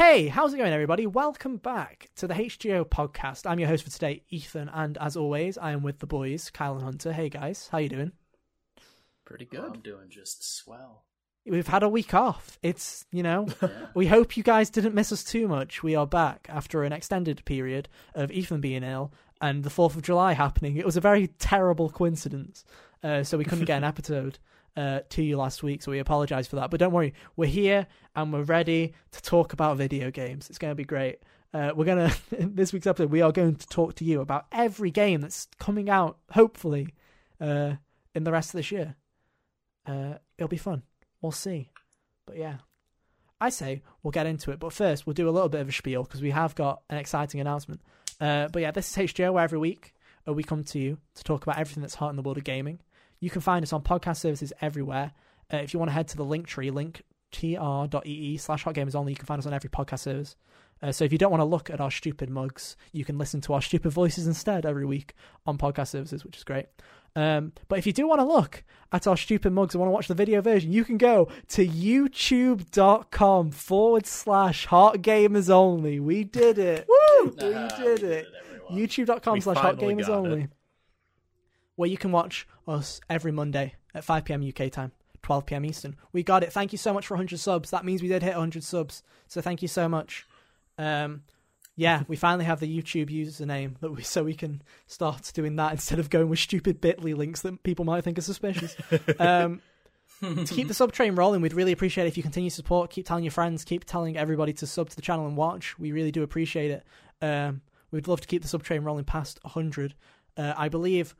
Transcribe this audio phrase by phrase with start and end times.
[0.00, 1.06] Hey, how's it going, everybody?
[1.06, 3.44] Welcome back to the HGO podcast.
[3.44, 6.72] I'm your host for today, Ethan, and as always, I am with the boys, Kyle
[6.72, 7.12] and Hunter.
[7.12, 8.12] Hey guys, how you doing?
[9.26, 9.60] Pretty good.
[9.60, 11.04] I'm doing just swell.
[11.44, 12.58] We've had a week off.
[12.62, 13.68] It's you know, Yeah.
[13.92, 15.82] we hope you guys didn't miss us too much.
[15.82, 19.12] We are back after an extended period of Ethan being ill
[19.42, 20.78] and the Fourth of July happening.
[20.78, 22.64] It was a very terrible coincidence,
[23.02, 24.38] uh, so we couldn't get an episode
[24.76, 25.82] uh, to you last week.
[25.82, 26.70] So we apologise for that.
[26.70, 30.48] But don't worry, we're here and we're ready to talk about video games.
[30.48, 31.18] It's going to be great.
[31.52, 33.10] Uh, we're gonna this week's episode.
[33.10, 36.18] We are going to talk to you about every game that's coming out.
[36.30, 36.94] Hopefully,
[37.40, 37.74] uh,
[38.14, 38.96] in the rest of this year.
[39.86, 40.82] Uh, it'll be fun.
[41.20, 41.70] We'll see.
[42.26, 42.58] But yeah,
[43.40, 44.60] I say we'll get into it.
[44.60, 46.98] But first, we'll do a little bit of a spiel because we have got an
[46.98, 47.80] exciting announcement.
[48.20, 49.94] Uh, but yeah, this is HGO, where every week
[50.28, 52.44] uh, we come to you to talk about everything that's hot in the world of
[52.44, 52.80] gaming.
[53.20, 55.12] You can find us on podcast services everywhere.
[55.52, 59.12] Uh, if you want to head to the link tree, linktr.ee slash hot gamers only,
[59.12, 60.36] you can find us on every podcast service.
[60.82, 63.40] Uh, so if you don't want to look at our stupid mugs, you can listen
[63.42, 65.12] to our stupid voices instead every week
[65.44, 66.66] on podcast services, which is great.
[67.14, 68.62] Um, but if you do want to look
[68.92, 71.66] at our stupid mugs and want to watch the video version, you can go to
[71.66, 76.00] youtube.com forward slash hot gamers only.
[76.00, 76.86] We did it.
[76.88, 77.24] Woo!
[77.24, 78.26] We did it.
[78.46, 78.78] everyone.
[78.78, 80.42] youtube.com We slash hot gamers got only.
[80.44, 80.50] it.
[81.80, 84.46] Where you can watch us every Monday at 5 p.m.
[84.46, 84.92] UK time,
[85.22, 85.64] 12 p.m.
[85.64, 85.96] Eastern.
[86.12, 86.52] We got it.
[86.52, 87.70] Thank you so much for 100 subs.
[87.70, 89.02] That means we did hit 100 subs.
[89.28, 90.26] So thank you so much.
[90.76, 91.22] Um,
[91.76, 95.72] yeah, we finally have the YouTube username that we so we can start doing that
[95.72, 98.76] instead of going with stupid Bitly links that people might think are suspicious.
[99.18, 99.62] Um,
[100.20, 102.90] to keep the sub train rolling, we'd really appreciate it if you continue to support.
[102.90, 105.78] Keep telling your friends, keep telling everybody to sub to the channel and watch.
[105.78, 106.84] We really do appreciate it.
[107.22, 109.94] Um, we'd love to keep the sub train rolling past 100.
[110.36, 111.14] Uh, I believe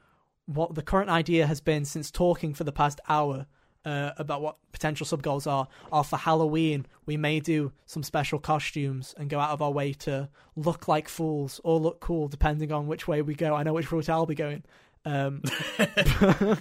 [0.47, 3.47] what the current idea has been since talking for the past hour
[3.85, 6.87] uh, about what potential sub goals are are for Halloween.
[7.07, 11.09] We may do some special costumes and go out of our way to look like
[11.09, 13.55] fools or look cool, depending on which way we go.
[13.55, 14.65] I know which route I'll be going.
[15.05, 15.43] Um,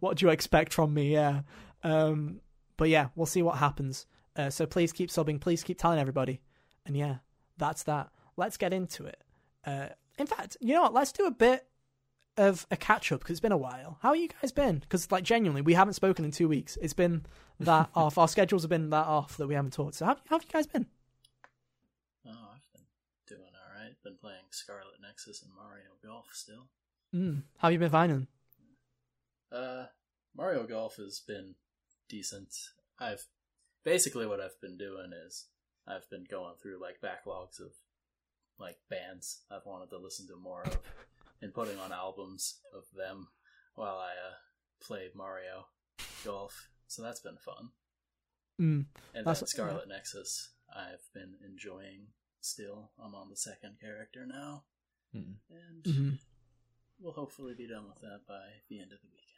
[0.00, 1.12] what do you expect from me?
[1.12, 1.42] Yeah.
[1.82, 2.40] Um,
[2.76, 4.06] but yeah, we'll see what happens.
[4.36, 5.40] Uh, so please keep subbing.
[5.40, 6.40] Please keep telling everybody.
[6.86, 7.16] And yeah,
[7.58, 8.10] that's that.
[8.36, 9.22] Let's get into it.
[9.66, 9.88] Uh,
[10.18, 10.94] in fact, you know what?
[10.94, 11.66] Let's do a bit
[12.40, 13.98] of a catch up because it's been a while.
[14.02, 14.78] How have you guys been?
[14.78, 16.78] Because like genuinely, we haven't spoken in two weeks.
[16.80, 17.26] It's been
[17.60, 18.18] that off.
[18.18, 19.96] Our schedules have been that off that we haven't talked.
[19.96, 20.86] So how, how have you guys been?
[22.26, 22.86] Oh, I've been
[23.28, 23.92] doing all right.
[24.02, 26.68] Been playing Scarlet Nexus and Mario Golf still.
[27.14, 28.26] Mm, how have you been finding?
[29.52, 29.86] Uh,
[30.36, 31.56] Mario Golf has been
[32.08, 32.54] decent.
[32.98, 33.26] I've
[33.84, 35.46] basically what I've been doing is
[35.86, 37.72] I've been going through like backlogs of
[38.58, 40.78] like bands I've wanted to listen to more of
[41.42, 43.28] and putting on albums of them
[43.74, 44.34] while I uh
[44.84, 45.66] play Mario
[46.24, 46.68] Golf.
[46.86, 47.70] So that's been fun.
[48.60, 52.08] Mm, And That's- then Scarlet Nexus, I've been enjoying
[52.40, 52.92] still.
[52.98, 54.64] I'm on the second character now,
[55.12, 55.34] Hmm.
[55.50, 56.18] and mhm.
[56.98, 59.29] we'll hopefully be done with that by the end of the weekend.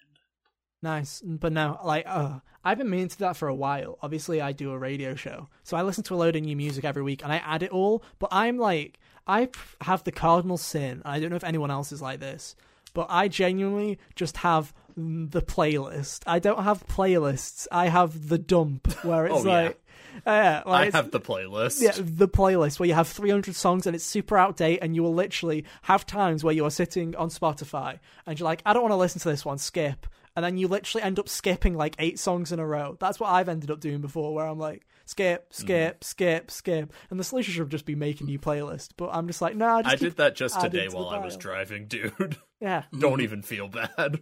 [0.83, 3.99] Nice, but no, like, uh, I've been meaning to do that for a while.
[4.03, 6.85] Obviously, I do a radio show, so I listen to a load of new music
[6.85, 8.03] every week, and I add it all.
[8.19, 9.49] But I'm like, I
[9.81, 11.03] have the cardinal sin.
[11.05, 12.57] I don't know if anyone else is like this,
[12.95, 16.23] but I genuinely just have the playlist.
[16.27, 17.69] I don't have playlists.
[17.71, 19.63] I have the dump where it's Oh, yeah.
[19.63, 19.79] like,
[20.27, 21.81] uh, like I have the playlist.
[21.81, 25.15] yeah, the playlist where you have 300 songs and it's super outdated, and you will
[25.15, 28.93] literally have times where you are sitting on Spotify and you're like, I don't want
[28.93, 30.07] to listen to this one, skip.
[30.35, 32.97] And then you literally end up skipping like eight songs in a row.
[32.99, 35.63] That's what I've ended up doing before, where I'm like, skip, Mm-hmm.
[35.63, 36.93] skip, skip, skip.
[37.11, 38.91] And the solution should just be making new playlist.
[38.97, 41.37] But I'm just like, nah, just I did that just today to while I was
[41.37, 42.37] driving, dude.
[42.61, 44.21] Yeah, Don't even feel bad.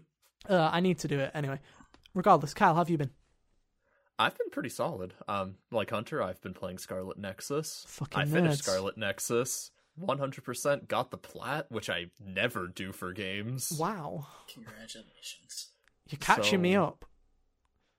[0.48, 1.60] uh, I need to do it anyway.
[2.14, 3.10] Regardless, Kyle, how have you been?
[4.18, 5.12] I've been pretty solid.
[5.28, 7.84] Um, like Hunter, I've been playing Scarlet Nexus.
[7.86, 8.64] Fucking I finished.
[8.64, 9.70] Scarlet Nexus.
[10.00, 13.72] 100% got the plat, which I never do for games.
[13.78, 15.68] Wow, Congratulations!
[16.10, 17.04] You're catching me up.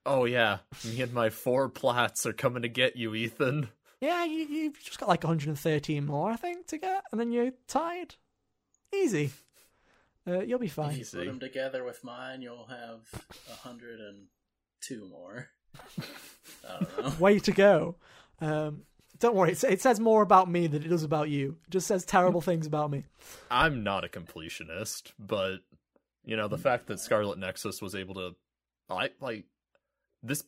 [0.06, 3.70] Oh yeah, me and my four plats are coming to get you, Ethan.
[4.00, 7.52] Yeah, you, you've just got like 113 more, I think, to get, and then you're
[7.68, 8.16] tied.
[8.94, 9.32] Easy.
[10.28, 10.96] Uh, you'll be fine.
[10.96, 11.18] you Easy.
[11.18, 13.02] put them together with mine, you'll have
[13.64, 14.26] hundred and
[14.82, 15.50] two more.
[16.68, 17.14] I don't know.
[17.20, 17.96] Way to go.
[18.40, 18.84] Um,
[19.20, 21.58] don't worry, it, it says more about me than it does about you.
[21.68, 23.06] It just says terrible things about me.
[23.52, 25.58] I'm not a completionist, but
[26.26, 28.36] you know the fact that Scarlet Nexus was able to,
[28.90, 29.46] I like
[30.24, 30.44] this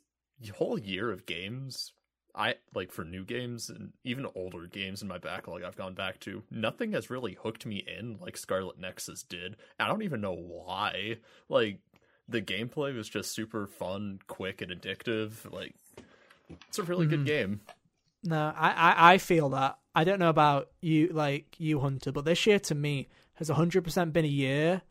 [0.56, 1.94] whole year of games.
[2.36, 6.20] I like for new games and even older games in my backlog I've gone back
[6.22, 6.42] to.
[6.50, 9.56] Nothing has really hooked me in like Scarlet Nexus did.
[9.80, 11.18] I don't even know why.
[11.48, 11.80] Like
[12.28, 15.52] the gameplay was just super fun, quick, and addictive.
[15.52, 15.76] Like
[16.68, 17.10] it's a really Mhm.
[17.12, 17.62] good game.
[18.24, 19.78] No, I, I, I feel that.
[19.94, 24.12] I don't know about you, like you, Hunter, but this year to me has 100%
[24.14, 24.82] been a year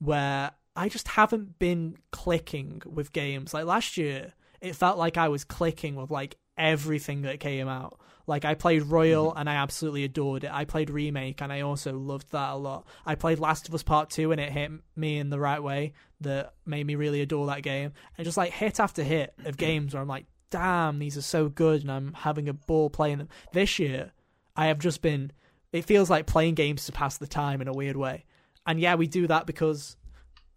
[0.00, 3.54] where I just haven't been clicking with games.
[3.54, 8.00] Like last year, it felt like I was clicking with like everything that came out.
[8.26, 9.38] Like I played Royal mm-hmm.
[9.38, 10.52] and I absolutely adored it.
[10.52, 12.86] I played Remake and I also loved that a lot.
[13.04, 15.94] I played Last of Us Part 2 and it hit me in the right way
[16.20, 17.92] that made me really adore that game.
[18.16, 19.66] And just like hit after hit of mm-hmm.
[19.66, 23.18] games where I'm like, damn, these are so good and I'm having a ball playing
[23.18, 23.28] them.
[23.52, 24.12] This year,
[24.56, 25.32] I have just been
[25.72, 28.24] it feels like playing games to pass the time in a weird way.
[28.70, 29.96] And yeah, we do that because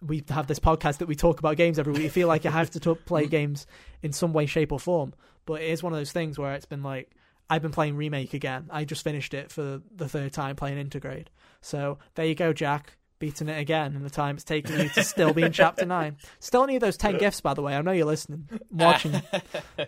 [0.06, 2.04] we have this podcast that we talk about games every week.
[2.04, 3.65] You feel like you have to t- play games
[4.04, 5.15] in some way, shape, or form.
[5.48, 7.10] But it is one of those things where it's been like
[7.50, 8.68] I've been playing remake again.
[8.69, 11.27] I just finished it for the third time playing Intergrade.
[11.62, 12.98] So there you go, Jack.
[13.18, 16.18] Beating it again in the time it's taken you to still be in chapter nine.
[16.39, 17.75] Still need those ten gifts, by the way.
[17.75, 19.21] I know you're listening, watching.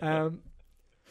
[0.02, 0.40] Um,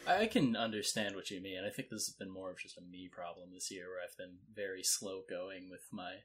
[0.06, 1.62] I can understand what you mean.
[1.64, 4.16] I think this has been more of just a me problem this year, where I've
[4.16, 6.16] been very slow going with my.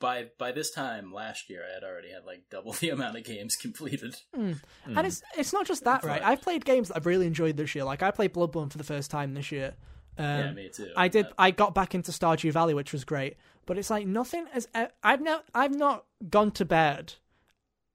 [0.00, 3.24] By by this time last year, I had already had like double the amount of
[3.24, 4.16] games completed.
[4.32, 6.20] And it's it's not just that, right?
[6.20, 7.84] But- I've played games that I've really enjoyed this year.
[7.84, 9.74] Like I played Bloodborne for the first time this year.
[10.16, 10.90] Um, yeah, me too.
[10.96, 11.26] I did.
[11.38, 13.36] I got back into Stardew Valley, which was great.
[13.66, 14.66] But it's like nothing has.
[15.02, 15.44] I've not.
[15.54, 17.14] I've not gone to bed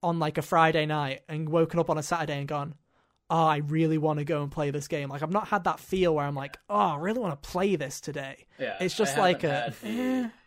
[0.02, 2.76] on like a Friday night and woken up on a Saturday and gone,
[3.30, 5.80] "Oh, I really want to go and play this game." Like I've not had that
[5.80, 9.18] feel where I'm like, "Oh, I really want to play this today." yeah, It's just
[9.18, 10.32] I like haven't a.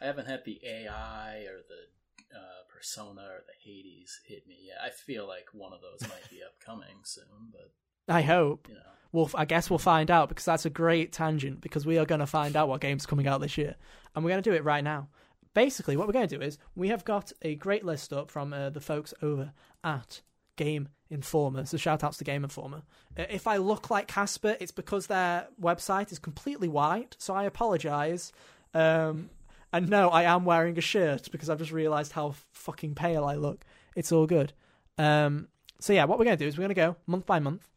[0.00, 4.78] I haven't had the AI or the uh, Persona or the Hades hit me yet.
[4.82, 7.72] I feel like one of those might be upcoming soon, but
[8.12, 8.66] I hope.
[8.68, 8.80] you know,
[9.12, 12.20] Well, I guess we'll find out because that's a great tangent because we are going
[12.20, 13.76] to find out what game's coming out this year,
[14.14, 15.08] and we're going to do it right now.
[15.52, 18.52] Basically, what we're going to do is we have got a great list up from
[18.52, 19.52] uh, the folks over
[19.82, 20.20] at
[20.56, 21.66] Game Informer.
[21.66, 22.82] So shout outs to Game Informer.
[23.18, 27.44] Uh, if I look like Casper, it's because their website is completely white, so I
[27.44, 28.30] apologise.
[28.74, 29.30] Um,
[29.72, 33.34] and no, I am wearing a shirt because I've just realised how fucking pale I
[33.34, 33.64] look.
[33.94, 34.52] It's all good.
[34.98, 37.38] Um, so yeah, what we're going to do is we're going to go month by
[37.38, 37.68] month.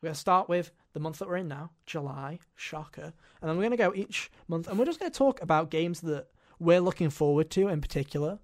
[0.00, 3.12] We're going to start with the month that we're in now, July, shocker.
[3.40, 5.70] And then we're going to go each month and we're just going to talk about
[5.70, 6.28] games that
[6.58, 8.38] we're looking forward to in particular,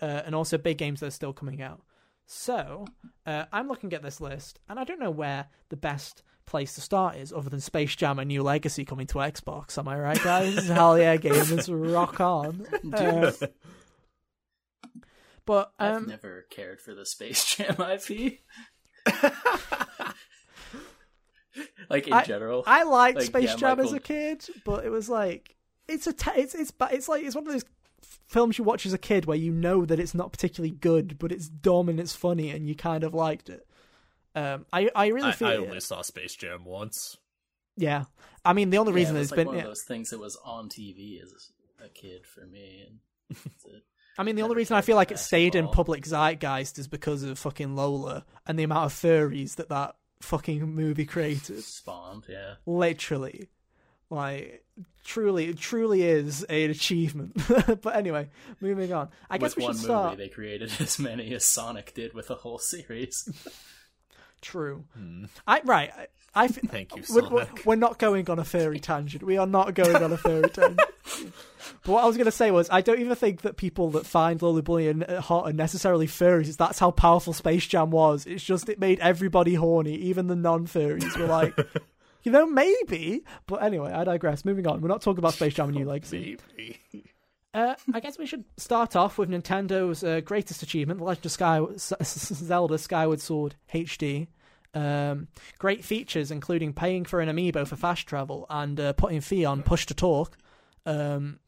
[0.00, 1.80] uh, and also big games that are still coming out.
[2.26, 2.86] So,
[3.26, 6.22] uh, I'm looking at this list, and I don't know where the best
[6.52, 9.78] place to start is other than Space Jam and New Legacy coming to Xbox.
[9.78, 10.68] Am I right, guys?
[10.68, 12.66] Hell yeah, gamers, rock on.
[12.92, 13.32] Uh,
[15.46, 18.40] but I've um, never cared for the Space Jam IP.
[21.90, 24.90] like in I- general, I liked Like, Space yeah, Jam as a kid, but it
[24.90, 25.56] was like
[25.88, 27.64] it's a te- it's it's ba- it's like it's one of those
[28.28, 31.32] films you watch as a kid where you know that it's not particularly good, but
[31.32, 33.66] it's dumb and it's funny, and you kind of liked it.
[34.34, 37.16] Um, I I really I, feel I only saw Space Jam once.
[37.76, 38.04] yeah.
[38.44, 39.62] I mean, the only reason it it's was like been one yeah.
[39.62, 41.52] of those things that was on TV as
[41.84, 43.38] a kid for me, and.
[44.18, 46.86] I mean, the only reason I feel for like it stayed in public zeitgeist is
[46.86, 51.64] because of fucking Lola and the amount of furries that that fucking movie created.
[51.64, 52.26] spawned.
[52.28, 53.48] Yeah, literally
[54.12, 54.62] like
[55.04, 57.32] truly it truly is an achievement
[57.82, 58.28] but anyway
[58.60, 61.44] moving on i guess with we one should movie, start they created as many as
[61.44, 63.28] Sonic did with a whole series.
[64.42, 64.84] True.
[64.94, 65.24] Hmm.
[65.46, 68.80] i right i, I f- Thank you, we're, we're, we're not going on a furry
[68.80, 69.22] tangent.
[69.22, 70.80] We are not going on a furry tangent.
[71.84, 74.04] But what i was going to say was i don't even think that people that
[74.06, 78.26] find Lola Bunny and hot are necessarily furries that's how powerful space jam was.
[78.26, 79.94] It's just it made everybody horny.
[79.94, 81.54] Even the non-furries were like
[82.24, 83.24] you know maybe.
[83.46, 84.44] But anyway i digress.
[84.44, 84.80] Moving on.
[84.80, 86.38] We're not talking about space jam and new legacy.
[86.56, 87.11] Maybe.
[87.54, 91.32] Uh, I guess we should start off with Nintendo's uh, greatest achievement, The Legend of
[91.32, 94.28] Sky- S- S- Zelda Skyward Sword HD.
[94.74, 95.28] Um,
[95.58, 99.62] great features, including paying for an amiibo for fast travel and uh, putting fee on
[99.62, 100.38] push to talk.
[100.86, 101.40] Um,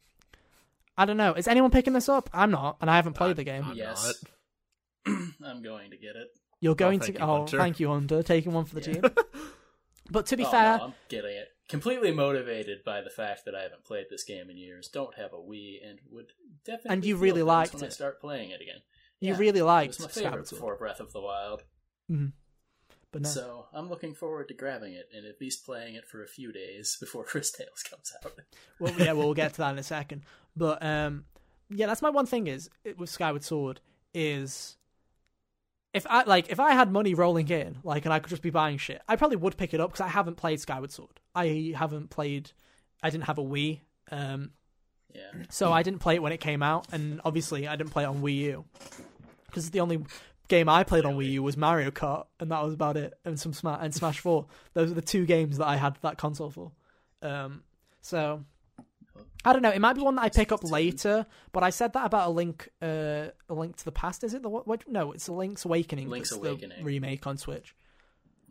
[0.95, 1.33] I don't know.
[1.33, 2.29] Is anyone picking this up?
[2.33, 3.63] I'm not, and I haven't played the game.
[3.65, 4.23] I'm Yes.
[5.07, 6.27] I'm going to get it.
[6.61, 7.19] You're going thank to.
[7.21, 7.57] you, oh, Hunter.
[7.57, 9.01] thank you, Hunter, taking one for the Yeah.
[9.01, 9.11] team.
[10.11, 11.47] But to be Oh, fair, no, I'm getting it.
[11.67, 15.33] Completely motivated by the fact that I haven't played this game in years, don't have
[15.33, 16.31] a Wii, and would
[16.63, 16.91] definitely.
[16.93, 17.93] And you really liked when I it.
[17.93, 18.81] start playing it again.
[19.19, 20.59] you Yeah, really It was my favorite Sword.
[20.59, 21.63] before Breath of the Wild,
[22.11, 22.33] Mhm.
[23.11, 23.29] But no.
[23.29, 26.51] so I'm looking forward to grabbing it and at least playing it for a few
[26.51, 28.37] days before Cris Tales comes out.
[28.79, 30.23] Well, yeah, we'll get to that in a second.
[30.55, 31.25] But um,
[31.69, 33.79] yeah, that's my one thing is with Skyward Sword
[34.13, 34.77] is
[35.95, 38.49] if I like if I had money rolling in, like, and I could just be
[38.49, 41.21] buying shit, I probably would pick it up because I haven't played Skyward Sword.
[41.33, 42.51] I haven't played.
[43.01, 43.79] I didn't have a Wii,
[44.11, 44.51] um,
[45.13, 48.03] Yeah, so I didn't play it when it came out, and obviously I didn't play
[48.03, 48.65] it on Wii U
[49.45, 50.03] because the only
[50.49, 53.13] game I played on Wii U was Mario Kart, and that was about it.
[53.23, 54.47] And some Smash and Smash Four.
[54.73, 56.71] Those are the two games that I had that console for.
[57.21, 57.63] Um,
[58.01, 58.43] so
[59.43, 59.69] I don't know.
[59.69, 62.31] It might be one that I pick up later, but I said that about a
[62.31, 64.23] link, uh, a link to the past.
[64.23, 64.87] Is it the what?
[64.87, 66.09] no, it's a Link's Awakening.
[66.09, 66.79] Link's Awakening.
[66.79, 67.75] the remake on Switch,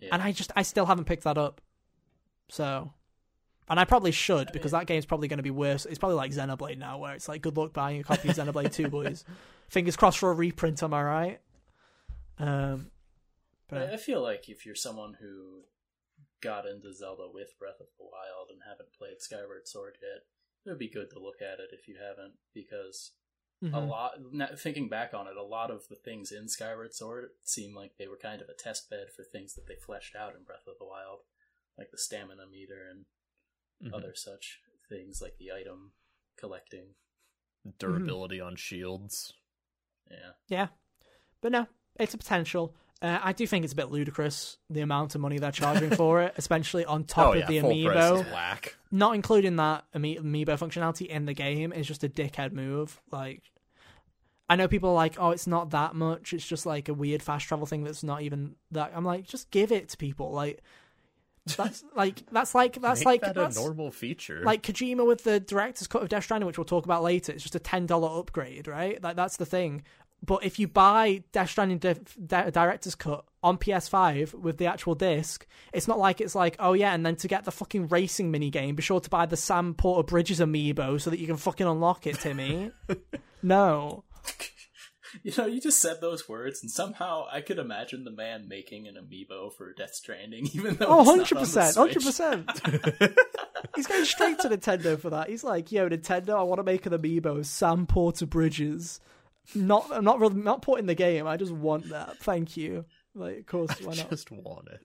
[0.00, 0.10] Yeah.
[0.12, 1.60] and I just I still haven't picked that up.
[2.48, 2.92] So,
[3.68, 5.84] and I probably should because that game's probably going to be worse.
[5.86, 8.72] It's probably like Xenoblade now, where it's like good luck buying a copy of Xenoblade
[8.72, 9.24] Two, boys.
[9.68, 10.82] Fingers crossed for a reprint.
[10.82, 11.40] Am I right?
[12.38, 12.90] Um,
[13.72, 15.62] I I feel like if you're someone who
[16.40, 20.22] got into Zelda with Breath of the Wild and haven't played Skyward Sword yet,
[20.64, 23.12] it would be good to look at it if you haven't, because
[23.62, 23.88] a mhm.
[23.88, 24.12] lot.
[24.58, 28.08] Thinking back on it, a lot of the things in Skyward Sword seem like they
[28.08, 30.74] were kind of a test bed for things that they fleshed out in Breath of
[30.78, 31.20] the Wild,
[31.78, 33.06] like the stamina meter and
[33.82, 33.94] Mhm.
[33.96, 35.92] other such things, like the item
[36.36, 36.94] collecting.
[37.78, 39.32] Durability on shields.
[40.10, 40.68] Yeah, yeah,
[41.40, 41.66] but no,
[41.96, 42.76] it's a potential.
[43.02, 46.22] Uh, I do think it's a bit ludicrous the amount of money they're charging for
[46.22, 48.72] it, especially on top oh of yeah, the amiibo.
[48.90, 53.00] not including that ami- amiibo functionality in the game is just a dickhead move.
[53.10, 53.42] Like,
[54.48, 56.32] I know people are like, "Oh, it's not that much.
[56.32, 59.50] It's just like a weird fast travel thing that's not even that." I'm like, just
[59.50, 60.32] give it to people.
[60.32, 60.62] Like,
[61.56, 64.42] that's like that's like that's like that that's a normal feature.
[64.44, 67.32] like Kojima with the director's cut of Death Stranding, which we'll talk about later.
[67.32, 69.02] It's just a ten dollar upgrade, right?
[69.02, 69.82] Like that's the thing.
[70.22, 74.94] But if you buy Death Stranding di- di- director's cut on PS5 with the actual
[74.94, 78.30] disc, it's not like it's like, oh yeah, and then to get the fucking racing
[78.30, 81.36] mini game, be sure to buy the Sam Porter Bridges amiibo so that you can
[81.36, 82.70] fucking unlock it, Timmy.
[83.42, 84.04] no.
[85.22, 88.88] you know, you just said those words, and somehow I could imagine the man making
[88.88, 92.46] an amiibo for Death Stranding, even though Oh, it's not on the 100%.
[92.46, 93.16] 100%.
[93.76, 95.28] He's going straight to Nintendo for that.
[95.28, 99.00] He's like, yo, Nintendo, I want to make an amiibo of Sam Porter Bridges.
[99.54, 101.26] Not, I'm not really, not putting the game.
[101.26, 102.18] I just want that.
[102.18, 102.84] Thank you.
[103.14, 104.10] Like, of course, why I not?
[104.10, 104.80] just want it.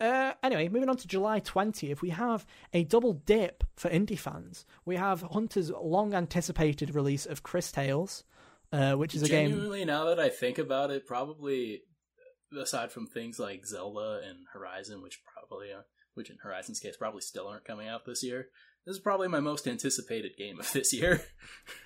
[0.00, 4.66] Uh, anyway, moving on to July 20th, we have a double dip for indie fans.
[4.84, 8.24] We have Hunter's long anticipated release of Cris Tales,
[8.72, 9.50] uh, which is a game.
[9.50, 11.82] Genuinely, now that I think about it, probably
[12.60, 17.20] aside from things like Zelda and Horizon, which probably are, which in Horizon's case probably
[17.20, 18.48] still aren't coming out this year,
[18.86, 21.22] this is probably my most anticipated game of this year.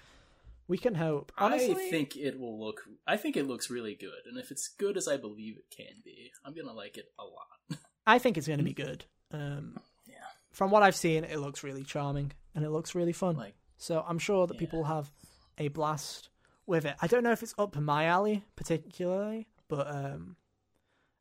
[0.69, 1.33] We can hope.
[1.39, 2.83] Honestly, I think it will look.
[3.07, 6.03] I think it looks really good, and if it's good as I believe it can
[6.05, 7.81] be, I'm gonna like it a lot.
[8.07, 9.05] I think it's going to be good.
[9.33, 10.15] Um, Yeah.
[10.51, 13.37] From what I've seen, it looks really charming and it looks really fun.
[13.37, 14.61] Like, So I'm sure that Yeah.
[14.61, 15.11] people will have
[15.59, 16.31] a blast
[16.67, 16.97] with it.
[17.03, 20.37] I don't know if it's up my alley particularly, but um,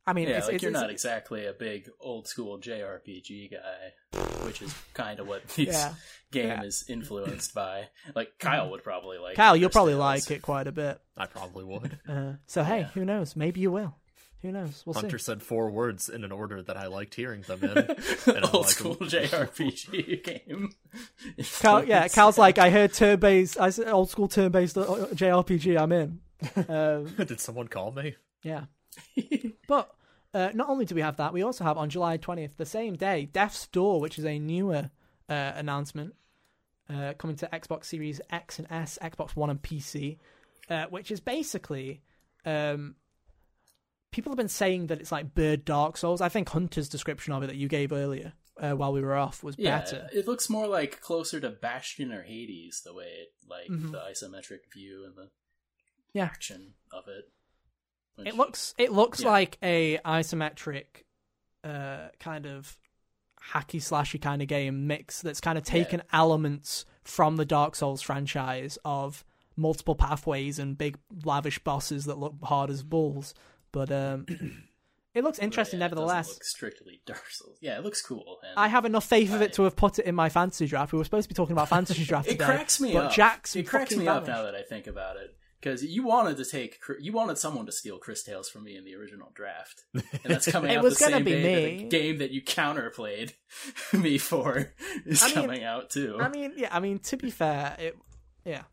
[0.06, 3.52] I mean, yeah, it's, like it's, you're it's- not exactly a big old school JRPG
[3.52, 5.94] guy, which is kind of what this Yeah.
[6.32, 6.64] game Yeah.
[6.64, 7.90] is influenced by.
[8.16, 9.36] Like Kyle would probably like.
[9.36, 10.00] Kyle, you'll probably Tales.
[10.00, 11.00] like it quite a bit.
[11.16, 12.00] I probably would.
[12.10, 12.88] Uh, so hey, Yeah.
[12.88, 13.36] who knows?
[13.36, 13.96] Maybe you will.
[14.44, 14.84] Who knows?
[14.86, 15.24] We'll Hunter see.
[15.26, 17.70] said four words in an order that I liked hearing them in.
[18.28, 20.70] And I'm old like, school JRPG game.
[21.60, 25.80] Cal, yeah, Cal's like, I heard turn-based, I said old school turn-based uh, JRPG.
[25.82, 26.20] I'm in.
[26.70, 28.16] Um, Did someone call me?
[28.44, 28.66] yeah,
[29.68, 29.92] but
[30.38, 32.96] uh, not only do we have that, we also have on July 20th, the same
[32.96, 34.90] day, Death's Door, which is a newer
[35.30, 36.14] uh, announcement
[36.90, 40.18] uh, coming to Xbox Series X and S, Xbox One, and PC,
[40.70, 42.02] uh, which is basically.
[42.46, 42.96] Um,
[44.12, 46.22] people have been saying that it's like Bird Dark Souls.
[46.22, 49.44] I think Hunter's description of it that you gave earlier uh, while we were off
[49.44, 50.10] was Yeah, better.
[50.14, 53.92] it looks more like closer to Bastion or Hades, the way it like Mhm.
[53.92, 55.30] the isometric view and the
[56.14, 56.24] Yeah.
[56.26, 57.32] action of it.
[58.18, 59.30] Which- It looks it looks Yeah.
[59.30, 60.86] like a isometric
[61.64, 62.78] uh kind of
[63.54, 68.02] hacky slashy kind of game mix that's kind of taken elements from the Dark Souls
[68.02, 69.24] franchise of
[69.56, 73.34] multiple pathways and big lavish bosses that look hard as bulls.
[73.72, 74.26] But um
[75.14, 76.28] it looks interesting yeah, it nevertheless.
[76.30, 77.58] look strictly Dark Souls.
[77.62, 78.38] Yeah, it looks cool.
[78.56, 80.92] I have enough faith of I- it to have put it in my fantasy draft.
[80.92, 82.46] We were supposed to be talking about fantasy draft it today.
[82.46, 83.12] cracks me but up.
[83.14, 85.36] Jack's it cracks me up now that I think about it.
[85.60, 88.86] Because you wanted to take, you wanted someone to steal Cris Tales from me in
[88.86, 93.34] the original draft, and that's coming out the same day the game that you counterplayed
[93.94, 94.72] me for
[95.06, 96.18] is I mean- coming out too.
[96.20, 96.70] I mean, yeah.
[96.72, 97.98] I mean, to be fair, it,
[98.46, 98.64] yeah.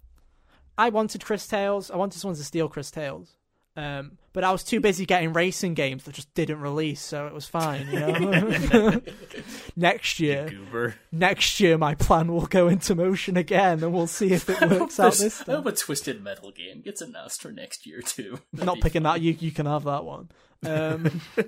[0.76, 1.90] I wanted Cris Tales.
[1.90, 3.36] I wanted someone to steal Cris Tales.
[3.76, 7.32] Um, but I was too busy getting racing games that just didn't release, so it
[7.32, 7.86] was fine.
[7.90, 9.00] You know.
[9.76, 10.52] next year,
[11.10, 15.00] next year, my plan will go into motion again, and we'll see if it works
[15.00, 18.40] out this- this I hope a Twisted Metal game gets announced for next year too.
[18.52, 19.14] That'd Not picking fun.
[19.14, 19.20] that.
[19.22, 20.28] You you can have that one.
[20.66, 21.20] Um,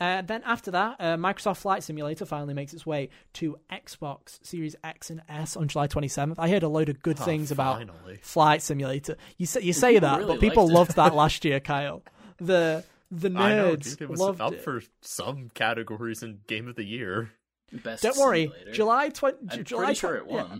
[0.00, 4.74] uh, then after that, uh, Microsoft Flight Simulator finally makes its way to Xbox Series
[4.82, 6.36] X and S on July 27th.
[6.38, 8.18] I heard a load of good Oh, things about finally.
[8.22, 9.16] Flight Simulator.
[9.36, 12.02] You say you say that, really but people loved that last year, Kyle.
[12.38, 14.62] the the nerds I know, dude, it was loved up it.
[14.62, 17.30] for some categories in Game of the Year.
[17.72, 18.72] Best Don't worry, simulator.
[18.72, 19.38] July twenty.
[19.50, 20.54] I'm July pretty sure 20 it yeah.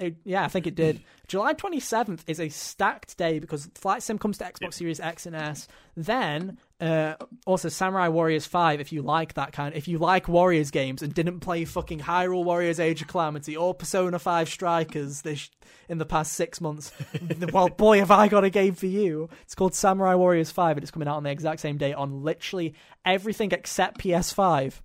[0.00, 1.02] It- yeah, I think it did.
[1.28, 4.74] July 27th is a stacked day because Flight Sim comes to Xbox.
[4.74, 5.68] Series X and S.
[5.96, 7.14] Then, uh,
[7.46, 11.12] also Samurai Warriors 5, if you like that kind if you like Warriors games and
[11.14, 15.50] didn't play fucking Hyrule Warriors Age of Calamity or Persona 5 Strikers this
[15.88, 16.90] in the past six months,
[17.52, 19.28] well, boy, have I got a game for you.
[19.42, 22.22] It's called Samurai Warriors 5 and it's coming out on the exact same day on
[22.24, 24.80] literally everything except PS5.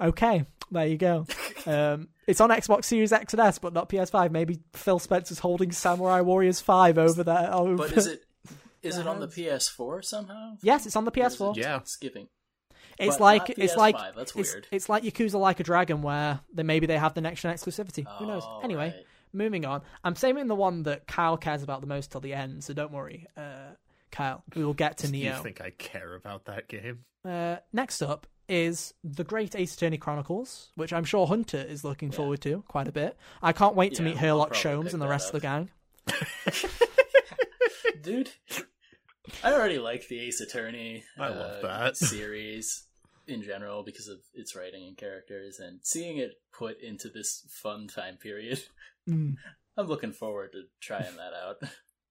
[0.00, 1.26] Okay, there you go.
[1.66, 4.30] Um, it's on Xbox Series X and S, but not PS5.
[4.30, 7.54] Maybe Phil Spencer's holding Samurai Warriors 5 over there.
[7.54, 7.76] Over...
[7.76, 8.24] But is it
[8.82, 10.56] is it on the PS4 somehow?
[10.62, 11.56] yes, it's on the Or is it PS4.
[11.56, 11.80] Yeah.
[11.84, 12.28] skipping.
[12.98, 14.68] It's but like it's like that's it's, weird.
[14.70, 18.06] it's like Yakuza Like a Dragon, where they maybe they have the next gen exclusivity.
[18.18, 18.42] Who knows?
[18.44, 19.06] Oh, Anyway, right.
[19.32, 19.82] moving on.
[20.04, 22.92] I'm saving the one that Kyle cares about the most till the end, so don't
[22.92, 23.74] worry, uh,
[24.10, 24.44] Kyle.
[24.54, 27.04] We will get to Do you think I care about that game?
[27.24, 32.10] Uh, next up is the Great Ace Attorney Chronicles, which I'm sure Hunter is looking
[32.10, 32.16] Yeah.
[32.16, 33.16] forward to quite a bit.
[33.42, 35.40] I can't wait to Yeah, meet I'll Herlock Sholmes and the that rest of the
[35.40, 35.70] gang.
[38.02, 38.30] dude.
[39.44, 41.96] I already like the Ace Attorney I love uh, that.
[41.96, 42.84] series
[43.28, 47.86] in general because of its writing and characters, and seeing it put into this fun
[47.88, 48.62] time period,
[49.08, 49.34] Mm.
[49.76, 51.56] I'm looking forward to trying that out.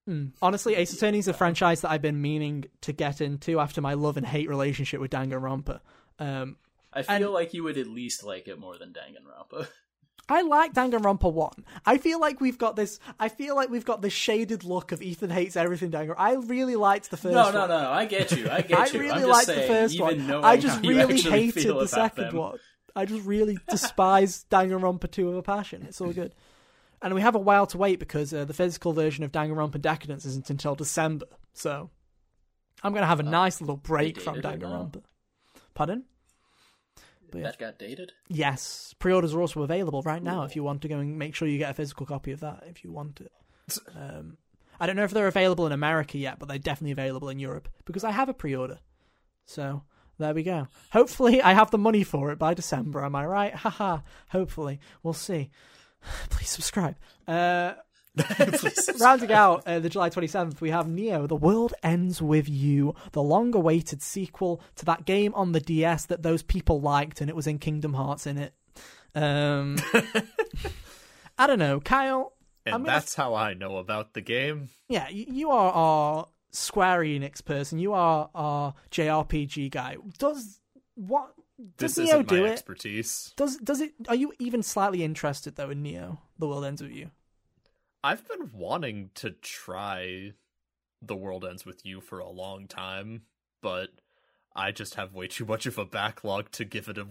[0.09, 0.31] Mm.
[0.41, 3.93] Honestly, Ace Attorney is a franchise that I've been meaning to get into after my
[3.93, 5.79] love and hate relationship with Danganronpa.
[6.21, 6.57] Um,
[6.93, 9.67] I feel And- like you would at least like it more than Danganronpa.
[10.29, 11.65] I like Danganronpa one.
[11.85, 12.99] I feel like we've got this.
[13.19, 16.15] I feel like we've got this shaded look of Ethan hates everything Danganronpa.
[16.17, 17.33] I really liked the first.
[17.33, 17.69] no, no, one.
[17.69, 18.49] no, I get you.
[18.49, 18.99] I get I you.
[18.99, 20.43] really I'm just liked saying, the first even one.
[20.45, 22.35] I just really hated the second them.
[22.35, 22.59] one.
[22.95, 25.83] I just really despise Danganronpa 2 with a passion.
[25.87, 26.35] It's all good.
[27.01, 30.23] And we have a while to wait because uh, the physical version of Danganronpa Decadence
[30.25, 31.25] isn't until December.
[31.53, 31.89] So
[32.83, 34.35] I'm going to have a nice little break from?
[34.41, 35.01] Danganronpa.
[35.73, 36.03] Pardon?
[37.31, 37.43] But.
[37.43, 38.11] That got dated.
[38.27, 41.47] Yes, pre-orders are also available right now if you want to go and make sure
[41.47, 43.31] you get a physical copy of that if you want it.
[43.95, 44.37] Um,
[44.79, 47.69] I don't know if they're available in America yet, but they're definitely available in Europe
[47.85, 48.79] because I have a pre-order.
[49.45, 49.83] So
[50.17, 50.67] there we go.
[50.91, 53.03] Hopefully, I have the money for it by December.
[53.03, 53.53] Am I right?
[53.55, 53.99] Haha.
[54.29, 55.49] Hopefully, we'll see.
[56.29, 56.95] Please subscribe.
[57.27, 57.73] Uh,
[58.99, 63.23] Rounding out uh, the July 27th, we have Neo, The World Ends With You, the
[63.23, 67.35] long awaited sequel to that game on the DS that those people liked, and it
[67.35, 68.53] was in Kingdom Hearts in it.
[69.15, 69.77] Um,
[71.37, 71.79] I don't know.
[71.79, 72.33] Kyle,
[72.65, 74.69] And I'm gonna- that's how I know about the game.
[74.89, 77.79] yeah, you, are our Square Enix person.
[77.79, 79.97] You are our JRPG guy.
[80.17, 80.59] Does
[80.95, 81.31] what
[81.77, 82.51] does This Neo isn't my do it?
[82.51, 83.33] expertise.
[83.37, 83.93] Does does it?
[84.09, 86.19] Are you even slightly interested though in Neo?
[86.39, 87.09] The World Ends With You.
[88.03, 90.33] I've been wanting to try
[91.01, 93.23] The World Ends With You for a long time,
[93.61, 93.89] but
[94.55, 97.07] I just have way too much of a backlog to give it a,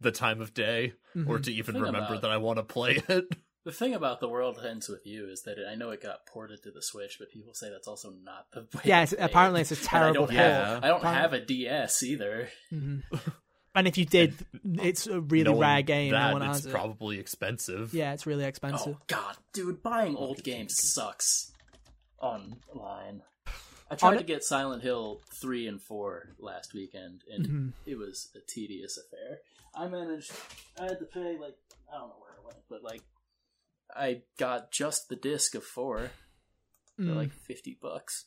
[0.00, 1.44] the time of day or Mhm.
[1.44, 3.26] to even remember about- that I want to play it.
[3.64, 6.26] The thing about the world ends with you is that it, I know it got
[6.26, 8.82] ported to the Switch, but people say that's also not the way.
[8.84, 9.70] Yeah, it's, apparently it.
[9.70, 10.36] it's a And terrible I don't port.
[10.36, 12.48] have, I don't Apparently- have a DS either.
[12.72, 13.02] Mhm.
[13.74, 14.34] And if you did,
[14.64, 16.12] it's a really rare game.
[16.12, 16.70] That, no one it's has it.
[16.70, 17.92] probably expensive.
[17.92, 18.94] Yeah, it's really expensive.
[18.96, 21.50] Oh god, dude, buying old games sucks
[22.20, 23.22] online.
[23.90, 27.72] I tried On- to get Silent Hill three and four last weekend, and Mhm.
[27.86, 29.40] it was a tedious affair.
[29.74, 30.32] I managed.
[30.78, 31.56] I had to pay like
[31.92, 33.02] I don't know where it went, but like
[33.94, 36.10] I got just the disc of four
[36.96, 37.16] for Mm.
[37.16, 38.24] like fifty bucks.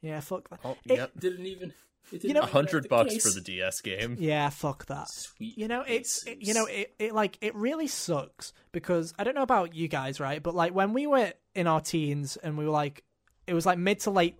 [0.00, 0.60] yeah, fuck that.
[0.64, 1.12] Oh, It- yep.
[1.18, 1.74] Didn't even.
[2.12, 3.22] It You know- A hundred bucks case.
[3.26, 4.16] for the DS game.
[4.18, 5.08] Yeah, fuck that.
[5.08, 5.58] Sweet.
[5.58, 9.34] You know, it's it, you know it, it like it really sucks because I don't
[9.34, 10.42] know about you guys, right?
[10.42, 13.02] But like when we were in our teens and we were like,
[13.46, 14.36] it was like mid to late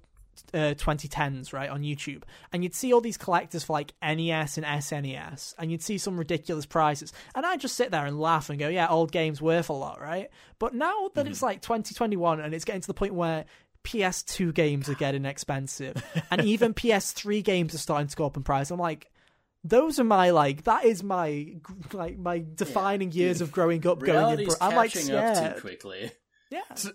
[0.52, 4.66] uh, 2010s, right, on YouTube, and you'd see all these collectors for like NES and
[4.66, 8.58] SNES, and you'd see some ridiculous prices, and I'd just sit there and laugh and
[8.58, 10.28] go, yeah, old games worth a lot, right?
[10.58, 13.46] But now that it's like 2021 and it's getting to the point where
[13.86, 18.42] PS2 games are getting expensive, and even PS3 games are starting to go up in
[18.42, 18.70] price.
[18.70, 19.10] I'm like,
[19.62, 21.54] those are my like that is my
[21.92, 24.16] like my defining years of growing up going in.
[24.16, 26.10] Reality's Bro- I'm like catching up too quickly.
[26.50, 26.90] Yeah, it's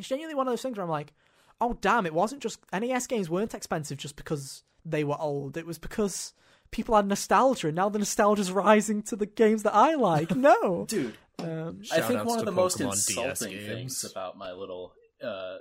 [0.00, 1.12] genuinely one of those things where I'm like,
[1.60, 5.56] oh damn, it wasn't just NES games weren't expensive just because they were old.
[5.56, 6.32] It was because
[6.70, 10.30] people had nostalgia, and now the nostalgia's rising to the games that I like.
[10.36, 14.52] No, Dude, um, I think one of the most Pokemon DS insulting things about my
[14.52, 15.56] little uh,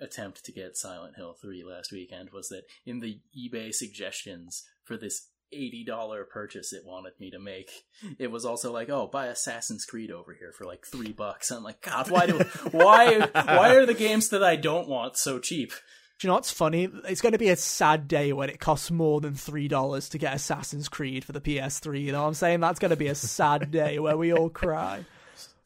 [0.00, 4.96] attempt to get Silent Hill 3 last weekend was that in the eBay suggestions for
[4.96, 7.70] this $80 purchase it wanted me to make,
[8.18, 11.50] it was also like, oh, buy Assassin's Creed over here for like three bucks.
[11.50, 12.38] I'm like, God, why do,
[12.70, 15.72] why, why are the games that I don't want so cheap?
[16.20, 16.86] Do you know what's funny?
[17.08, 20.18] It's going to be a sad day when it costs more than three dollars to
[20.18, 22.02] get Assassin's Creed for the PS3.
[22.02, 22.60] You know what I'm saying?
[22.60, 25.06] That's going to be a sad day where we all cry.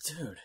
[0.07, 0.37] Dude.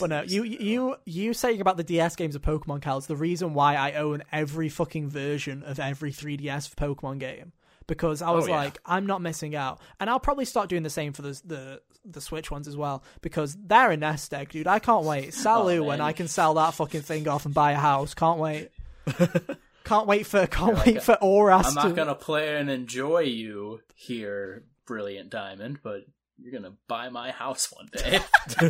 [0.00, 3.16] But no, you you you saying about the DS games of Pokemon Cal is the
[3.16, 7.52] reason why I own every fucking version of every 3DS Pokemon game
[7.86, 8.56] because I oh, was Oh, yeah.
[8.56, 11.82] like, I'm not missing out, and I'll probably start doing the same for the the
[12.04, 14.66] the Switch ones as well because they're a nest egg, dude.
[14.66, 15.30] I can't wait.
[15.32, 16.00] Salu Oh, when.
[16.00, 18.14] I can sell that fucking thing off and buy a house.
[18.14, 18.70] Can't wait.
[19.84, 21.88] can't wait for can't like wait for Oras I'm to.
[21.88, 26.04] not gonna play and enjoy you here, Brilliant Diamond, but
[26.38, 28.20] you're gonna buy my house one day.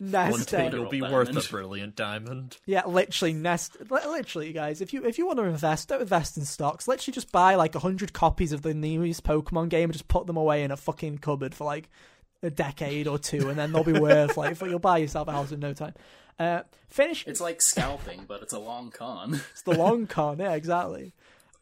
[0.00, 2.56] nest One day it'll be Literal worth a brilliant diamond.
[2.66, 3.76] Yeah, literally nest.
[3.90, 6.88] li- Literally, guys, if you if you want to invest, don't invest in stocks.
[6.88, 10.36] Literally, just buy like hundred copies of the newest Pokemon game and just put them
[10.36, 11.88] away in a fucking cupboard for like
[12.42, 15.52] a decade or two, and then they'll be worth like you'll buy yourself a house
[15.52, 15.94] in no time.
[16.38, 17.26] Uh, finish.
[17.26, 19.40] it's like scalping, but it's a long con.
[19.52, 20.38] It's the long con.
[20.38, 21.12] Yeah, exactly.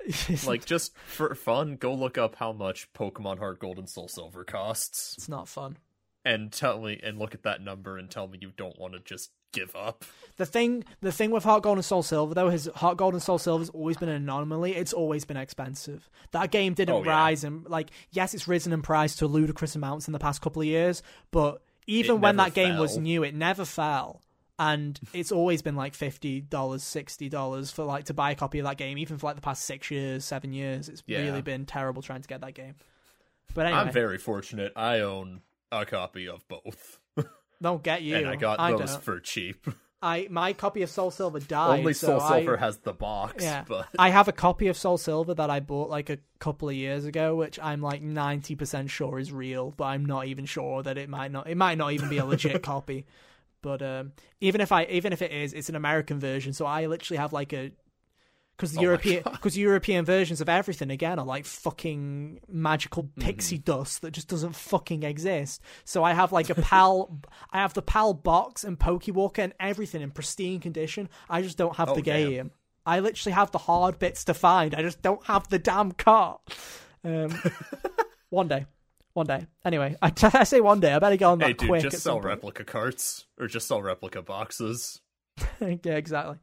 [0.47, 4.44] Like just for fun, go look up how much Pokemon Heart Gold and Soul Silver
[4.44, 5.77] costs, it's not fun.
[6.25, 9.01] and tell me and look at that number and tell me you don't want to
[9.01, 10.05] just give up.
[10.37, 13.23] The thing, the thing with Heart Gold and Soul Silver though, is Heart Gold and
[13.23, 14.75] Soul Silver has always been an anomaly.
[14.75, 16.09] It's always been expensive.
[16.33, 17.11] That game didn't Oh, yeah.
[17.11, 20.62] rise and like yes, it's risen in price to ludicrous amounts in the past couple
[20.62, 24.21] of years, but even It when that game was new, it never fell.
[24.61, 28.59] And it's always been like fifty dollars, sixty dollars for like to buy a copy
[28.59, 30.88] of that game, even for like the past six years, seven years.
[30.88, 31.21] It's Yeah.
[31.23, 32.75] really been terrible trying to get that game.
[33.55, 34.73] But anyway, I'm very fortunate.
[34.75, 36.99] I own a copy of both,
[37.62, 38.16] don't get you.
[38.16, 39.03] and I got I those don't.
[39.03, 39.66] for cheap.
[40.03, 41.79] I my copy of Soul Silver died.
[41.81, 43.64] Only so Soul Silver I, has the box, Yeah.
[43.66, 46.75] but I have a copy of Soul Silver that I bought like a couple of
[46.75, 50.83] years ago, which I'm like ninety percent sure is real, but I'm not even sure
[50.83, 51.49] that it might not.
[51.49, 53.07] It might not even be a legit copy.
[53.62, 56.87] But um, even if I, even if it is, it's an American version, so I
[56.87, 57.73] literally have like a
[58.57, 63.21] because the Oh European because European versions of everything again are like fucking magical Mm-hmm.
[63.21, 65.61] pixie dust that just doesn't fucking exist.
[65.85, 67.21] So I have like a PAL,
[67.53, 71.09] I have the PAL box and Pokewalker and everything in pristine condition.
[71.31, 72.31] I just don't have Oh, the damn.
[72.31, 72.51] game.
[72.87, 74.75] I literally have the hard bits to find.
[74.75, 76.38] I just don't have the damn car.
[77.05, 77.37] Um,
[78.31, 78.66] one day,
[79.18, 79.46] one day.
[79.64, 80.94] Anyway, I, I say one day.
[80.94, 81.83] I better go on that hey, dude, quick.
[81.83, 85.00] just at sell replica carts or just sell replica boxes.
[85.61, 86.38] yeah, exactly.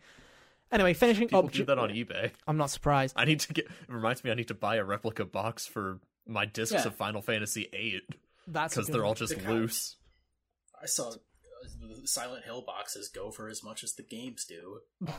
[0.71, 1.51] Anyway, finishing People up.
[1.51, 2.31] do that on eBay.
[2.47, 3.13] I'm not surprised.
[3.17, 3.65] I need to get.
[3.65, 6.87] It reminds me, I need to buy a replica box for my discs Yeah.
[6.87, 8.01] of Final Fantasy VIII
[8.47, 9.09] That's because they're one.
[9.09, 9.95] all just The loose.
[10.81, 11.15] I saw uh,
[12.01, 15.13] the Silent Hill boxes go for as much as the games do on.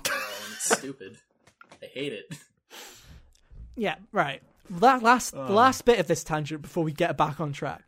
[0.53, 1.19] It's stupid.
[1.83, 2.35] I hate it.
[3.77, 4.43] Yeah, right.
[4.71, 5.47] That last Oh.
[5.47, 7.85] the last bit of this tangent before we get back on track.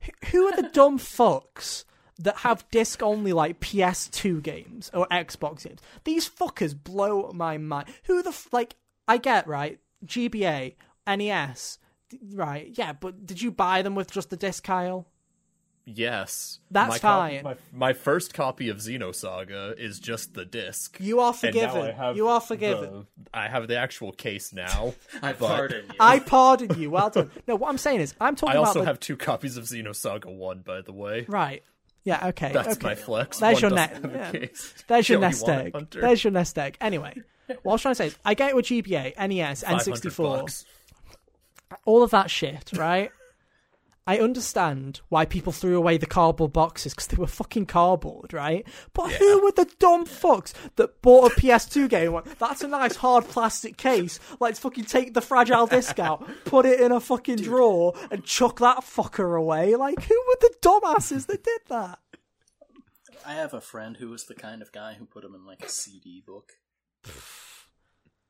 [0.00, 1.84] Who- Who are the dumb fucks
[2.18, 5.80] that have disc only like PS2 games or Xbox games?
[6.04, 7.88] These fuckers blow my mind.
[8.04, 8.76] Who the f- like?
[9.08, 9.78] I get right.
[10.04, 10.74] GBA,
[11.06, 11.78] NES,
[12.34, 12.70] right?
[12.74, 15.06] Yeah, but did you buy them with just the disc, Kyle?
[15.84, 17.44] Yes, That's my copy- fine.
[17.44, 20.96] my, my first copy of Xenosaga is just the disc.
[21.00, 21.82] You are And now forgiven.
[21.82, 23.06] I have You are forgiven.
[23.16, 24.94] the- I have the actual case now.
[25.22, 25.94] I But- pardon you.
[25.98, 26.90] I pardon you.
[26.90, 27.30] Well done.
[27.48, 29.64] No, what I'm saying is, I'm talking I about also the- have two copies of
[29.64, 31.24] Xenosaga 1, by the way.
[31.28, 31.62] right.
[32.04, 32.28] Yeah.
[32.28, 32.52] Okay.
[32.52, 32.84] That's okay.
[32.86, 33.38] my flex.
[33.38, 34.46] There's One your doesn't net- a yeah.
[34.46, 34.84] case.
[34.88, 35.90] There's your Yo, you nest want it, egg.
[35.90, 36.76] There's your nest egg.
[36.80, 37.14] Anyway,
[37.46, 40.16] what I was trying to say is, I get it with GBA, NES, 500 N64,
[40.40, 40.64] bucks.
[41.84, 43.10] all of that shit, right?
[44.04, 48.66] I understand why people threw away the cardboard boxes because they were fucking cardboard, right?
[48.94, 52.68] But who were the dumb fucks that bought a PS2 game and went, that's a
[52.68, 54.18] nice hard plastic case.
[54.40, 58.58] Let's fucking take the fragile disc out, put it in a fucking drawer, and chuck
[58.58, 59.76] that fucker away.
[59.76, 62.00] Like, who were the dumbasses that did that?
[63.24, 65.62] I have a friend who was the kind of guy who put them in like
[65.64, 66.54] a CD book.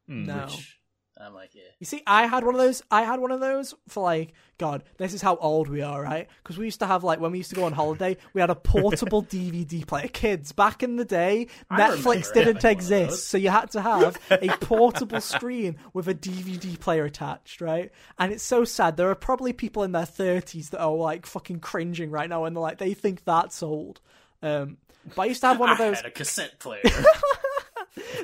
[0.08, 0.26] Mm.
[0.26, 0.44] No.
[0.44, 0.78] Which
[1.18, 1.62] I'm like, yeah.
[1.78, 2.82] You see, I had one of those.
[2.90, 6.26] I had one of those for like, God, this is how old we are, right?
[6.42, 8.48] Because we used to have like when we used to go on holiday, we had
[8.50, 10.08] a portable DVD player.
[10.08, 14.48] Kids, back in the day, I Netflix didn't exist, so you had to have a
[14.60, 17.92] portable screen with a DVD player attached, right?
[18.18, 18.96] And it's so sad.
[18.96, 22.56] There are probably people in their thirties that are like fucking cringing right now, and
[22.56, 24.00] they're like, they think that's old.
[24.42, 24.78] Um,
[25.14, 25.94] but I used to have one of those.
[25.94, 26.80] I had a cassette player.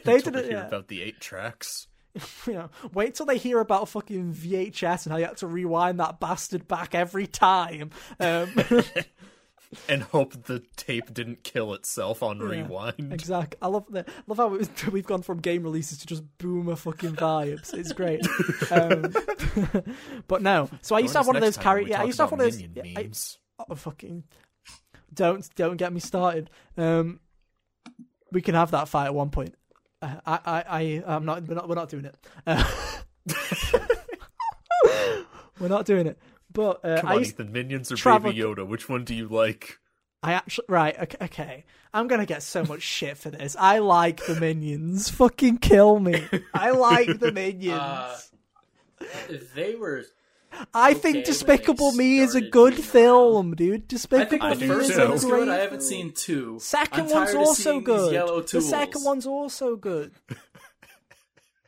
[0.05, 0.45] They did they it.
[0.47, 0.67] hear Yeah.
[0.67, 1.87] about the eight tracks.
[2.47, 6.01] You know, wait till they hear about fucking VHS and how you had to rewind
[6.01, 7.91] that bastard back every time.
[8.21, 8.55] Um,
[9.87, 13.13] And hope the tape didn't kill itself on rewind.
[13.13, 13.59] exactly.
[13.61, 14.09] I love that.
[14.27, 17.75] Love how it- we've gone from game releases to just boomer fucking vibes.
[17.75, 18.27] It's great.
[18.71, 19.13] Um,
[20.27, 21.87] but no, so I used to have one of those carry.
[21.91, 22.63] Yeah, I used to have one of those.
[22.63, 23.11] Yeah, I-
[23.69, 24.25] oh, fucking
[25.13, 26.49] don't don't get me started.
[26.79, 27.21] Um,
[28.33, 29.55] we can have that fight at one point.
[30.01, 31.43] Uh, I, I, I, I'm not.
[31.49, 31.69] We're not.
[31.69, 32.17] We're not doing it.
[32.47, 32.65] Uh,
[35.61, 36.19] we're not doing it.
[36.53, 37.53] But uh, Come I on, used, Ethan.
[37.53, 38.67] Minions or travel- Baby Yoda?
[38.67, 39.79] Which one do you like?
[40.23, 40.99] I actually right.
[40.99, 41.65] Okay, okay.
[41.95, 43.57] I'm gonna get so much shit for this.
[43.59, 45.09] I like the minions.
[45.11, 46.27] Fucking kill me.
[46.55, 47.79] I like the minions.
[47.81, 48.19] Uh,
[49.55, 50.05] they were.
[50.75, 53.87] I okay think Despicable Me is a good being film, dude.
[53.89, 55.03] Despicable Me is too.
[55.03, 55.49] a great good.
[55.49, 55.89] I haven't film.
[55.89, 56.59] seen two.
[56.59, 58.13] Second I'm one's tired of also seeing these good.
[58.13, 60.13] Yellow The second one's also good.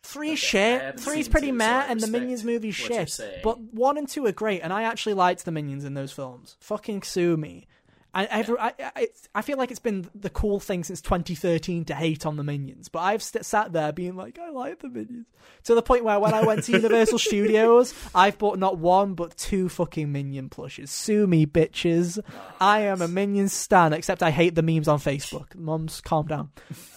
[0.02, 0.98] Three I shit.
[0.98, 3.16] Three's pretty two, so meh, I and the Minions movie shit.
[3.44, 6.56] But one and two are great, and I actually liked the Minions in those films.
[6.58, 7.68] Fucking sue me.
[8.12, 11.94] I, every, I, I, I feel like it's been the cool thing since 2013 to
[11.94, 15.26] hate on the Minions, but I've st- sat there being like, I like the Minions.
[15.64, 19.36] To the point where when I went to Universal Studios, I've bought not one, but
[19.36, 20.90] two fucking Minion plushes.
[20.90, 22.18] Sue me, bitches.
[22.60, 25.54] I am a Minion stan, except I hate the memes on Facebook.
[25.54, 26.50] Mums, calm down.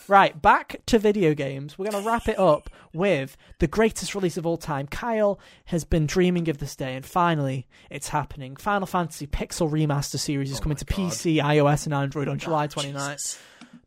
[0.07, 1.77] Right, back to video games.
[1.77, 4.87] We're going to wrap it up with the greatest release of all time.
[4.87, 8.55] Kyle has been dreaming of this day, and finally, it's happening.
[8.55, 10.97] Final Fantasy Pixel Remaster Series is Oh coming to God.
[10.97, 13.11] PC, iOS, and Android on ah, July Oh, 29th.
[13.13, 13.39] Jesus.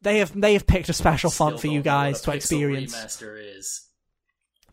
[0.03, 2.95] They have they have picked a special font for you guys to experience.
[2.95, 3.87] Remaster is.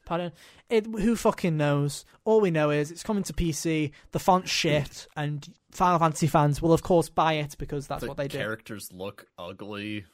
[0.05, 0.31] Pardon?
[0.69, 2.05] It, who fucking knows?
[2.25, 3.91] All we know is it's coming to PC.
[4.11, 4.53] The font's mm.
[4.53, 8.27] shit, and Final Fantasy fans will of course buy it because that's the what they
[8.27, 8.37] do.
[8.37, 10.05] characters look ugly.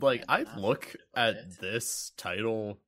[0.00, 1.60] Like I look at it.
[1.60, 2.78] this title,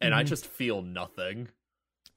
[0.00, 0.28] and I Mhm.
[0.28, 1.48] just feel nothing.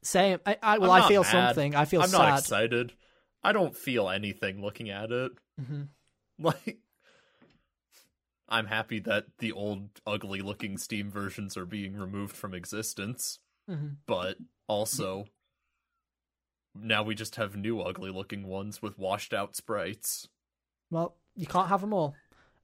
[0.02, 0.40] Same.
[0.46, 1.32] I, I well, I'm I not feel mad.
[1.32, 1.76] something.
[1.76, 2.18] I feel I'm sad.
[2.18, 2.94] not excited.
[3.44, 5.32] I don't feel anything looking at it.
[5.62, 5.90] Mhm.
[6.40, 6.80] Like,
[8.50, 13.98] I'm happy that the old, ugly-looking Steam versions are being removed from existence, Mhm.
[14.08, 15.26] but also
[16.76, 20.28] now we just have new, ugly-looking ones with washed-out sprites.
[20.90, 22.16] Well, you can't have them all.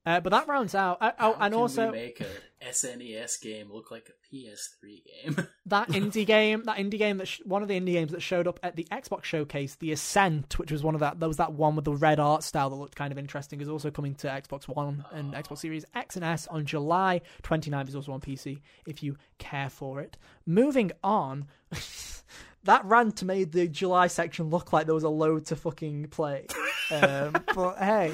[0.05, 0.97] Uh, but that rounds out.
[1.01, 5.47] Uh, oh, and also make a SNES game look like a PS3 game.
[5.65, 8.47] that indie game, that indie game that sh- one of the indie games that showed
[8.47, 11.19] up at the Xbox showcase, the Ascent, which was one of that.
[11.19, 13.59] There was that one with the red art style that looked kind of interesting.
[13.61, 17.89] Is also coming to Xbox One and Xbox Series X and S on July 29th.
[17.89, 20.17] Is also on PC if you care for it.
[20.45, 21.47] Moving on.
[22.65, 26.47] That rant made the July section look like there was a load to fucking play.
[26.91, 28.11] Um, but hey,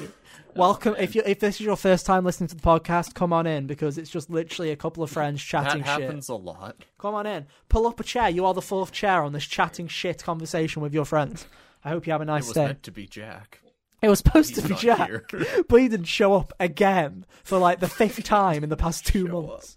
[0.58, 0.94] welcome.
[0.98, 3.66] if you if this is your first time listening to the podcast, come on in
[3.66, 6.04] because it's just literally a couple of friends chatting that shit.
[6.04, 6.84] happens a lot.
[6.98, 7.46] Come on in.
[7.68, 8.28] Pull up a chair.
[8.28, 11.46] You are the fourth chair on this chatting shit conversation with your friends.
[11.84, 12.66] I hope you have a It nice was day.
[12.66, 13.60] meant to be Jack.
[14.02, 15.24] It was supposed He's to be Jack, here.
[15.68, 19.26] but he didn't show up again for like the fifth time in the past two
[19.26, 19.76] Show months.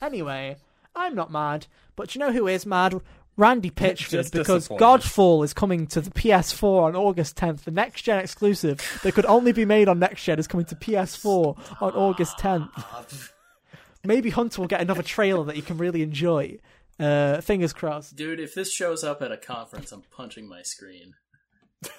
[0.00, 0.56] Anyway,
[0.94, 3.00] I'm not mad, but you know who is mad?
[3.40, 4.68] Randy Pitchford, because.
[4.68, 7.64] Godfall is coming to the PS4 on August 10th.
[7.64, 10.76] The next gen exclusive that could only be made on next gen is coming to
[10.76, 13.32] PS4 on August 10th.
[14.04, 16.58] Maybe Hunter will get another trailer that you can really enjoy.
[16.98, 18.14] Uh, fingers crossed.
[18.14, 21.14] Dude, if this shows up at a conference, I'm punching my screen.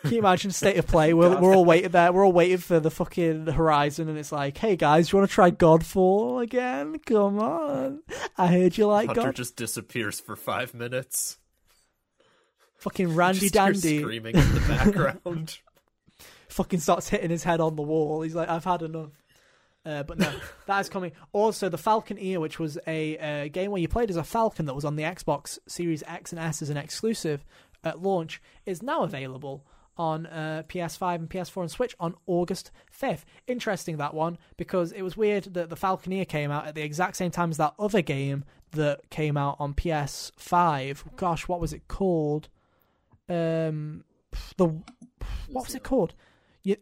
[0.01, 1.13] Can you imagine state of play?
[1.13, 2.11] We're, we're all waiting there.
[2.13, 5.33] We're all waiting for the fucking horizon, and it's like, hey guys, you want to
[5.33, 6.99] try Godfall again?
[6.99, 8.01] Come on.
[8.37, 9.35] I heard you like Hunter God.
[9.35, 11.37] just disappears for five minutes.
[12.77, 15.59] Fucking Randy Just Dandy screaming in the background.
[16.49, 18.21] fucking starts hitting his head on the wall.
[18.21, 19.11] He's like, I've had enough.
[19.83, 20.31] Uh, but no,
[20.67, 21.11] that is coming.
[21.33, 24.75] Also, the Falconeer, which was a uh, game where you played as a Falcon that
[24.75, 27.43] was on the Xbox Series X and S as an exclusive
[27.83, 29.65] at launch, is now available
[29.97, 33.23] on uh, PS5 and PS4 and Switch on August 5th.
[33.47, 37.17] Interesting that one because it was weird that the Falconeer came out at the exact
[37.17, 41.15] same time as that other game that came out on PS5.
[41.17, 42.47] Gosh, what was it called?
[43.29, 44.03] Um,
[44.57, 44.67] the
[45.49, 46.13] what was it called?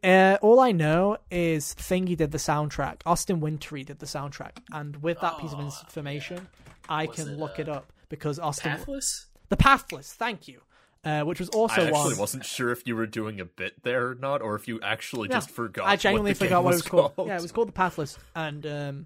[0.04, 3.02] Uh, all I know is Thingy did the soundtrack.
[3.06, 6.48] Austin Wintory did the soundtrack, and with that piece of Oh, information,
[6.88, 9.28] I Was can it, look uh, it up because Austin, Pathless?
[9.50, 10.14] the Pathless.
[10.14, 10.62] Thank you.
[11.04, 12.18] Uh, which was also I actually one.
[12.18, 15.30] wasn't sure if you were doing a bit there or not, or if you actually
[15.30, 15.88] Yeah, just forgot.
[15.88, 17.28] I genuinely what the forgot game what it was was called.
[17.28, 19.06] Yeah, it was called The Pathless, and um,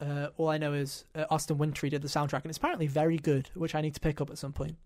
[0.00, 3.16] uh, all I know is uh, Austin Wintory did the soundtrack, and it's apparently very
[3.16, 4.76] good, which I need to pick up at some point.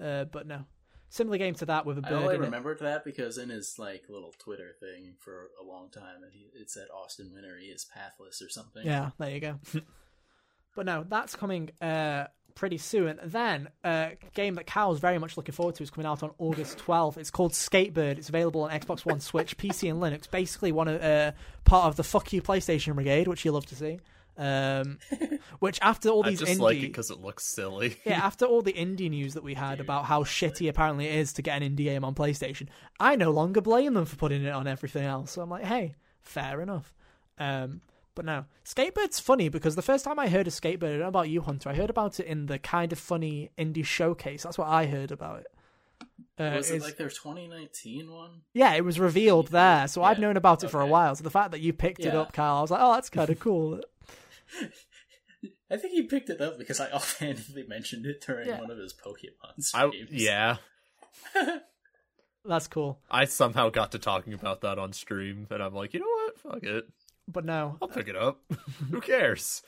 [0.00, 0.66] Uh, but no,
[1.08, 2.22] similar game to that with a I bird.
[2.22, 2.44] only in it.
[2.44, 6.70] remembered that because in his like little Twitter thing for a long time, it, it
[6.70, 8.86] said Austin Wintory is pathless or something.
[8.86, 9.58] Yeah, there you go.
[10.76, 12.26] but no, that's coming uh,
[12.60, 13.18] pretty soon.
[13.24, 16.76] Then a game that Cal's very much looking forward to is coming out on August
[16.78, 17.16] 12th.
[17.16, 18.18] It's called Skatebird.
[18.18, 20.30] It's available on Xbox One, Switch, PC, and Linux.
[20.30, 21.32] Basically, one of uh,
[21.64, 23.98] part of the fuck you PlayStation Brigade, which you love to see.
[24.36, 24.98] Um,
[25.60, 27.96] which after all I these just indie, like it because it looks silly.
[28.04, 31.32] yeah, after all the indie news that we had about how shitty apparently it is
[31.34, 32.68] to get an indie game on PlayStation,
[33.00, 35.30] I no longer blame them for putting it on everything else.
[35.32, 36.92] So I'm like, hey, fair enough.
[37.38, 37.80] Um,
[38.20, 41.08] But no, Skatebird's funny because the first time I heard of Skatebird, I don't know
[41.08, 41.70] about you, Hunter.
[41.70, 44.42] I heard about it in the kind of funny indie showcase.
[44.42, 45.46] That's what I heard about it.
[46.38, 48.42] Uh, was it it's- like their 2019 one?
[48.52, 51.14] yeah, it was revealed there, so I've known about it for a while.
[51.14, 53.30] So the fact that you picked it up, Kyle, I was like, oh, that's kind
[53.30, 53.80] of cool.
[55.70, 58.60] I think he picked it up because I offhandedly mentioned it during Yeah.
[58.60, 60.10] one of his Pokemon I, streams.
[60.12, 60.56] yeah,
[62.44, 62.98] that's cool.
[63.10, 66.38] I somehow got to talking about that on stream, and I'm like, you know what?
[66.38, 66.84] Fuck it.
[67.28, 68.40] But no, I'll pick it up.
[68.90, 69.62] Who cares?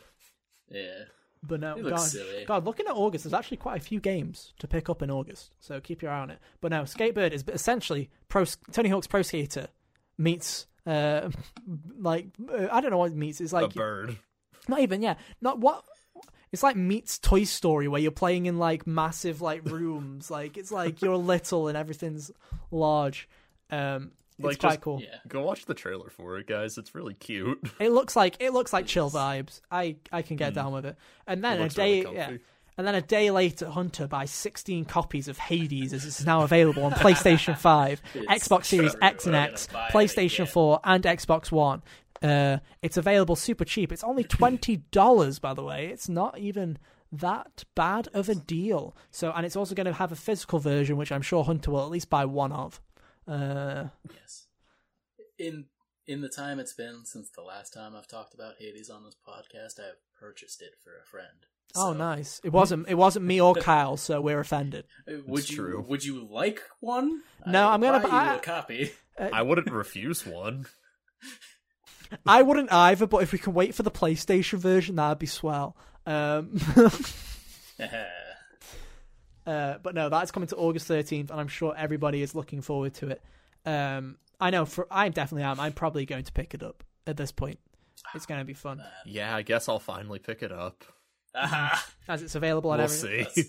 [0.71, 1.05] yeah.
[1.43, 2.11] but no, It God.
[2.47, 5.53] God, looking at August, there's actually quite a few games to pick up in August,
[5.61, 6.38] so keep your eye on it.
[6.61, 9.69] But no, Skatebird is essentially pro Tony Hawk's Pro Skater
[10.19, 11.31] meets uh
[11.99, 13.41] like uh, I don't know what it meets.
[13.41, 14.17] It's a like bird.
[14.69, 15.85] not even yeah, not what.
[16.53, 20.31] It's like meets Toy Story, where you're playing in like massive like rooms.
[20.31, 22.31] like it's like you're little and everything's
[22.71, 23.27] large.
[23.71, 25.01] Um, it's Like, quite just- cool.
[25.03, 25.17] Yeah.
[25.29, 26.79] Go watch the trailer for it, guys.
[26.79, 27.59] It's really cute.
[27.81, 29.61] It looks like it looks like chill vibes.
[29.71, 30.57] I I can get Mm.
[30.57, 30.97] down with it.
[31.27, 32.31] And then It a day really yeah,
[32.79, 36.85] and then a day later, Hunter buys 16 copies of Hades as it's now available
[36.85, 40.81] on PlayStation 5, It's Xbox Series true, X and X, gonna buy it PlayStation 4,
[40.85, 41.83] and Xbox One.
[42.23, 43.91] Uh, it's available super cheap.
[43.93, 45.89] It's only twenty dollars, by the way.
[45.89, 46.79] It's not even
[47.11, 48.97] that bad of a deal.
[49.11, 51.83] So, and it's also going to have a physical version, which I'm sure Hunter will
[51.83, 52.81] at least buy one of.
[53.27, 54.47] Uh, Yes.
[55.39, 55.67] In
[56.07, 59.17] in the time it's been since the last time I've talked about Hades on this
[59.27, 61.47] podcast, I've purchased it for a friend.
[61.77, 62.41] oh, nice!
[62.45, 62.89] It wasn't.
[62.89, 64.85] It wasn't me or Kyle, so we're offended.
[65.09, 65.85] uh, Would It's you true.
[65.89, 67.23] would you like one?
[67.47, 68.93] No, I I'm gonna buy buy- you a copy.
[69.19, 70.67] I wouldn't refuse one.
[72.27, 75.77] I wouldn't either, but if we can wait for the PlayStation version, that'd be swell.
[76.05, 76.59] Um,
[79.47, 82.95] uh, but no, that's coming to August 13th, and I'm sure everybody is looking forward
[82.95, 83.23] to it.
[83.67, 85.61] Um, I know, for I definitely am.
[85.61, 87.59] I'm probably going to pick it up at this point.
[88.15, 90.85] It's going to be fun Yeah, I guess I'll finally pick it up.
[92.09, 93.25] As it's available on We'll every.
[93.25, 93.45] see.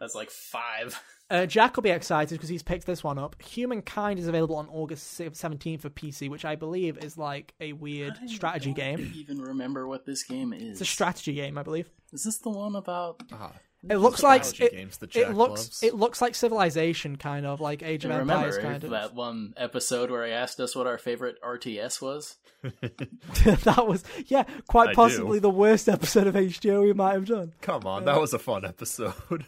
[0.00, 1.00] that's like five.
[1.30, 3.40] Uh, Jack will be excited because he's picked this one up.
[3.40, 8.18] Humankind is available on August 17th for PC, which I believe is like a weird
[8.22, 9.12] I strategy don't game.
[9.16, 10.62] Even remember what this game is?
[10.72, 11.88] It's a strategy game, I believe.
[12.12, 13.22] Is this the one about?
[13.32, 13.52] Ah,
[13.88, 15.82] It looks like it, games that it looks loves.
[15.82, 18.90] it looks like Civilization, kind of like Age I of Empires, kind of.
[18.90, 22.36] that one episode where he asked us what our favorite RTS was.
[22.62, 25.42] that was yeah, quite I possibly do.
[25.42, 27.54] the worst episode of HGO we might have done.
[27.60, 29.14] Come on, that was a fun episode.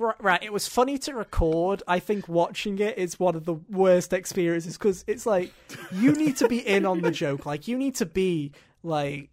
[0.00, 1.82] Right, right, it was funny to record.
[1.88, 5.52] I think watching it is one of the worst experiences because it's like
[5.90, 7.44] you need to be in on the joke.
[7.44, 8.52] Like you need to be
[8.84, 9.30] like.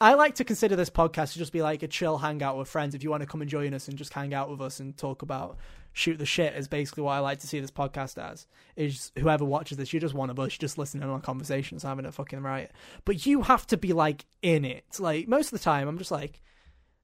[0.00, 2.94] I like to consider this podcast to just be like a chill hangout with friends.
[2.94, 4.96] If you want to come and join us and just hang out with us and
[4.96, 5.56] talk about
[5.92, 8.46] shoot the shit, is basically what I like to see this podcast as.
[8.76, 12.12] Is whoever watches this, you're just one of us, just listening on conversations, having a
[12.12, 12.72] fucking riot.
[13.06, 14.84] But you have to be like in it.
[14.98, 16.42] Like most of the time, I'm just like,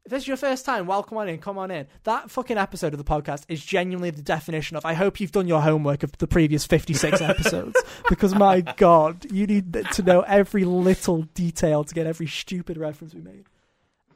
[0.05, 1.87] if this is your first time, welcome on in, come on in.
[2.05, 5.47] That fucking episode of the podcast is genuinely the definition of I hope you've done
[5.47, 7.81] your homework of the previous 56 episodes.
[8.09, 13.15] because my god, you need to know every little detail to get every stupid reference
[13.15, 13.45] we made.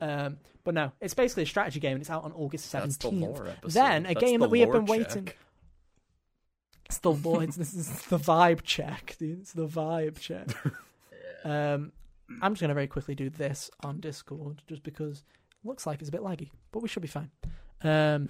[0.00, 2.80] Um, but no, it's basically a strategy game and it's out on August 17th.
[2.82, 3.48] That's the lore.
[3.64, 5.24] Then a That's game the that we have lore been waiting.
[5.26, 5.36] check.
[6.86, 7.56] It's the Lloyd's.
[7.56, 9.40] this is the vibe check, dude.
[9.40, 10.48] It's the vibe check.
[11.44, 11.92] Um,
[12.42, 15.22] I'm just gonna very quickly do this on Discord, just because
[15.66, 17.30] looks like it's a bit laggy, but we should be fine.
[17.82, 18.28] Um,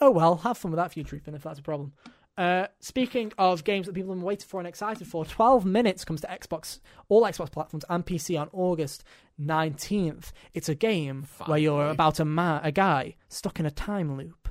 [0.00, 1.92] oh well, have fun with that, future if that's a problem.
[2.36, 6.04] Uh, speaking of games that people have been waiting for and excited for, 12 minutes
[6.04, 9.04] comes to Xbox, all Xbox platforms and PC on August
[9.40, 10.32] 19th.
[10.52, 14.48] It's a game where you're about a ma- a guy stuck in a time loop.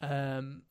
[0.00, 0.62] Um,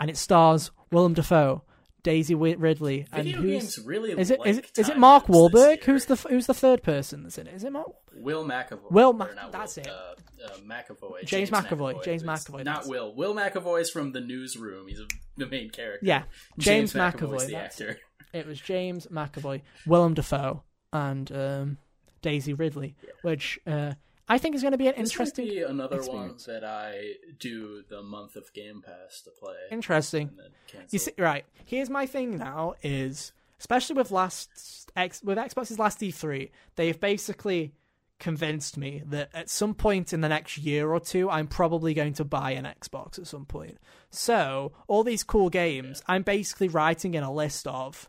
[0.00, 1.62] and it stars Willem Dafoe,
[2.02, 4.40] Daisy Wi-Ridley, and Video who's games really is it?
[4.44, 4.70] Is it?
[4.78, 5.82] Is it Mark Wahlberg?
[5.84, 7.54] Who's the Who's the third person that's in it?
[7.54, 7.88] Is it Mark?
[8.14, 8.90] Will McAvoy?
[8.90, 9.88] Will Mac- that's Will, it.
[9.90, 11.24] Uh, uh, McAvoy.
[11.24, 13.14] James McAvoy, James McAvoy, Not Will.
[13.14, 13.34] Will.
[13.34, 14.88] McAvoy is from the newsroom.
[14.88, 15.06] He's a,
[15.36, 16.06] the main character.
[16.06, 16.22] Yeah,
[16.58, 17.46] James, McAvoy's McAvoy.
[17.46, 17.98] the actor.
[18.34, 21.78] It was James McAvoy, Willem Dafoe, and um,
[22.20, 23.94] Daisy Ridley, which uh,
[24.28, 25.46] I think is going to be an This interesting.
[25.46, 26.46] might be another experience.
[26.46, 29.54] one that I do the month of Game Pass to play.
[29.70, 30.28] Interesting.
[30.28, 30.88] and then cancel.
[30.90, 31.44] You see, right?
[31.64, 37.72] Here's my thing now: is especially with last X with Xbox's last E3, they've basically
[38.18, 42.14] convinced me that at some point in the next year or two, I'm probably going
[42.14, 43.78] to buy an Xbox at some point.
[44.10, 48.08] So all these cool games, I'm basically writing in a list of.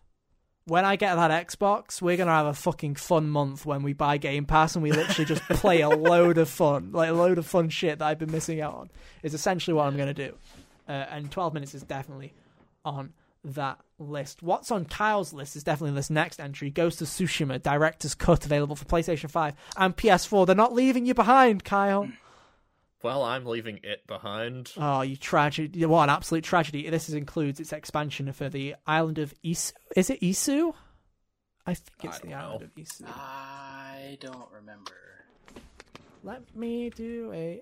[0.70, 4.18] When I get that Xbox, we're gonna have a fucking fun month when we buy
[4.18, 7.46] Game Pass and we literally just play a load of fun, like a load of
[7.46, 8.92] fun shit that I've been missing out on.
[9.24, 10.36] Is essentially what I'm gonna do.
[10.88, 12.34] Uh, and 12 minutes is definitely
[12.86, 13.14] on
[13.44, 14.44] that list.
[14.44, 18.76] What's on Kyle's list is definitely this next entry Ghost of Tsushima Director's Cut available
[18.76, 20.46] for PlayStation 5 and PS4.
[20.46, 22.10] They're not leaving you behind, Kyle.
[23.02, 24.74] Well, I'm leaving it behind.
[24.76, 25.86] Oh, you tragedy.
[25.86, 26.90] What an absolute tragedy.
[26.90, 29.72] This is, includes its expansion for the island of Isu.
[29.96, 30.74] Is it Isu?
[31.66, 32.66] I think it's I the don't island know.
[32.66, 33.04] of Isu.
[33.08, 34.92] I don't remember.
[36.24, 37.62] Let me do a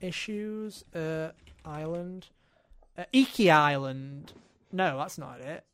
[0.00, 1.30] issues uh
[1.64, 2.26] island.
[2.98, 4.32] Uh, Iki Island.
[4.72, 5.64] No, that's not it.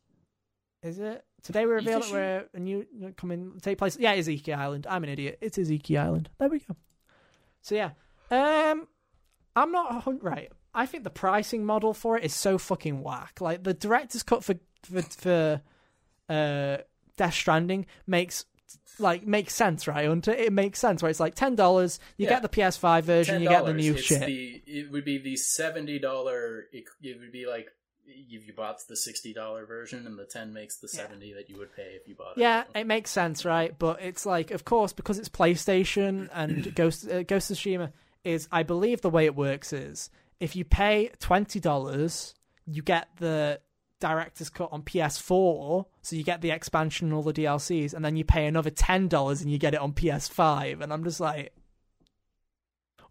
[0.82, 1.24] Is it?
[1.42, 2.86] Today we reveal that we're a new
[3.16, 3.96] coming take place.
[3.98, 4.86] Yeah, it is Iki Island.
[4.88, 5.38] I'm an idiot.
[5.40, 6.28] It is Iki Island.
[6.38, 6.76] There we go.
[7.62, 7.90] So yeah,
[8.33, 8.89] um,
[9.55, 10.51] I'm not right.
[10.74, 13.41] I think the pricing model for it is so fucking whack.
[13.41, 14.55] Like the director's cut for
[14.85, 15.62] for, for
[16.28, 16.78] uh
[17.18, 18.47] Death Stranding makes
[18.99, 20.09] like makes sense, right?
[20.28, 22.01] It makes sense where it's like ten dollars.
[22.16, 22.41] You Yeah.
[22.41, 24.24] get the PS5 version, you get the new shit.
[24.26, 26.64] The, it would be the seventy dollar.
[26.72, 27.68] It, it would be like
[28.07, 31.01] if you bought the sixty dollar version, and the ten makes the Yeah.
[31.03, 32.41] seventy that you would pay if you bought it.
[32.41, 32.80] Yeah, it.
[32.80, 33.78] it makes sense, right?
[33.78, 37.93] But it's like, of course, because it's PlayStation and Ghost uh, Ghost of Tsushima
[38.25, 40.11] is, I believe, the way it works is
[40.41, 42.35] if you pay twenty dollars,
[42.66, 43.61] you get the
[44.01, 48.16] director's cut on PS4, so you get the expansion and all the DLCs, and then
[48.16, 50.81] you pay another ten dollars and you get it on PS5.
[50.83, 51.53] And I'm just like,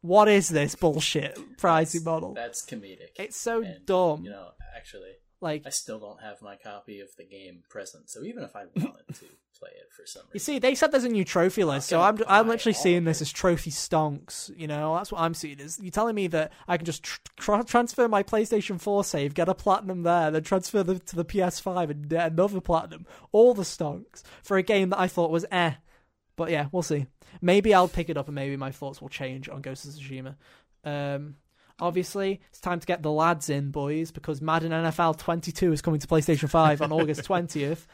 [0.01, 2.33] what is this bullshit pricing That's- model?
[2.33, 3.09] That's comedic.
[3.17, 4.23] It's so And, dumb.
[4.23, 8.09] You know, actually, like I still don't have my copy of the game present.
[8.09, 9.25] So even if I wanted to
[9.61, 12.01] play it for some reason, You see, they said there's a new trophy list, so
[12.01, 14.51] I'm I'm literally seeing this as trophy stonks.
[14.57, 15.59] You know, that's what I'm seeing.
[15.59, 19.33] Is you telling me that I can just tr- tr- transfer my PlayStation 4 save,
[19.33, 23.53] get a platinum there, then transfer them to the PS5 and get another platinum, all
[23.53, 25.73] the stonks for a game that I thought was eh.
[26.35, 27.05] But yeah, we'll see.
[27.41, 30.35] Maybe I'll pick it up and maybe my thoughts will change on Ghost of Tsushima.
[30.83, 31.35] Um,
[31.79, 35.99] obviously, it's time to get the lads in, boys, because Madden NFL 22 is coming
[35.99, 37.85] to PlayStation 5 on August 20th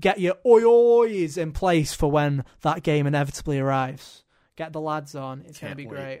[0.00, 4.24] get your oi ois in place for when that game inevitably arrives.
[4.56, 5.44] Get the lads on.
[5.46, 5.94] It's going to be wait.
[5.94, 6.20] great.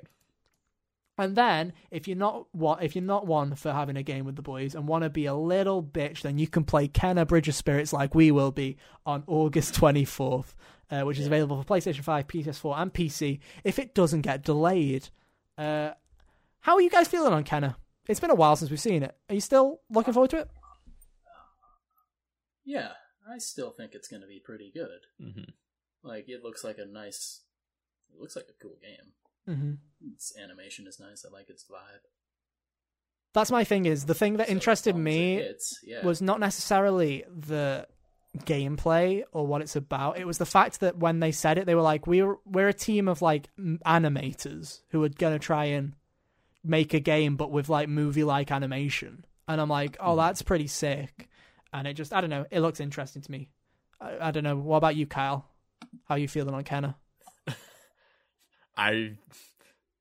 [1.18, 4.36] And then, if you're not what if you're not one for having a game with
[4.36, 7.48] the boys and want to be a little bitch, then you can play Kenna Bridge
[7.48, 10.54] of Spirits like we will be on August 24th,
[10.90, 13.38] uh, which is available for PlayStation 5, PS4, and PC.
[13.64, 15.08] If it doesn't get delayed,
[15.56, 15.92] uh,
[16.60, 17.78] how are you guys feeling on Kenna?
[18.08, 19.16] It's been a while since we've seen it.
[19.30, 20.50] Are you still looking forward to it?
[22.66, 22.90] yeah,
[23.28, 25.06] I still think it's going to be pretty good.
[25.20, 25.50] hmm
[26.02, 27.40] Like it looks like a nice,
[28.14, 29.12] it looks like a cool game.
[29.48, 30.12] Mm-hmm.
[30.12, 31.24] Its animation is nice.
[31.24, 32.04] I like its vibe.
[33.32, 33.86] That's my thing.
[33.86, 36.04] Is the thing that So interested as long as me hits, yeah.
[36.04, 37.86] was not necessarily the
[38.38, 40.18] gameplay or what it's about.
[40.18, 42.74] It was the fact that when they said it, they were like, "We're we're a
[42.74, 45.92] team of like animators who are gonna try and
[46.64, 50.66] make a game, but with like movie like animation." And I'm like, "Oh, that's pretty
[50.66, 51.28] sick."
[51.76, 53.50] And it just, I don't know, it looks interesting to me.
[54.00, 54.56] I, I don't know.
[54.56, 55.46] What about you, Kyle?
[56.04, 56.96] How are you feeling on Kenna?
[58.76, 59.12] I.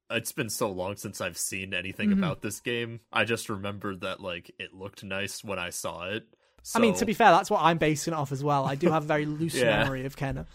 [0.10, 2.20] It's been so long since I've seen anything Mhm.
[2.20, 3.02] about this game.
[3.12, 6.28] I just remember that like it looked nice when I saw it.
[6.76, 8.66] I mean, to be fair, that's what I'm basing it off as well.
[8.66, 9.80] I do have a very loose Yeah.
[9.80, 10.46] memory of Kenna.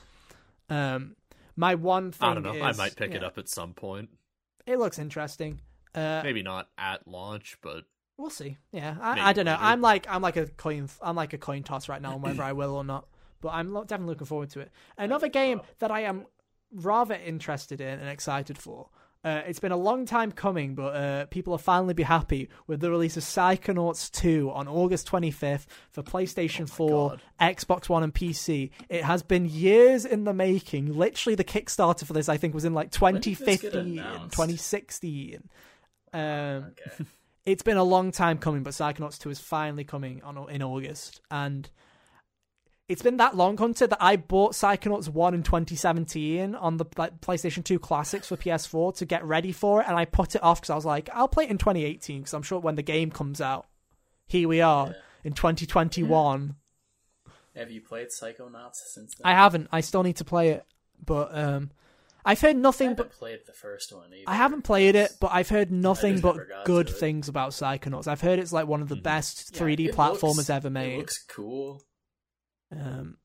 [0.71, 1.17] Um,
[1.57, 2.63] my one thing I don't know.
[2.63, 4.09] I might pick it up at some point.
[4.67, 5.61] It looks interesting.
[5.95, 7.85] Uh, Maybe not at launch, but
[8.21, 8.59] We'll see.
[8.71, 9.53] Yeah, I, Maybe I don't know.
[9.53, 9.65] later.
[9.65, 10.89] I'm like I'm like a coin.
[11.01, 13.07] I'm like a coin toss right now on whether I will or not.
[13.41, 14.71] But I'm lo- definitely looking forward to it.
[14.99, 16.27] Another game that I am
[16.71, 18.91] rather interested in and excited for.
[19.23, 22.81] Uh, it's been a long time coming, but uh, people will finally be happy with
[22.81, 27.21] the release of Psychonauts 2 on August 25th for PlayStation 4, God.
[27.39, 28.71] Xbox One, and PC.
[28.89, 30.95] It has been years in the making.
[30.95, 33.99] Literally, the Kickstarter for this, I think, was in like When did this get 2015,
[33.99, 34.37] announced?
[34.37, 35.49] 2016.
[36.13, 37.05] Um, okay.
[37.53, 41.21] It's been a long time coming, but Psychonauts 2 is finally coming on in August.
[41.31, 41.69] And
[42.89, 47.21] it's been that long, Hunter, that I bought Psychonauts 1 in 2017 on the like,
[47.21, 49.89] PlayStation 2 Classics for PS4 to get ready for it.
[49.89, 52.35] And I put it off because I was like, I'll play it in 2018 because
[52.35, 53.67] I'm sure when the game comes out,
[54.27, 54.93] here we are Yeah.
[55.25, 56.57] in 2021.
[57.57, 59.25] Have you played Psychonauts since then?
[59.25, 59.69] I haven't.
[59.73, 60.65] I still need to play it.
[61.05, 61.71] But um,
[62.25, 63.13] I've heard I nothing haven't but.
[63.19, 64.25] played the first one either.
[64.27, 68.07] I haven't played it, but I've heard nothing but good things about Psychonauts.
[68.07, 69.03] I've heard it's like one of the Mhm.
[69.03, 70.99] best 3D it platformers looks- ever It made.
[70.99, 71.83] looks cool,
[72.73, 73.19] Um,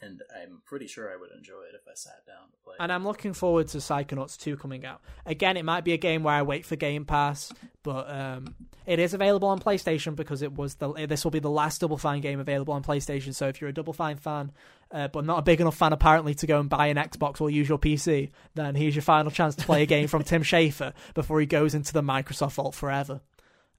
[0.00, 2.74] and I'm pretty sure I would enjoy it if I sat down to play.
[2.80, 5.02] and I'm looking forward to Psychonauts 2 coming out.
[5.26, 8.54] Again, it might be a game where I wait for Game Pass, but um,
[8.86, 11.98] it is available on PlayStation because it was the this will be the last Double
[11.98, 13.34] Fine game available on PlayStation.
[13.34, 14.52] So if you're a Double Fine fan,
[14.90, 17.50] uh, but not a big enough fan apparently to go and buy an Xbox or
[17.50, 20.94] use your PC, then here's your final chance to play a game from Tim Schafer
[21.14, 23.20] before he goes into the Microsoft vault forever.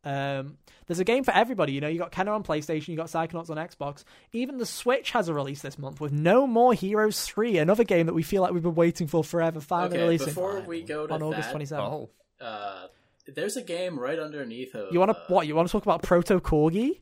[0.05, 1.73] Um, there's a game for everybody.
[1.73, 4.03] You know, you got Kenna on PlayStation, you got Psychonauts on Xbox.
[4.33, 8.05] Even the Switch has a release this month with No More Heroes 3, another game
[8.05, 11.07] that we feel like we've been waiting for forever, finally Okay, releasing before we go
[11.07, 11.79] to on August 27th.
[11.79, 12.87] Oh, uh,
[13.33, 14.93] there's a game right underneath of.
[14.93, 15.47] You want to uh, what?
[15.47, 16.99] You want to talk about Proto Corgi?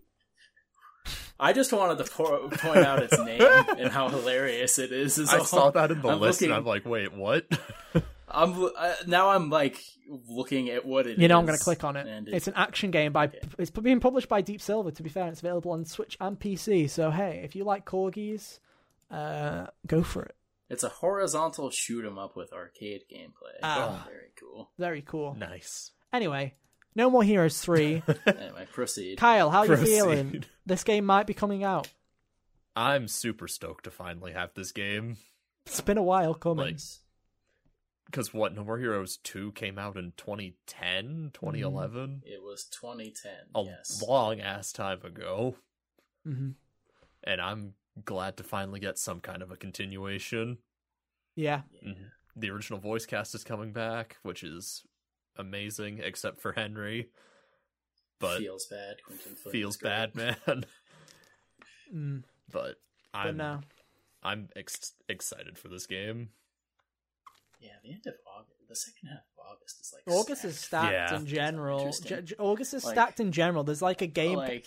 [1.38, 3.42] I just wanted to po- point out its name
[3.78, 5.18] and how hilarious it is.
[5.18, 5.46] is I all.
[5.46, 7.46] saw that in the I'm list, looking- and I'm like, wait, what?
[8.34, 11.20] I'm uh, now I'm like looking at what it is.
[11.20, 12.08] You know, I'm going to click on it.
[12.08, 13.30] and It's an action game by.
[13.58, 14.92] It's being published by Deep Silver.
[14.92, 16.90] To be fair, it's available on Switch and PC.
[16.90, 18.60] So hey, if you like corgis,
[19.12, 20.36] uh, go for it.
[20.70, 23.60] It's a horizontal shoot 'em up with arcade gameplay.
[23.62, 24.06] Ah.
[24.10, 24.72] Very cool.
[24.80, 25.36] Very cool.
[25.36, 25.92] nice.
[26.12, 26.56] Anyway,
[26.96, 28.02] No More Heroes three.
[28.26, 29.18] Anyway, proceed.
[29.20, 30.44] Kyle, how you feeling?
[30.66, 31.90] This game might be coming out.
[32.76, 35.18] I'm super stoked to finally have this game.
[35.68, 36.66] It's been a while coming.
[36.66, 36.80] Like,
[38.14, 42.22] because what No More Heroes 2 came out in 2010, 2011?
[42.24, 43.32] It was 2010.
[43.56, 44.04] A yes.
[44.08, 45.56] long ass time ago.
[46.24, 46.52] hmm
[47.24, 47.74] And I'm
[48.06, 50.60] glad to finally get some kind of a continuation.
[51.36, 51.64] Yeah.
[51.84, 52.12] Mhm.
[52.36, 54.84] The original voice cast is coming back, which is
[55.36, 57.10] amazing, except for Henry.
[58.20, 59.04] But feels bad.
[59.04, 60.38] Quentin feels bad, man.
[61.94, 62.80] Mm, but
[63.12, 63.62] but I'm no.
[64.24, 66.30] I'm ex- excited for this game.
[67.64, 70.92] Yeah, the end of August, the second half of August is like August is stacked
[70.94, 71.16] Yeah.
[71.16, 71.80] in general.
[71.80, 72.10] Interesting.
[72.18, 73.64] J- J- August is Like- stacked in general.
[73.64, 74.66] There's like a game Like,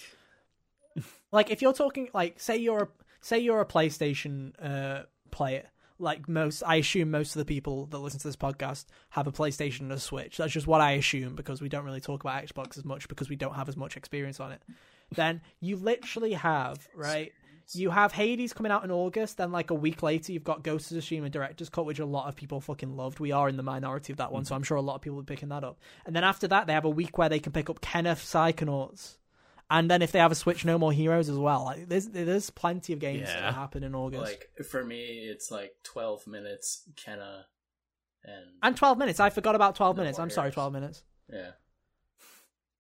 [1.33, 2.89] like if you're talking like say you're a
[3.21, 5.65] say you're a PlayStation uh player
[5.99, 9.33] like most I assume most of the people that listen to this podcast have a
[9.33, 10.37] PlayStation and a Switch.
[10.37, 13.29] That's just what I assume because we don't really talk about Xbox as much because
[13.31, 14.63] we don't have as much experience on it.
[15.15, 17.33] then you literally have, right?
[17.73, 20.93] You have Hades coming out in August, then like a week later you've got Ghost
[20.93, 23.19] of Tsushima Director's Cut, which a lot of people fucking loved.
[23.19, 24.57] We are in the minority of that one, so mm.
[24.57, 25.79] I'm sure a lot of people are picking that up.
[26.05, 29.17] And then after that they have a week where they can pick up Kenneth Psychonauts.
[29.69, 31.65] And then if they have a Switch, no more heroes as well.
[31.65, 33.47] Like there's there's plenty of games that Yeah.
[33.47, 34.23] will happen in August.
[34.23, 36.89] like for me, it's like 12 minutes.
[36.95, 37.47] Kenna
[38.25, 39.19] and and 12 minutes.
[39.19, 40.19] I forgot about 12 No minutes.
[40.21, 41.03] I'm sorry, 12 minutes.
[41.33, 41.51] yeah.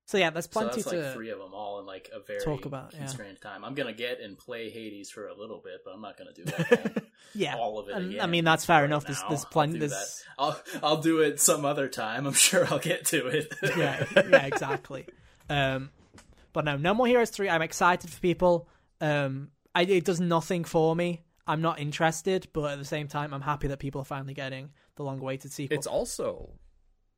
[0.06, 1.02] So yeah, there's So plenty that's to.
[1.02, 3.00] like three of them all in like a very talk about, yeah.
[3.00, 3.64] constrained time.
[3.64, 6.44] I'm gonna get and play Hades for a little bit, but I'm not gonna do
[6.44, 7.04] that
[7.34, 7.96] yeah, all of it.
[7.96, 9.04] and, again I mean that's fair right enough.
[9.04, 9.28] There's now.
[9.30, 9.78] there's I'll plenty.
[9.80, 10.24] do There's.
[10.38, 12.26] I'll I'll do it some other time.
[12.26, 13.52] I'm sure I'll get to it.
[13.76, 15.06] yeah, yeah, exactly.
[15.50, 15.90] Um,
[16.52, 17.48] but no, no more Heroes three.
[17.48, 18.68] I'm excited for people.
[19.00, 21.22] Um, I, it does nothing for me.
[21.48, 24.70] I'm not interested, but at the same time, I'm happy that people are finally getting
[24.96, 25.76] the long-awaited sequel.
[25.76, 26.50] It's also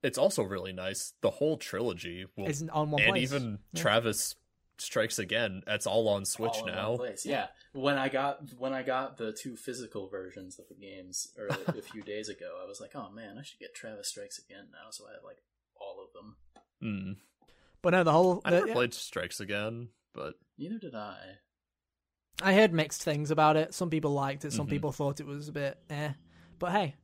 [0.02, 1.12] it's also really nice.
[1.22, 3.22] The whole trilogy will It's on one and place.
[3.32, 3.80] even Yeah.
[3.82, 4.34] Travis
[4.80, 6.96] Strikes Again, that's all on Switch All in one now.
[6.96, 7.26] place.
[7.26, 11.64] Yeah, when I got when I got the two physical versions of the games early,
[11.66, 14.68] a few days ago, I was like, oh man, I should get Travis Strikes Again
[14.70, 15.38] now, so I have like
[15.80, 16.36] all of them.
[16.80, 17.16] Mm.
[17.82, 18.40] but no, the whole.
[18.44, 18.74] I the- never yeah.
[18.74, 21.38] played Strikes Again, but Neither did I.
[22.40, 23.74] I heard mixed things about it.
[23.74, 24.52] Some people liked it.
[24.52, 24.70] Some Mhm.
[24.70, 26.12] people thought it was a bit eh.
[26.58, 26.94] But hey,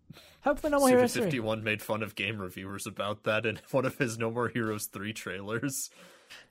[0.43, 1.31] hopefully no more Heroes three.
[1.31, 4.87] Suda51 made fun of game reviewers about that in one of his No More Heroes
[4.87, 5.91] 3 trailers.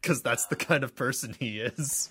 [0.02, 2.10] Because that's the kind of person he is.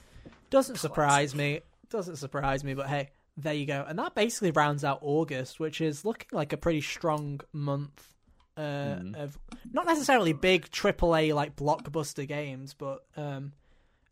[0.50, 1.60] Doesn't surprise me.
[1.90, 2.74] Doesn't surprise me.
[2.74, 3.84] But hey, there you go.
[3.88, 8.08] And that basically rounds out August, which is looking like a pretty strong month.
[8.54, 8.60] Uh,
[9.00, 9.16] Mhm.
[9.16, 9.38] of
[9.72, 13.52] not necessarily big AAA like blockbuster games, but um,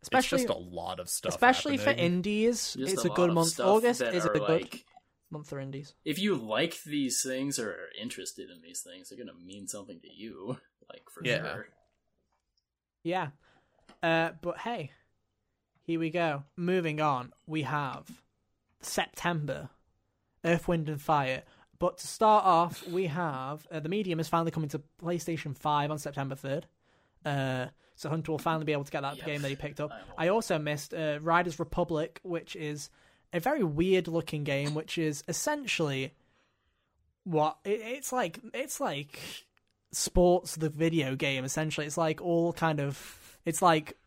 [0.01, 1.31] especially it's just a lot of stuff.
[1.31, 3.59] especially for indies, Just it's a a, good month.
[3.59, 4.85] August is a are, good like,
[5.31, 5.93] month for indies.
[6.05, 9.99] If you like these things or are interested in these things, they're gonna mean something
[10.01, 10.57] to you,
[10.91, 11.37] like for Yeah.
[11.53, 11.67] sure.
[13.03, 13.29] Yeah.
[14.03, 14.91] Uh, but hey,
[15.83, 16.43] here we go.
[16.55, 18.21] Moving on, we have
[18.81, 19.69] September,
[20.43, 21.43] Earth, Wind, and Fire.
[21.79, 25.89] But to start off, we have uh, the medium is finally coming to PlayStation Five
[25.91, 26.67] on September third.
[27.25, 29.25] Uh, so Hunter will finally be able to get that Yep.
[29.25, 29.91] game that he picked up.
[30.17, 30.25] I.
[30.25, 32.89] I also missed uh, Riders Republic, which is
[33.33, 36.13] a very weird looking game, which is essentially
[37.23, 38.39] what it, it's like.
[38.53, 39.19] It's like
[39.91, 41.43] sports the video game.
[41.43, 43.17] Essentially, it's like all kind of.
[43.45, 43.97] It's like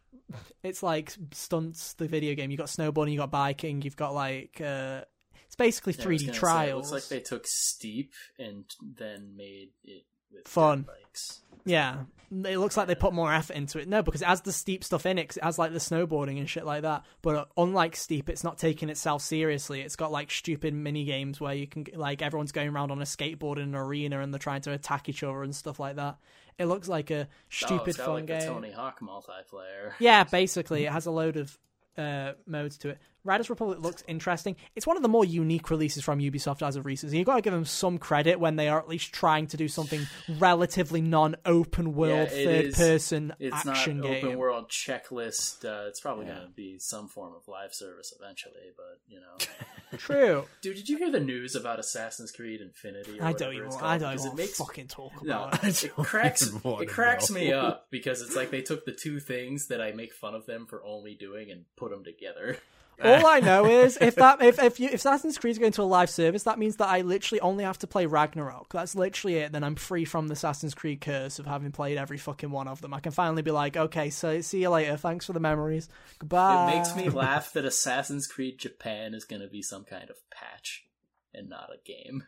[0.63, 2.51] it's like stunts the video game.
[2.51, 5.03] You got snowboarding, you got biking, you've got like uh,
[5.47, 6.71] it's basically was 3D gonna say, trials.
[6.91, 10.83] it looks like they took Steep and then made it with Fun.
[10.83, 11.43] bikes.
[11.65, 12.01] Yeah,
[12.31, 13.89] it looks like they put more effort into it.
[13.89, 15.29] No, because it has the steep stuff in it.
[15.29, 17.05] 'cause it has like the snowboarding and shit like that.
[17.23, 19.81] But uh, unlike steep, it's not taking itself seriously.
[19.81, 23.05] It's got like stupid mini games where you can like everyone's going around on a
[23.05, 26.17] skateboard in an arena and they're trying to attack each other and stuff like that.
[26.59, 28.43] It looks like a Oh, stupid it's fun like game.
[28.43, 29.93] Tony Hawk multiplayer.
[29.99, 31.59] Yeah, basically, it has a load of
[31.97, 32.99] uh, modes to it.
[33.25, 34.55] Riders Republic looks interesting.
[34.77, 37.13] It's one of the more unique releases from Ubisoft as of recent.
[37.13, 39.67] You've got to give them some credit when they are at least trying to do
[39.69, 40.07] something
[40.39, 44.25] relatively non-open world, Yeah, it is- third-person It's action not game.
[44.27, 45.65] open world checklist.
[45.65, 46.35] Uh, it's probably Yeah.
[46.37, 49.97] going to be some form of live service eventually, but you know.
[49.99, 50.45] True.
[50.61, 53.21] Dude, did you hear the news about Assassin's Creed Infinity?
[53.21, 53.67] Or I don't even.
[53.69, 55.85] it's I don't even it makes fucking talk no, about I it.
[55.85, 59.81] it cracks it cracks me up because it's like they took the two things that
[59.81, 62.59] I make fun of them for only doing and put them together.
[63.03, 65.83] All I know is if that if if, you, if Assassin's Creed is going to
[65.83, 68.73] a live service, that means that I literally only have to play Ragnarok.
[68.73, 69.53] That's literally it.
[69.53, 72.81] Then I'm free from the Assassin's Creed curse of having played every fucking one of
[72.81, 72.95] them.
[72.95, 74.97] I can finally be like, okay, so see you later.
[74.97, 75.89] Thanks for the memories.
[76.19, 76.73] Goodbye.
[76.73, 80.17] It makes me laugh that Assassin's Creed Japan is going to be some kind of
[80.31, 80.85] patch
[81.33, 82.25] and not a game.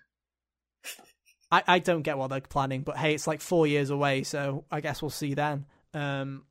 [1.50, 4.64] I, I don't get what they're planning, but hey, it's like four years away, so
[4.70, 5.66] I guess we'll see then.
[5.94, 6.44] Um,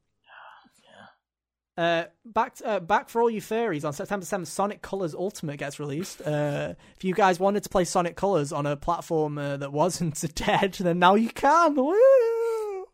[1.77, 5.79] uh, back uh, back for all you furries on September seventh, Sonic Colors Ultimate gets
[5.79, 6.21] released.
[6.21, 10.19] Uh, if you guys wanted to play Sonic Colors on a platform uh, that wasn't
[10.35, 11.75] dead, then now you can.
[11.75, 12.85] Woo!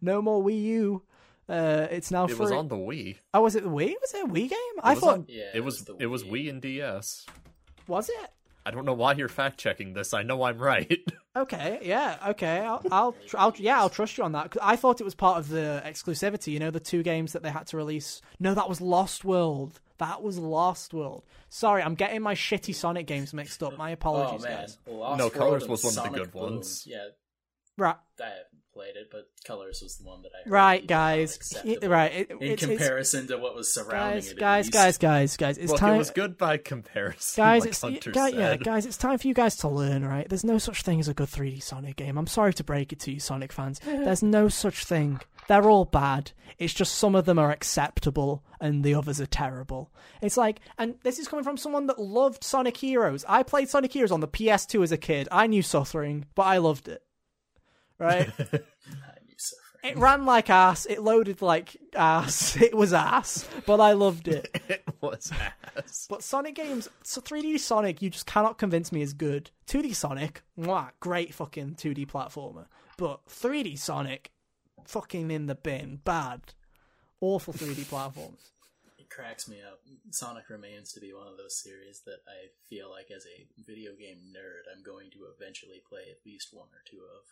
[0.00, 1.02] No more Wii U.
[1.48, 2.38] Uh, it's now It free.
[2.40, 3.16] was on the Wii.
[3.32, 3.94] oh, was it the Wii?
[4.00, 4.58] Was it a Wii game?
[4.82, 7.24] I thought on- Yeah, It was the it was Wii and DS.
[7.86, 8.30] was it?
[8.68, 10.12] I don't know why you're fact checking this.
[10.14, 10.98] I know I'm right.
[11.36, 12.58] Okay, yeah, okay.
[12.58, 14.50] I'll, I'll, tr- I'll, yeah, I'll trust you on that.
[14.50, 16.48] 'Cause I thought it was part of the exclusivity.
[16.52, 18.20] You know, the two games that they had to release.
[18.40, 19.78] No, that was Lost World.
[19.98, 21.22] That was Lost World.
[21.48, 23.78] Sorry, I'm getting my shitty Sonic games mixed up.
[23.78, 24.78] My Oh apologies, man, guys.
[24.88, 26.42] Lost No, World Colors and was one of the good Boom.
[26.54, 26.84] ones.
[26.88, 27.04] Yeah,
[27.76, 28.47] Right, I haven't
[28.78, 31.34] played it, but Colors was the one that I heard right, guys.
[31.34, 34.38] acceptable Right, it, in it's, it's, comparison to what was surrounding guys, it.
[34.38, 35.58] guys, guys, guys, guys.
[35.58, 35.96] It's Look, time.
[35.96, 37.42] it was good by comparison.
[37.42, 38.86] Guys, like it's Hunter guy, yeah, guys.
[38.86, 40.28] It's time for you guys to learn, right?
[40.28, 42.16] There's no such thing as a good 3D Sonic game.
[42.16, 43.80] I'm sorry to break it to you, Sonic fans.
[43.84, 45.20] There's no such thing.
[45.48, 46.30] They're all bad.
[46.58, 49.90] It's just some of them are acceptable and the others are terrible.
[50.22, 53.24] It's like, and this is coming from someone that loved Sonic Heroes.
[53.28, 55.26] I played Sonic Heroes on the PS2 as a kid.
[55.32, 57.02] I knew suffering, but I loved it.
[57.98, 58.30] Right?
[58.38, 59.82] I knew suffering.
[59.84, 60.86] it ran like ass.
[60.86, 62.56] It loaded like ass.
[62.60, 64.48] It was ass, but I loved it.
[64.68, 65.32] it was
[65.76, 66.06] ass.
[66.08, 69.50] But Sonic games, so 3D Sonic, you just cannot convince me is good.
[69.66, 72.66] 2D Sonic, mwah, great fucking 2D platformer.
[72.96, 74.30] But 3D Sonic,
[74.86, 76.54] fucking in the bin, bad.
[77.20, 78.50] Awful 3D platforms.
[78.98, 79.80] It cracks me up.
[80.10, 83.92] Sonic remains to be one of those series that I feel like, as a video
[83.98, 87.24] game nerd, I'm going to eventually play at least one or two of.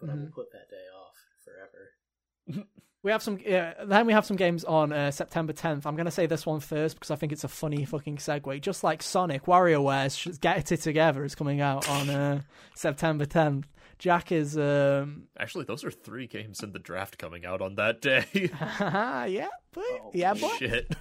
[0.00, 0.32] But I will Mm-hmm.
[0.32, 2.66] put that day off forever.
[3.04, 5.86] We have some, yeah, then we have some games on uh, September 10th.
[5.86, 8.60] I'm going to say this one first because I think it's a funny fucking segue.
[8.60, 12.42] Just like Sonic, WarioWare, sh- Get It Together is coming out on uh,
[12.76, 13.64] September 10th.
[13.98, 18.00] Jack is, um, Actually, those are three games in the draft coming out on that
[18.00, 18.24] day.
[18.34, 20.94] yeah, but, Oh, yeah, but, Shit.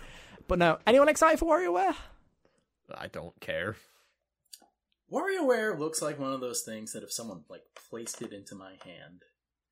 [0.47, 0.79] but no.
[0.87, 1.93] Anyone excited for WarioWare?
[2.95, 3.75] I don't care.
[5.11, 8.71] WarioWare looks like one of those things that if someone like placed it into my
[8.85, 9.23] hand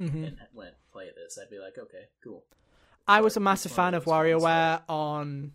[0.01, 0.23] Mm-hmm.
[0.23, 2.45] and went play this, I'd be like, okay, cool.
[3.05, 4.11] I was a massive fan of of those
[4.41, 5.51] ones WarioWare on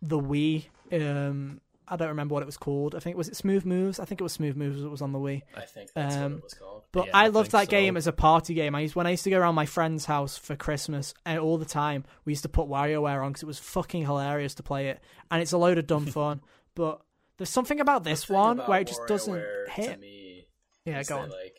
[0.00, 0.66] the Wii.
[0.92, 2.94] Um, I don't remember what it was called.
[2.94, 3.98] I think was it Smooth Moves.
[3.98, 4.80] I think it was Smooth Moves.
[4.80, 5.42] It was on the Wii.
[5.56, 6.82] I think that's Um, what it was called.
[6.92, 8.76] But Yeah, I I loved think that game as a party game.
[8.76, 11.58] I used when I used to go around my friend's house for Christmas, and all
[11.58, 14.90] the time we used to put WarioWare on because it was fucking hilarious to play
[14.90, 15.00] it,
[15.32, 16.42] and it's a load of dumb fun.
[16.76, 17.00] But
[17.40, 19.98] there's something about this The thing one about where it just doesn't hit.
[19.98, 20.46] me,
[20.84, 21.30] Yeah, go on.
[21.30, 21.56] Like,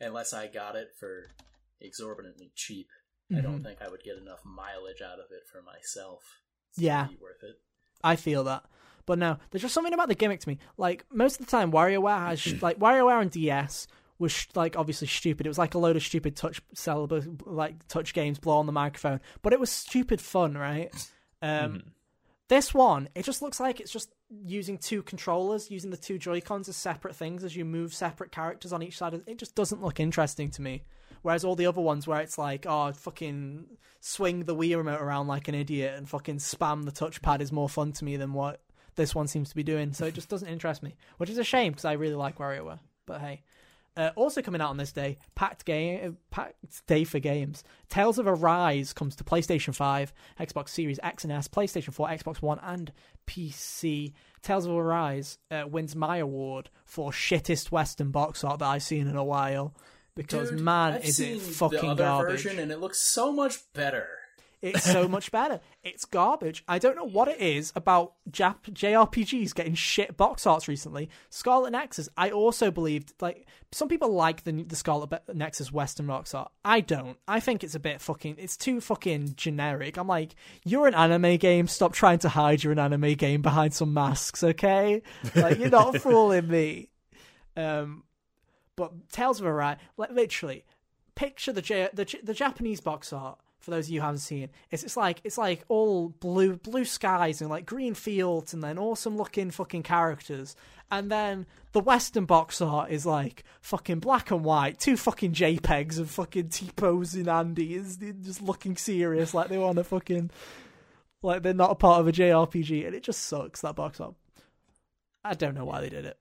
[0.00, 1.26] unless I got it for
[1.82, 2.88] exorbitantly cheap,
[3.30, 3.64] I don't Mhm.
[3.64, 6.22] think I would get enough mileage out of it for myself.
[6.76, 7.04] Yeah.
[7.04, 7.60] to be worth it.
[8.02, 8.64] I feel that.
[9.04, 10.58] But no, there's just something about the gimmick to me.
[10.78, 13.86] Like most of the time, WarioWare has like WarioWare and DS
[14.18, 15.46] was sh- like obviously stupid.
[15.46, 18.72] It was like a load of stupid touch celeb- like touch games, blow on the
[18.72, 20.90] microphone, but it was stupid fun, right?
[21.42, 21.92] Um, Mhm.
[22.48, 26.40] This one, it just looks like it's just using two controllers, using the two Joy
[26.40, 29.20] Cons as separate things as you move separate characters on each side.
[29.26, 30.84] It just doesn't look interesting to me.
[31.22, 33.66] Whereas all the other ones, where it's like, oh, fucking
[34.00, 37.68] swing the Wii remote around like an idiot and fucking spam the touchpad, is more
[37.68, 38.62] fun to me than what
[38.96, 39.92] this one seems to be doing.
[39.92, 42.80] So it just doesn't interest me, which is a shame because I really like WarioWare.
[43.06, 43.42] But hey.
[43.96, 47.64] Uh, also coming out on this day, packed game, packed day for games.
[47.88, 52.40] Tales of Arise comes to PlayStation 5, Xbox Series X and S, PlayStation 4, Xbox
[52.40, 52.92] One, and
[53.30, 54.12] PC.
[54.42, 59.06] Tales of Arise uh, wins my award for shittest Western box art that I've seen
[59.06, 59.74] in a while.
[60.16, 62.42] Because Dude, man, I've is it fucking the other garbage.
[62.42, 64.08] version, and it looks so much better.
[64.62, 65.60] It's so much better.
[65.82, 66.62] It's garbage.
[66.68, 71.08] I don't know what it is about Jap- JRPGs getting shit box arts recently.
[71.30, 76.34] Scarlet Nexus, I also believed like some people like the the Scarlet Nexus Western box
[76.34, 76.52] art.
[76.62, 77.16] I don't.
[77.26, 78.36] I think it's a bit fucking.
[78.38, 79.96] It's too fucking generic.
[79.96, 80.34] I'm like,
[80.64, 81.66] you're an anime game.
[81.66, 85.02] Stop trying to hide you're an anime game behind some masks, okay?
[85.34, 86.90] Like you're not fooling me.
[87.56, 88.04] Um,
[88.76, 90.64] but Tales of Arise, like literally,
[91.14, 94.48] picture the J- the the Japanese box art for those of you who haven't seen
[94.70, 98.78] it's it's like it's like all blue blue skies and like green fields and then
[98.78, 100.56] awesome looking fucking characters.
[100.92, 106.00] And then the western box art is like fucking black and white two fucking jpegs
[106.00, 110.30] of fucking t-pose and andy is just looking serious like they want to fucking
[111.22, 114.14] like they're not a part of a jrpg and it just sucks that box art.
[115.24, 116.18] I don't know why they did it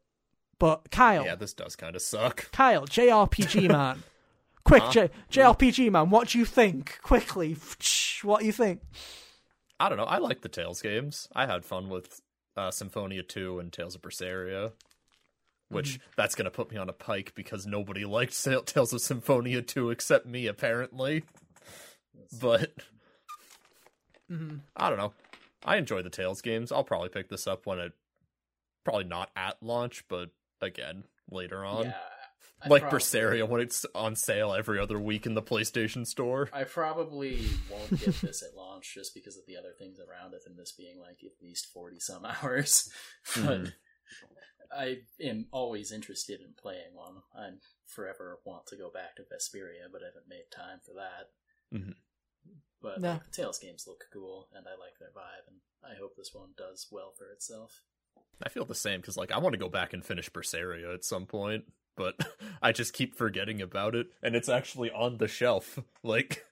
[0.60, 1.26] but kyle.
[1.26, 2.52] Yeah, this does kind of suck.
[2.52, 4.04] kyle jrpg man
[4.66, 4.92] Quick, Huh?
[4.92, 7.00] J- JRPG man, what do you think?
[7.02, 7.56] Quickly,
[8.24, 8.82] what do you think?
[9.80, 10.04] I don't know.
[10.04, 11.28] I like the Tales games.
[11.36, 12.22] I had fun with
[12.58, 14.74] uh, Symphonia 2 and Tales of Berseria.
[15.70, 16.12] Which Mm-hmm.
[16.18, 19.92] that's gonna put me on a pike because nobody liked Sa- Tales of Symphonia 2
[19.92, 21.24] except me, apparently.
[22.42, 22.72] But
[24.32, 24.58] Mm-hmm.
[24.76, 25.14] I don't know.
[25.66, 26.72] I enjoy the Tales games.
[26.72, 27.94] I'll probably pick this up when it
[28.84, 30.30] probably not at launch, but
[30.62, 31.86] again later on.
[31.86, 31.94] yeah,
[32.62, 36.50] I like probably- Berseria when it's on sale every other week in the PlayStation Store.
[36.52, 40.44] I probably won't get this at launch just because of the other things around it,
[40.46, 42.92] and this being like at least forty some hours.
[43.36, 43.74] but Mhm.
[44.72, 47.24] I am always interested in playing one.
[47.36, 47.52] I
[47.88, 51.32] forever want to go back to Vesperia, but I haven't made time for that.
[51.76, 51.96] Mhm.
[52.82, 53.14] But No.
[53.14, 56.34] like, the Tales games look cool, and I like their vibe, and I hope this
[56.34, 57.84] one does well for itself.
[58.44, 61.04] I feel the same because like I want to go back and finish Berseria at
[61.04, 61.66] some point,
[62.00, 62.16] but
[62.62, 65.78] I just keep forgetting about it, and it's actually on the shelf.
[66.02, 66.46] Like,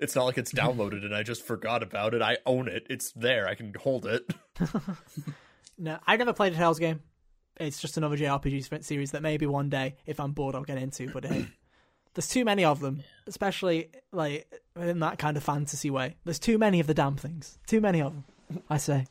[0.00, 2.22] it's not like it's downloaded and I just forgot about it.
[2.22, 2.86] I own it.
[2.88, 3.46] It's there.
[3.46, 4.32] I can hold it.
[5.76, 7.02] No, I never played a Tales game.
[7.60, 11.10] It's just another JRPG series that maybe one day, if I'm bored, I'll get into.
[11.12, 11.46] But hey,
[12.14, 16.16] there's too many of them, especially like in that kind of fantasy way.
[16.24, 17.58] There's too many of the damn things.
[17.66, 18.24] Too many of them.
[18.70, 19.06] I say.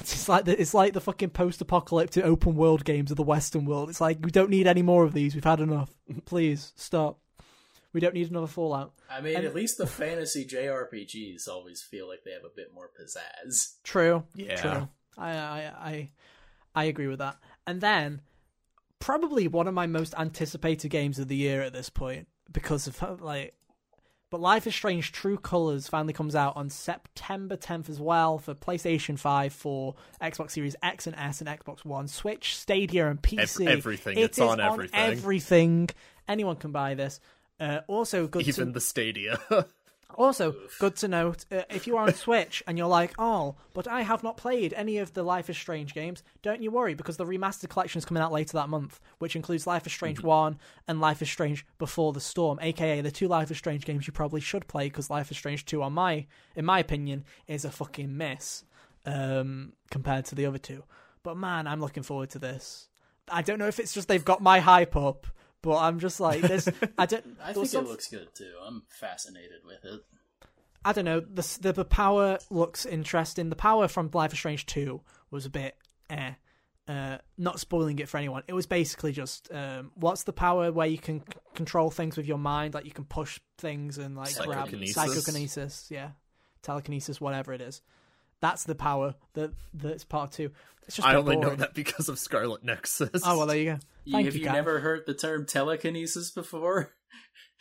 [0.00, 3.64] It's just like the, it's like the fucking post-apocalyptic open world games of the Western
[3.64, 3.90] world.
[3.90, 5.34] It's like we don't need any more of these.
[5.34, 5.90] We've had enough.
[6.24, 7.18] Please stop.
[7.92, 8.94] We don't need another Fallout.
[9.10, 12.72] I mean, And- at least the fantasy JRPGs always feel like they have a bit
[12.74, 13.74] more pizzazz.
[13.84, 14.24] True.
[14.34, 14.56] Yeah.
[14.56, 14.88] True.
[15.18, 16.10] I, I I
[16.74, 17.36] I agree with that.
[17.66, 18.22] And then
[18.98, 23.20] probably one of my most anticipated games of the year at this point because of
[23.20, 23.54] like
[24.32, 28.54] but Life is Strange True Colors finally comes out on September 10th as well for
[28.54, 33.66] PlayStation 5 for Xbox Series X and S and Xbox One, Switch, Stadia and PC.
[33.66, 34.16] Ev- everything.
[34.16, 34.98] It It's on everything.
[34.98, 35.90] everything.
[36.26, 37.20] Anyone can buy this.
[37.60, 39.38] Uh, also good to Even the Stadia.
[40.16, 43.88] also, good to note uh, if you are on Switch and you're like, oh, but
[43.88, 47.16] I have not played any of the Life is Strange games, don't you worry because
[47.16, 50.58] the remastered collection is coming out later that month, which includes Life is Strange 1
[50.88, 54.12] and Life is Strange Before the Storm, aka the two Life is Strange games you
[54.12, 57.70] probably should play because Life is Strange 2, on my, in my opinion, is a
[57.70, 58.64] fucking miss
[59.06, 60.84] um, compared to the other two.
[61.22, 62.88] But man, I'm looking forward to this.
[63.28, 65.26] I don't know if it's just they've got my hype up,
[65.62, 67.36] but I'm just like, there's, I don't.
[67.42, 68.52] I think it some- looks good too.
[68.66, 70.00] I'm fascinated with it.
[70.84, 71.20] I don't know.
[71.20, 73.48] The, the the power looks interesting.
[73.50, 75.00] The power from Life is Strange Two
[75.30, 75.76] was a bit
[76.10, 76.32] eh.
[76.88, 78.42] Uh, not spoiling it for anyone.
[78.48, 82.26] It was basically just um, what's the power where you can c- control things with
[82.26, 84.94] your mind, like you can push things and like grab Psychokinesis.
[84.94, 86.10] psychokinesis, yeah,
[86.62, 87.82] telekinesis, whatever it is.
[88.42, 90.50] That's the power that that's part two.
[90.86, 93.22] It's just a I bit only know that because of Scarlet Nexus.
[93.24, 93.78] Oh well, there you go.
[94.10, 96.90] Thank have you, you, never heard the term telekinesis before?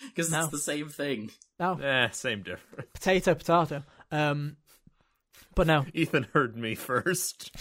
[0.04, 0.40] Because No.
[0.42, 1.30] it's the same thing.
[1.60, 2.90] No, Eh, same difference.
[2.92, 3.84] potato, potato.
[4.12, 4.58] Um,
[5.54, 7.52] but no, Ethan heard me first.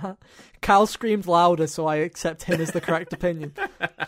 [0.60, 3.52] Cal screamed louder, so I accept him as the correct opinion,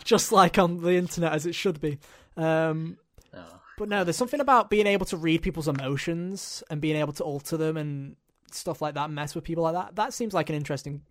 [0.03, 1.97] just like on the internet as it should be.
[2.35, 2.97] Um,
[3.33, 3.59] Oh.
[3.77, 7.23] but no, there's something about being able to read people's emotions and being able to
[7.23, 8.15] alter them and
[8.51, 9.95] stuff like that, mess with people like that.
[9.95, 11.01] That seems like an interesting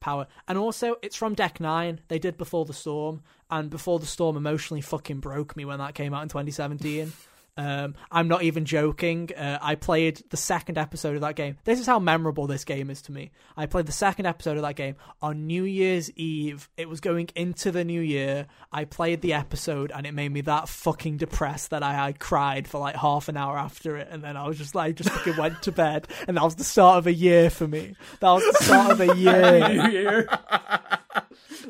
[0.00, 0.26] power.
[0.48, 2.00] And also, it's from Deck Nine.
[2.08, 5.94] They did Before the Storm, and Before the Storm emotionally fucking broke me when that
[5.94, 7.12] came out in 2017.
[7.56, 9.30] Um, I'm not even joking.
[9.34, 11.56] Uh, I played the second episode of that game.
[11.64, 13.30] This is how memorable this game is to me.
[13.56, 16.68] I played the second episode of that game on New Year's Eve.
[16.76, 18.46] It was going into the new year.
[18.72, 22.68] I played the episode and it made me that fucking depressed that I, I cried
[22.68, 24.08] for like half an hour after it.
[24.10, 26.08] And then I was just like, just fucking went to bed.
[26.28, 27.94] And that was the start of a year for me.
[28.20, 29.68] That was the start of a year.
[29.68, 30.28] New Year.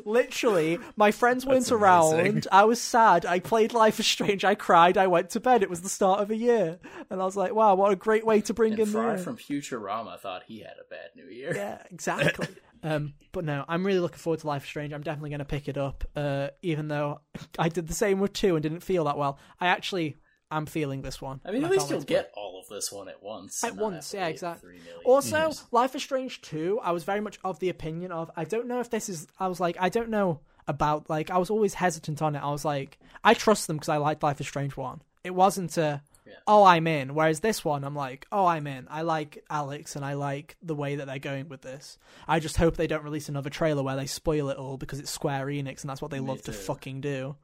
[0.07, 2.47] Literally, my friends weren't That's around.
[2.49, 3.25] I was sad.
[3.25, 4.45] I played Life is Strange.
[4.45, 4.97] I cried.
[4.97, 5.61] I went to bed.
[5.61, 6.79] It was the start of a year,
[7.09, 9.15] and I was like, "Wow, what a great way to bring And in the Fry
[9.15, 11.53] year." from Futurama thought he had a bad New Year.
[11.53, 12.47] Yeah, exactly.
[12.83, 14.93] um, but no, I'm really looking forward to Life is Strange.
[14.93, 17.19] I'm definitely going to pick it up, uh, even though
[17.59, 19.37] I did the same with two and didn't feel that well.
[19.59, 20.15] I actually
[20.49, 21.41] am feeling this one.
[21.43, 23.63] I mean, at least you'll wait to play get all of this one at once.
[23.63, 24.69] At once, yeah, exactly.
[24.69, 25.63] three million Also, years.
[25.71, 28.79] Life is Strange 2, I was very much of the opinion of I don't know
[28.79, 32.21] if this is I was like I don't know about like I was always hesitant
[32.21, 32.39] on it.
[32.43, 35.01] I was like I trust them because I liked Life is Strange 1.
[35.23, 36.33] It wasn't a Yeah.
[36.45, 38.87] oh I'm in, whereas this one I'm like oh I'm in.
[38.89, 41.97] I like Alex and I like the way that they're going with this.
[42.27, 45.11] I just hope they don't release another trailer where they spoil it all because it's
[45.11, 47.35] Square Enix and that's what they Me love to fucking do.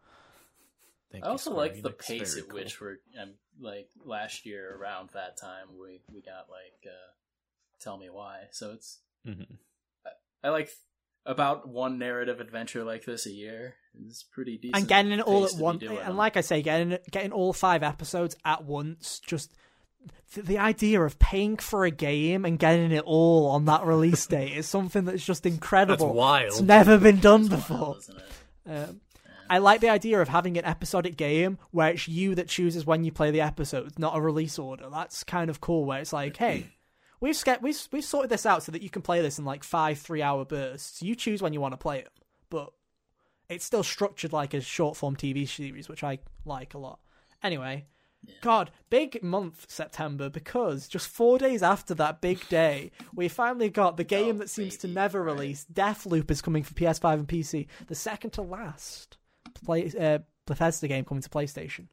[1.12, 2.60] Thank I also like the pace Very at cool.
[2.60, 7.12] which we're um, like last year around that time we we got like uh
[7.80, 8.42] tell me why.
[8.52, 9.46] So it's Mhm.
[10.44, 10.70] I like
[11.26, 13.76] about one narrative adventure like this a year.
[14.08, 14.76] It's pretty decent.
[14.78, 15.82] and getting it all at to once.
[15.84, 16.18] And them.
[16.18, 19.54] like I say, getting getting all five episodes at once, just
[20.34, 24.26] th- the idea of paying for a game and getting it all on that release
[24.36, 26.22] date is something that's just That's incredible.
[26.36, 27.78] It's never been done It's before.
[27.78, 28.90] wild, isn't it?
[28.90, 29.02] Um,
[29.50, 33.04] I like the idea of having an episodic game where it's you that chooses when
[33.04, 34.90] you play the episodes, not a release order.
[34.92, 35.86] That's kind of cool.
[35.86, 36.68] Where it's like, hey,
[37.20, 39.64] we've ske- we've we've sorted this out so that you can play this in like
[39.64, 41.02] five three hour bursts.
[41.02, 42.10] You choose when you want to play it,
[42.50, 42.72] but
[43.50, 47.00] it's still structured like a short form TV series, which I like a lot.
[47.44, 47.86] Anyway,
[48.42, 53.98] God, big month September because just four days after that big day, we finally got
[53.98, 55.34] the game Oh, that seems to baby, never right.
[55.34, 55.66] release.
[55.72, 57.68] Deathloop is coming for PS5 and PC.
[57.88, 59.18] The second to last
[59.64, 61.88] play uh, Bethesda game coming to PlayStation.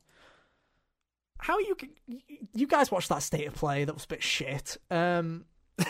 [1.38, 1.76] How you
[2.52, 3.84] you guys watched that state of play?
[3.84, 4.76] That was a bit shit.
[4.90, 5.46] Um,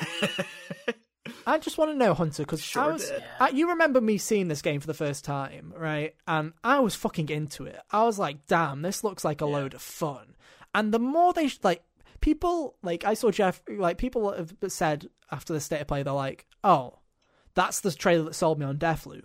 [1.47, 3.13] I just want to know, Hunter, because I Sure was.
[3.41, 6.15] I, you remember me seeing this game for the first time, right?
[6.27, 7.79] And I was fucking into it.
[7.91, 9.51] I was like, "Damn, this looks like a Yeah.
[9.53, 10.37] load of fun."
[10.75, 11.83] And the more they like,
[12.21, 16.13] people like I saw Jeff, like people have said after the state of play, they're
[16.13, 17.01] like, "Oh,
[17.55, 19.25] that's the trailer that sold me on Deathloop."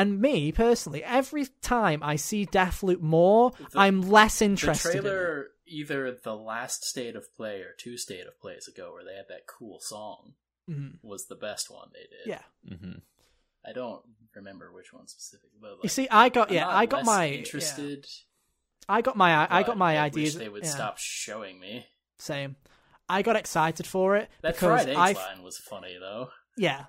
[0.00, 4.90] And me personally, every time I see Deathloop more, The- I'm less The interested.
[4.92, 5.00] in it.
[5.02, 9.14] trailer, either the last state of play or two state of plays ago, where they
[9.14, 10.34] had that cool song,
[10.68, 10.98] Mhm.
[11.02, 12.26] was the best one they did.
[12.26, 12.42] Yeah.
[12.66, 13.02] Mhm.
[13.64, 14.02] I don't
[14.34, 17.06] remember which one specifically, but like, You see, I got I'm yeah, I got less
[17.06, 17.38] my yeah.
[17.38, 18.06] interested.
[18.88, 20.34] I got my I got my I ideas.
[20.34, 21.86] Wish they would yeah, stop showing me.
[22.18, 22.56] Same.
[23.08, 26.30] I got excited for it That because fried eggs I line was funny though.
[26.56, 26.86] yeah.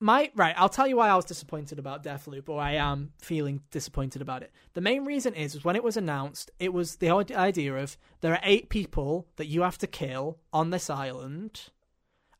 [0.00, 3.62] My right, I'll tell you why I was disappointed about Deathloop, or I am feeling
[3.72, 4.52] disappointed about it.
[4.74, 8.32] The main reason is, is when it was announced, it was the idea of there
[8.32, 11.70] are eight people that you have to kill on this island,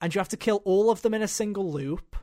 [0.00, 2.14] and you have to kill all of them in a single loop.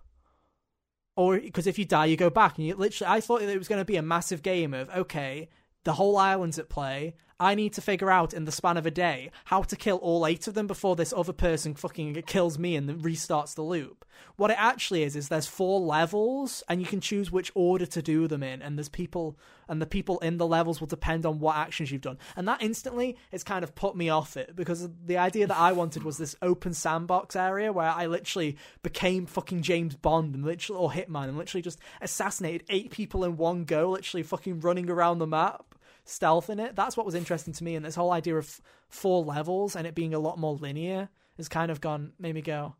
[1.17, 3.11] Or because if you die, you go back, and you literally.
[3.11, 5.49] I thought it was going to be a massive game of okay,
[5.83, 7.15] the whole island's at play.
[7.37, 10.25] I need to figure out in the span of a day how to kill all
[10.25, 14.05] eight of them before this other person fucking kills me and restarts the loop.
[14.37, 18.01] What it actually is is there's four levels and you can choose which order to
[18.01, 21.39] do them in and there's people and the people in the levels will depend on
[21.39, 22.19] what actions you've done.
[22.37, 25.73] And that instantly has kind of put me off it because the idea that I
[25.73, 30.79] wanted was this open sandbox area where I literally became fucking James Bond and literally
[30.79, 35.19] or Hitman and literally just assassinated eight people in one go, literally fucking running around
[35.19, 35.74] the map
[36.05, 36.75] stealth in it.
[36.75, 39.95] That's what was interesting to me, and this whole idea of four levels and it
[39.95, 42.75] being a lot more linear has kind of gone made me go,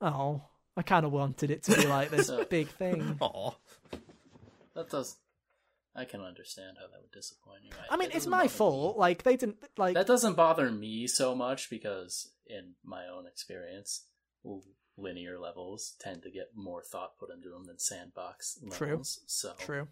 [0.00, 0.42] oh,
[0.76, 3.16] I kind of wanted it to be like this big thing.
[3.20, 3.50] Aw.
[4.74, 5.16] That does.
[5.96, 7.70] I can understand how that would disappoint you.
[7.90, 8.96] I mean, it's my fault.
[8.96, 9.00] me.
[9.00, 9.94] Like they didn't like.
[9.94, 14.04] That doesn't bother me so much because, in my own experience,
[14.96, 18.88] linear levels tend to get more thought put into them than sandbox True.
[18.88, 19.20] levels.
[19.26, 19.88] So True.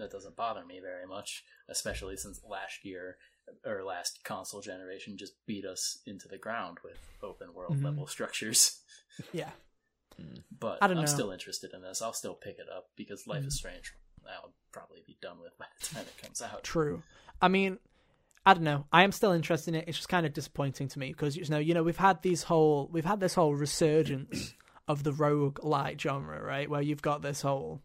[0.00, 3.16] That doesn't bother me very much, especially since last year
[3.64, 7.84] or last console generation just beat us into the ground with open world Mhm.
[7.84, 8.80] level structures.
[9.32, 9.50] Yeah.
[10.58, 11.10] But I don't I'm know.
[11.10, 12.02] still interested in this.
[12.02, 13.46] I'll still pick it up because Life Mm.
[13.48, 13.92] is Strange
[14.28, 16.62] I'll probably be done with by the time it comes out.
[16.62, 17.02] True.
[17.40, 17.78] I mean,
[18.46, 18.86] I don't know.
[18.92, 19.88] I am still interested in it.
[19.88, 22.44] It's just kind of disappointing to me because you know, you know, we've had these
[22.44, 24.54] whole, we've had this whole resurgence
[24.88, 26.68] of the roguelite genre, right?
[26.70, 27.82] Where you've got this whole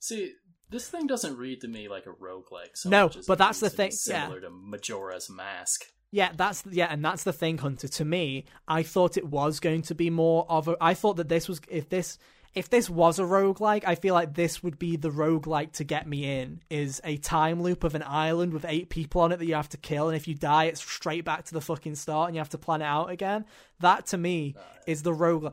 [0.00, 0.34] See,
[0.70, 3.90] this thing doesn't read to me like a roguelike so No, but that's the thing,
[4.06, 4.24] yeah.
[4.24, 5.84] Similar to Majora's Mask.
[6.10, 7.88] Yeah, that's yeah, and that's the thing, Hunter.
[7.88, 10.76] To me, I thought it was going to be more of a.
[10.80, 12.18] I thought that this was if this
[12.54, 16.06] if this was a roguelike, I feel like this would be the roguelike to get
[16.06, 16.62] me in.
[16.70, 19.68] Is a time loop of an island with eight people on it that you have
[19.70, 22.40] to kill, and if you die, it's straight back to the fucking start, and you
[22.40, 23.44] have to plan it out again.
[23.80, 24.54] That to me
[24.86, 25.52] is the roguelike.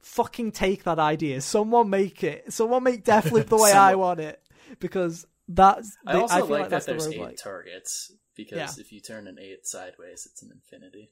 [0.00, 1.40] fucking take that idea.
[1.40, 2.52] Someone make it.
[2.52, 4.38] Someone make Deathloop the way I want it
[4.80, 5.96] because that's.
[6.04, 7.30] The, I also feel like, like that the there's roguelike.
[7.32, 8.70] eight targets because Yeah.
[8.78, 11.10] if you turn an eight sideways, it's an infinity.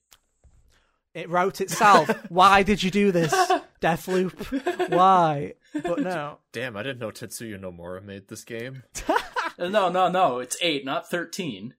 [1.15, 2.09] It wrote itself.
[2.31, 3.33] Why did you do this,
[3.83, 4.89] Deathloop?
[4.91, 5.53] Why?
[5.75, 6.39] But no.
[6.53, 8.83] Damn, I didn't know Tetsuya Nomura made this game.
[9.09, 10.39] Uh, No, no, no.
[10.39, 11.75] It's eight, not thirteen.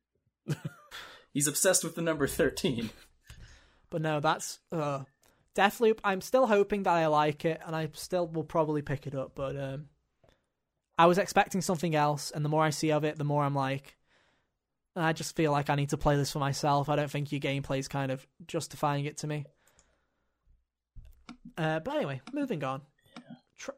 [1.33, 2.91] He's obsessed with the number thirteen.
[3.89, 5.03] But no, that's uh
[5.55, 5.97] Deathloop.
[6.03, 9.31] I'm still hoping that I like it, and I still will probably pick it up.
[9.35, 9.85] But um,
[10.97, 13.55] I was expecting something else, and the more I see of it, the more I'm
[13.55, 13.97] like,
[14.95, 16.87] I just feel like I need to play this for myself.
[16.87, 19.45] I don't think your gameplay is kind of justifying it to me.
[21.57, 22.81] Uh, but anyway, moving on.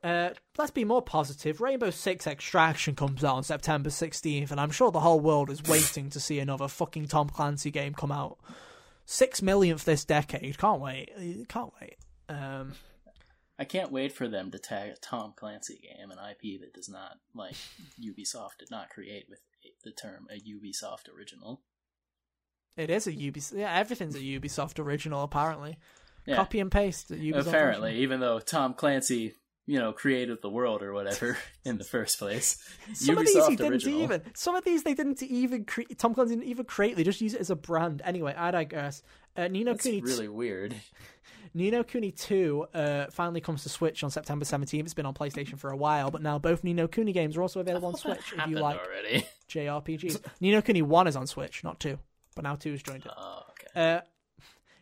[0.04, 1.62] Uh, let's be more positive.
[1.62, 5.64] Rainbow Six Extraction comes out on September 16th, and I'm sure the whole world is
[5.64, 8.38] waiting to see another fucking Tom Clancy game come out.
[9.06, 10.58] Six millionth this decade.
[10.58, 11.12] Can't wait.
[11.48, 11.96] Can't wait.
[12.28, 12.74] Um,
[13.58, 16.90] I can't wait for them to tag a Tom Clancy game, an IP that does
[16.90, 17.56] not like
[18.02, 19.40] Ubisoft did not create with
[19.84, 21.62] the term a Ubisoft original.
[22.78, 23.58] it is a Ubisoft.
[23.58, 25.24] Yeah, everything's a Ubisoft original.
[25.24, 25.78] Apparently,
[26.26, 27.10] Yeah, copy and paste.
[27.12, 28.04] Ubisoft apparently, original.
[28.04, 29.34] even though Tom Clancy,
[29.66, 32.58] you know, created the world or whatever in the first place,
[32.94, 34.02] Some of these he didn't original.
[34.02, 34.22] even.
[34.34, 35.98] Some of these they didn't even create.
[35.98, 36.98] Tom Clancy didn't even create.
[36.98, 38.02] They just use it as a brand.
[38.04, 39.02] Anyway, I digress.
[39.38, 40.02] Uh, Nino That's Kuni.
[40.02, 40.76] really weird.
[41.56, 44.82] Ni no Kuni 2 uh, finally comes to Switch on September 17th.
[44.82, 47.42] It's been on PlayStation for a while, but now both Ni no Kuni games are
[47.42, 49.26] also available on Switch if you like already.
[49.50, 50.22] JRPGs.
[50.42, 51.98] Ni no Kuni 1 is on Switch, not 2,
[52.36, 53.12] but now 2 has joined it.
[53.18, 53.96] Oh, okay.
[53.96, 54.02] Uh,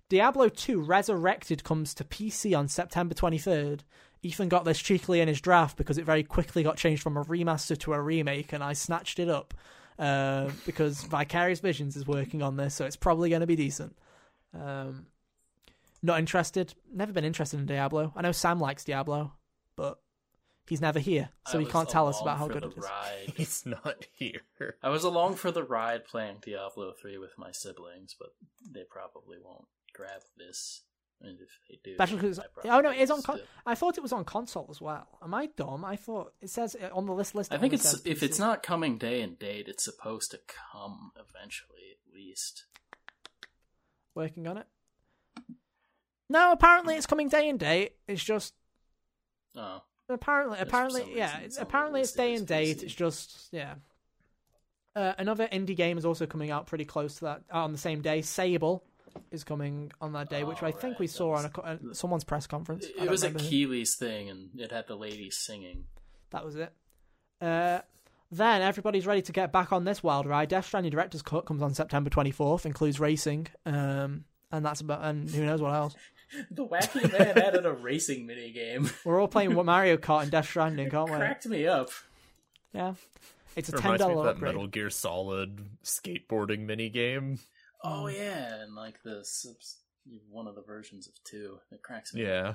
[0.10, 3.82] Diablo 2 Resurrected comes to PC on September 23rd.
[4.24, 7.24] Ethan got this cheekily in his draft because it very quickly got changed from a
[7.26, 9.54] remaster to a remake, and I snatched it up
[10.00, 13.96] uh, because Vicarious Visions is working on this, so it's probably going to be decent.
[14.60, 15.06] Um,
[16.04, 16.74] not interested.
[16.94, 18.14] Never been interested in Diablo.
[18.16, 19.32] I know Sam likes Diablo,
[19.76, 20.00] but
[20.68, 22.84] he's never here, so I he can't tell us about how good it is.
[22.84, 23.34] Ride.
[23.36, 24.42] He's not here.
[24.84, 28.30] I was along for the ride playing Diablo 3 with my siblings, but
[28.70, 30.82] they probably won't grab this.
[31.22, 33.22] And if they do, Especially because I oh no, it's on.
[33.22, 35.08] Con- I thought it was on console as well.
[35.24, 35.86] Am I dumb?
[35.86, 37.34] I thought it says on the list.
[37.34, 37.54] List.
[37.54, 38.24] I think it's says if PC.
[38.24, 40.40] it's not coming day and date, it's supposed to
[40.74, 42.66] come eventually at least.
[44.16, 44.68] working on it.
[46.34, 47.94] No, apparently it's coming day and date.
[48.08, 48.54] It's just
[49.56, 51.38] Oh, apparently, apparently, yeah.
[51.42, 52.82] It's, apparently it's day and date.
[52.82, 53.76] It's just yeah.
[54.96, 58.02] Uh, another indie game is also coming out pretty close to that on the same
[58.02, 58.22] day.
[58.24, 58.84] Sable
[59.32, 61.94] is coming on that day, which I Oh, think we saw was- on a, uh,
[61.94, 62.88] someone's press conference.
[63.00, 63.38] I it was a who.
[63.38, 65.86] Keighley's thing, and it had the ladies singing.
[66.32, 66.74] That was it.
[67.40, 67.82] Uh,
[68.32, 70.50] then everybody's ready to get back on this wild ride.
[70.50, 75.30] Death Stranding Director's Cut comes on September 24th, includes racing, um, and that's about, and
[75.30, 75.96] who knows what else.
[76.52, 78.90] The wacky man added a racing mini game.
[79.06, 81.18] We're all playing what Mario Kart and Death Stranding, can't we?
[81.18, 81.90] Cracked me up.
[82.74, 82.96] Yeah,
[83.56, 84.54] it's a It ten dollar me that upgrade.
[84.56, 87.40] Metal Gear Solid skateboarding mini game.
[87.84, 89.78] Oh yeah, and like the subs-
[90.30, 91.60] one of the versions of two.
[91.72, 92.22] It cracks me.
[92.26, 92.28] up.
[92.28, 92.54] Yeah.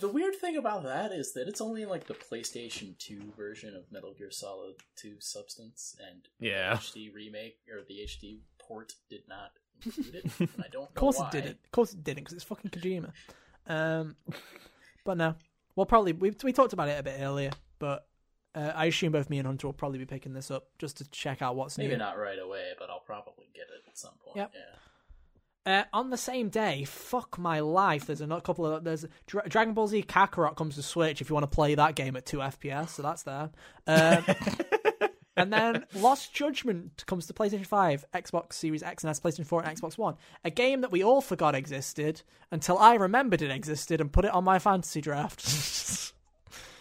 [0.00, 3.92] The weird thing about that is that it's only like the PlayStation 2 version of
[3.92, 6.76] Metal Gear Solid 2 Substance, and Yeah.
[6.94, 9.50] the HD remake or the HD port did not
[9.84, 10.24] include it.
[10.58, 11.28] I don't know Of course why.
[11.28, 11.58] it didn't.
[11.64, 13.10] Of course it didn't, because it's fucking Kojima.
[13.66, 14.16] Um,
[15.04, 15.34] but no,
[15.76, 18.06] we'll probably we we talked about it a bit earlier, but
[18.54, 21.10] uh, I assume both me and Hunter will probably be picking this up just to
[21.10, 21.94] check out what's Maybe new.
[21.94, 24.36] Maybe not right away, but I'll probably get it at some point.
[24.36, 24.52] Yep.
[24.54, 24.60] Yeah.
[25.66, 28.04] Uh, on the same day, fuck my life.
[28.06, 31.34] There's a couple of there's Dra- Dragon Ball Z Kakarot comes to Switch if you
[31.34, 33.48] want to play that game at two FPS, so that's there.
[33.86, 34.24] Um,
[35.36, 39.62] and then Lost Judgment comes to PlayStation Five, Xbox Series X and S, PlayStation Four,
[39.64, 40.16] and Xbox One.
[40.44, 44.32] A game that we all forgot existed until I remembered it existed and put it
[44.32, 45.42] on my fantasy draft.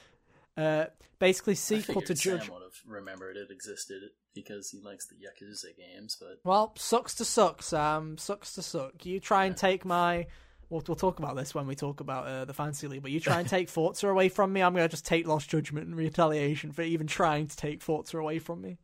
[0.57, 0.85] uh,
[1.19, 2.49] basically, I sequel to figured Sam Judge.
[2.49, 7.25] would have remembered it existed because he likes the Yakuza games, but Well, sucks to
[7.25, 8.17] suck, Sam.
[8.17, 9.05] Sucks to suck.
[9.05, 10.27] You try and take my.
[10.73, 13.03] We'll, we'll talk about this when we talk about uh, the fantasy league.
[13.03, 15.47] But you try and take Forza away from me, I'm going to just take Lost
[15.49, 18.79] Judgment in retaliation for even trying to take Forza away from me.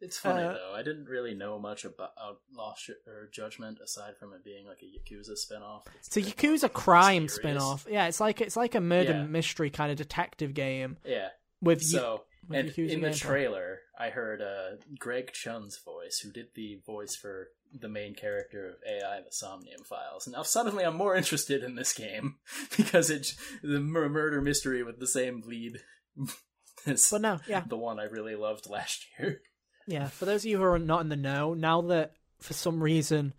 [0.00, 0.72] it's funny Uh, though.
[0.74, 2.12] I didn't really know much about
[2.54, 5.82] Lost or Judgment aside from it being like a Yakuza spinoff.
[5.98, 7.34] It's a Yakuza more crime mysterious.
[7.62, 7.86] spin-off.
[7.90, 9.22] Yeah, it's like it's like a murder Yeah.
[9.24, 11.28] mystery kind of detective game Yeah.
[11.60, 11.82] with.
[11.82, 16.48] So, with and Yakuza in the trailer, I heard uh, Greg Chun's voice, who did
[16.54, 20.28] the voice for the main character of AI: The Somnium Files.
[20.28, 22.36] Now, suddenly, I'm more interested in this game
[22.76, 25.78] because it's the murder mystery with the same lead
[26.86, 29.40] as But no, yeah, the one I really loved last year.
[29.86, 30.08] yeah.
[30.08, 33.32] For those of you who are not in the know, now that for some reason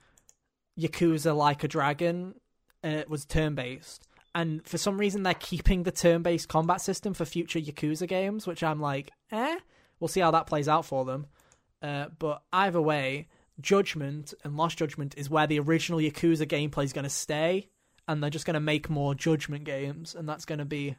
[0.79, 2.35] Yakuza Like a Dragon
[2.83, 7.13] uh, was turn based, and for some reason they're keeping the turn based combat system
[7.13, 9.57] for future Yakuza games, which I'm like, eh.
[9.99, 11.25] We'll see how that plays out for them.
[11.81, 13.27] Uh, but either way,
[13.59, 17.69] Judgment and Lost Judgment is where the original Yakuza gameplay is going to stay,
[18.07, 20.95] and they're just going to make more Judgment games, and that's going to be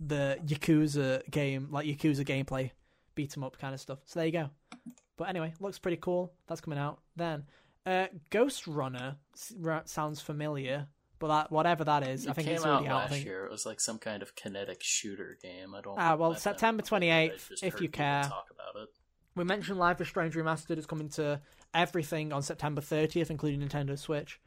[0.00, 2.70] the Yakuza game, like Yakuza gameplay,
[3.14, 3.98] beat 'em up kind of stuff.
[4.04, 4.50] So there you go.
[5.16, 6.32] But anyway, looks pretty cool.
[6.46, 7.44] That's coming out then.
[7.86, 9.16] Uh, Ghostrunner
[9.84, 13.10] sounds familiar, but that whatever that is, It I think came it's already out out.
[13.10, 13.44] Last year.
[13.44, 15.74] It was like some kind of kinetic shooter game.
[15.74, 15.98] I don't.
[15.98, 18.22] Ah, well, September 28th, if heard you care.
[18.24, 18.88] Talk about it.
[19.36, 21.40] We mentioned Life is Strange Remastered is coming to
[21.74, 24.40] everything on September 30th, including Nintendo Switch.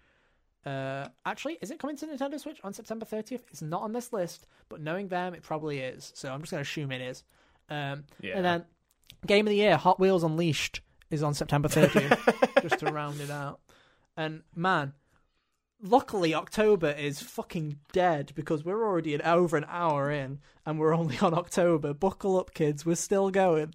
[0.66, 3.42] Uh, actually, is it coming to Nintendo Switch on September 30th?
[3.52, 6.12] It's not on this list, but knowing them, it probably is.
[6.16, 7.24] So I'm just going to assume it is.
[7.70, 8.36] Um, Yeah.
[8.38, 8.66] And then
[9.26, 13.30] Game of the Year, Hot Wheels Unleashed, is on September 30th, just to round it
[13.30, 13.62] out.
[14.18, 14.92] And man,
[15.82, 20.94] luckily October is fucking dead because we're already an over an hour in, and we're
[20.94, 21.94] only on October.
[21.94, 23.74] Buckle up, kids, we're still going.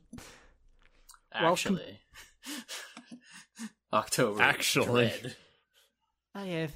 [1.33, 2.01] Welcome- Actually,
[3.93, 4.43] October.
[4.43, 5.13] Actually.
[5.21, 5.37] Dread.
[6.35, 6.67] Oh yeah.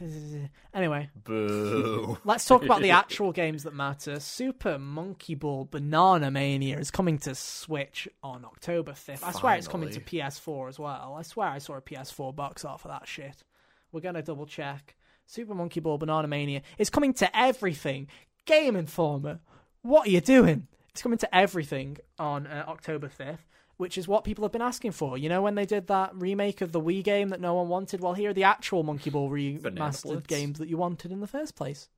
[0.74, 2.18] Anyway, Boo.
[2.24, 4.20] let's talk about the actual games that matter.
[4.20, 9.24] Super Monkey Ball Banana Mania is coming to Switch on October 5th.
[9.24, 11.16] I swear it's coming to PS4 as well.
[11.18, 13.44] I swear I saw a PS4 box art for that shit.
[13.92, 14.94] We're going to double check.
[15.24, 18.08] Super Monkey Ball Banana Mania is coming to everything.
[18.44, 19.40] Game Informer,
[19.80, 20.68] what are you doing?
[20.90, 23.38] It's coming to everything on uh, October 5th,
[23.76, 25.18] which is what people have been asking for.
[25.18, 28.00] You know, when they did that remake of the Wii game that no one wanted?
[28.00, 31.54] Well, here are the actual Monkey Ball remastered games that you wanted in the first
[31.56, 31.88] place.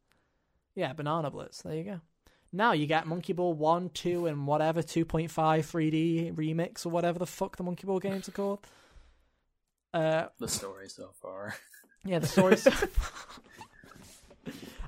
[0.75, 1.63] Yeah, Banana Blitz.
[1.63, 2.01] There you go.
[2.53, 7.27] Now you get Monkey Ball 1, 2, and whatever 2.5 3D remix or whatever the
[7.27, 8.61] fuck the Monkey Ball games are called.
[9.93, 11.55] Uh, The story so far.
[12.05, 12.67] yeah, the story's.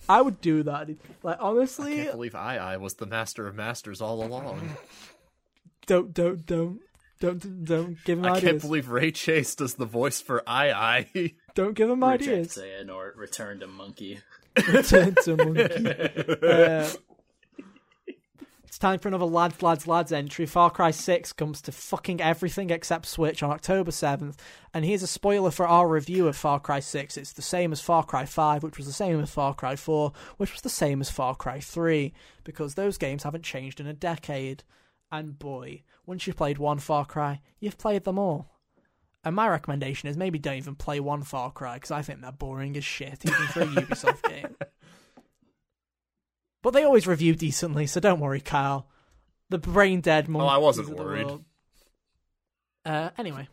[0.09, 0.89] I would do that.
[1.23, 4.61] Like honestly, I can't believe I I was the master of masters all along.
[5.91, 6.81] Don't don't don't
[7.19, 8.45] don't don't give him ideas.
[8.45, 11.35] I can't believe Ray Chase does the voice for I I.
[11.57, 12.59] Don't give him Reject ideas.
[12.59, 14.21] Xehanort, return to monkey.
[14.69, 16.37] Return to monkey.
[16.49, 16.89] Uh,
[18.65, 20.47] it's time for another lads, lads, lads entry.
[20.47, 24.37] Far Cry 6 comes to fucking everything except Switch on October 7th.
[24.73, 27.17] And here's a spoiler for our review of Far Cry 6.
[27.17, 30.13] It's the same as Far Cry 5, which was the same as Far Cry 4,
[30.37, 32.13] which was the same as Far Cry 3,
[32.45, 34.63] because those games haven't changed in a decade.
[35.13, 38.51] And boy, once you've played one Far Cry, you've played them all.
[39.25, 42.33] And my recommendation is maybe don't even play one Far Cry, because I think they're
[42.33, 44.57] boring as shit, even for a Ubisoft game.
[46.63, 48.89] But they always review decently, so don't worry, Kyle.
[49.49, 51.29] The brain dead Oh, I wasn't worried.
[52.85, 53.49] Uh, anyway,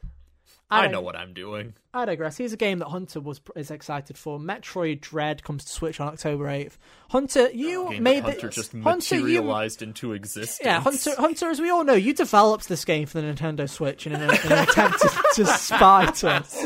[0.70, 1.74] I dig- know what I'm doing.
[1.94, 2.38] I digress.
[2.38, 4.38] Here's a game that Hunter was is excited for.
[4.38, 6.78] Metroid Dread comes to Switch on October eighth.
[7.10, 10.60] Hunter, you Game made that Hunter the, just Hunter, you- materialized into existence.
[10.64, 14.06] yeah, Hunter, Hunter, as we all know, you developed this game for the Nintendo Switch
[14.06, 16.62] in an, in an attempt to, to spite us.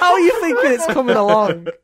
[0.00, 1.68] How are you thinking it's coming along?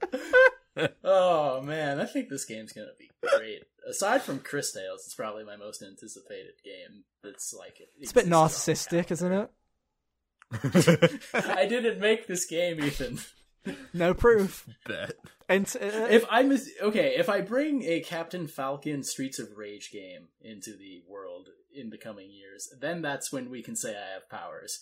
[1.05, 3.65] Oh man, I think this game's gonna be great.
[3.89, 7.05] Aside from Cris Tales, it's probably my most anticipated game.
[7.23, 9.51] That's like It's a bit narcissistic, isn't it?
[10.53, 13.21] I didn't make this game, Ethan.
[13.93, 14.67] No proof.
[14.87, 15.13] Bet.
[15.49, 19.91] And uh, If I mis- okay, if I bring a Captain Falcon Streets of Rage
[19.93, 24.15] game into the world in the coming years, then that's when we can say I
[24.15, 24.81] have powers.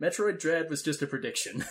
[0.00, 1.64] Metroid Dread was just a prediction.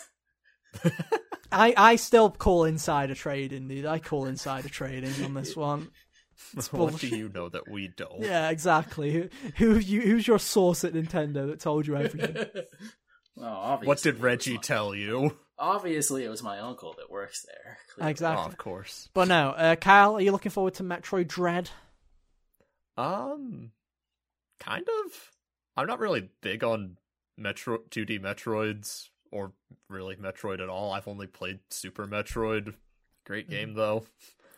[1.51, 3.85] I, I still call insider trading, dude.
[3.85, 5.89] I call insider trading on this one.
[6.71, 8.21] what do you know that we don't?
[8.21, 9.11] Yeah, exactly.
[9.11, 12.35] Who, who you, who's your source at Nintendo that told you everything?
[13.39, 15.37] oh, obviously What did Reggie tell you?
[15.57, 17.77] Obviously, it was my uncle that works there.
[17.93, 18.11] clearly.
[18.11, 18.43] Exactly.
[18.45, 19.09] Oh, of course.
[19.13, 21.69] But no, uh, Kyle, are you looking forward to Metroid Dread?
[22.97, 23.71] Um,
[24.59, 25.31] kind of.
[25.75, 26.97] I'm not really big on
[27.37, 29.51] Metro 2D Metroids or
[29.89, 30.91] really Metroid at all.
[30.91, 32.73] I've only played Super Metroid.
[33.25, 34.05] Great game though.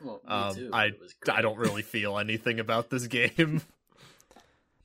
[0.04, 0.70] Well, me Um, too.
[0.74, 1.38] I It was great.
[1.38, 3.62] I don't really feel anything about this game.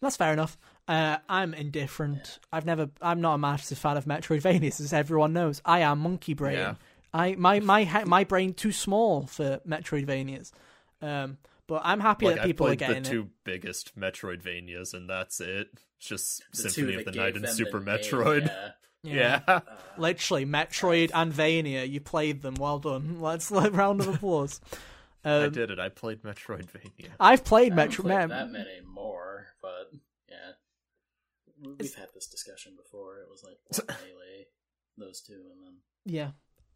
[0.00, 0.58] That's fair enough.
[0.88, 2.38] Uh, I'm indifferent.
[2.52, 2.88] I've never.
[3.02, 5.60] I'm not a massive fan of Metroidvanias, as everyone knows.
[5.64, 6.58] I am Monkey Brain.
[6.58, 6.74] Yeah.
[7.12, 10.52] I my my my brain too small for Metroidvanias.
[11.02, 13.12] Um, but I'm happy like that I've people are played getting the it.
[13.12, 15.68] two biggest Metroidvanias, and that's it.
[15.98, 18.46] It's just The Symphony of the Night and Super the name, Metroid.
[19.02, 19.40] yeah.
[19.46, 19.60] Yeah.
[19.98, 21.84] Literally, Metroid and Vania.
[21.84, 22.54] You played them.
[22.54, 23.16] Well done.
[23.20, 24.60] Let's let round of applause.
[25.24, 25.78] Um, I did it.
[25.80, 27.08] I played Metroidvania.
[27.18, 28.04] I've played I haven't Metro.
[28.04, 29.35] played Mem- that many more, but yeah, We-
[31.60, 33.18] we've It's- had this discussion before.
[33.20, 34.46] It was like what, melee,
[34.98, 36.30] those two, and then Yeah.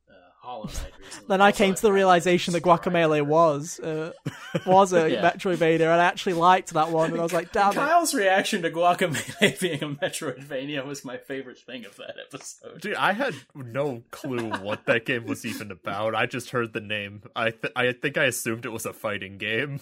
[0.09, 1.27] uh, Hollow Knight recently.
[1.29, 3.25] Then I came to the realization that Strike Guacamelee Fighter.
[3.25, 4.13] was uh,
[4.67, 5.31] was a Yeah.
[5.31, 7.11] Metroidvania, and I actually liked that one.
[7.13, 7.75] And I was like, damn it.
[7.77, 12.81] Kyle's reaction to Guacamelee being a Metroidvania was my favorite thing of that episode.
[12.81, 16.15] Dude, I had no clue what that game was even about.
[16.15, 17.23] I just heard the name.
[17.37, 19.81] I th- I think I assumed it was a fighting game.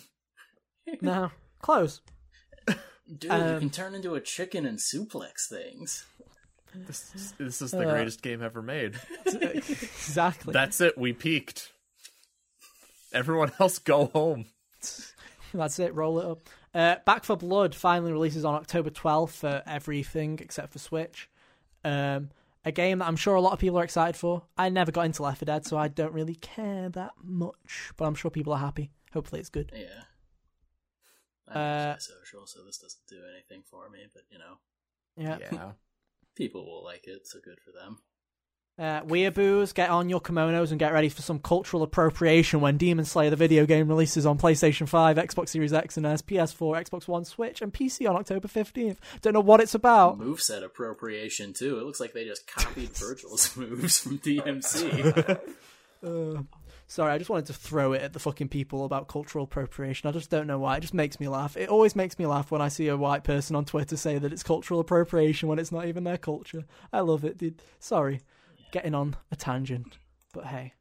[1.00, 1.30] No,
[1.60, 2.00] close.
[3.08, 6.04] Dude, you Um, can turn into a chicken and suplex things.
[6.74, 8.94] This is, this is the Uh, greatest game ever made.
[9.24, 10.52] exactly.
[10.52, 10.98] That's it.
[10.98, 11.72] We peaked.
[13.12, 14.46] Everyone else go home.
[15.54, 15.94] That's it.
[15.94, 16.48] Roll it up.
[16.74, 21.30] Uh, Back 4 Blood finally releases on October 12th for everything except for Switch.
[21.84, 22.28] Um,
[22.64, 24.42] a game that I'm sure a lot of people are excited for.
[24.58, 27.92] I never got into Left 4 Dead, so I don't really care that much.
[27.96, 28.90] But I'm sure people are happy.
[29.14, 29.72] Hopefully, it's good.
[29.74, 30.02] Yeah.
[31.50, 34.58] I'm Uh, social, so this doesn't do anything for me, but you know,
[35.16, 35.38] Yeah.
[35.52, 35.72] Yeah.
[36.36, 37.98] people will like it, so good for them.
[38.78, 43.04] Uh, Weeaboos, get on your kimonos and get ready for some cultural appropriation when Demon
[43.04, 47.08] Slayer the video game releases on PlayStation 5, Xbox Series X and S, PS4, Xbox
[47.08, 48.98] One, Switch, and PC on October 15th.
[49.20, 50.20] Don't know what it's about.
[50.20, 51.80] Moveset appropriation too.
[51.80, 55.40] It looks like they just copied Vergil's moves from DMC.
[56.00, 56.42] Uh,
[56.88, 60.08] sorry, I just wanted to throw it at the fucking people about cultural appropriation.
[60.08, 60.78] I just don't know why.
[60.78, 61.56] It just makes me laugh.
[61.56, 64.32] It always makes me laugh when I see a white person on Twitter say that
[64.32, 66.64] it's cultural appropriation when it's not even their culture.
[66.92, 67.62] I love it, dude.
[67.78, 68.22] Sorry,
[68.72, 69.98] getting on a tangent,
[70.32, 70.74] but hey.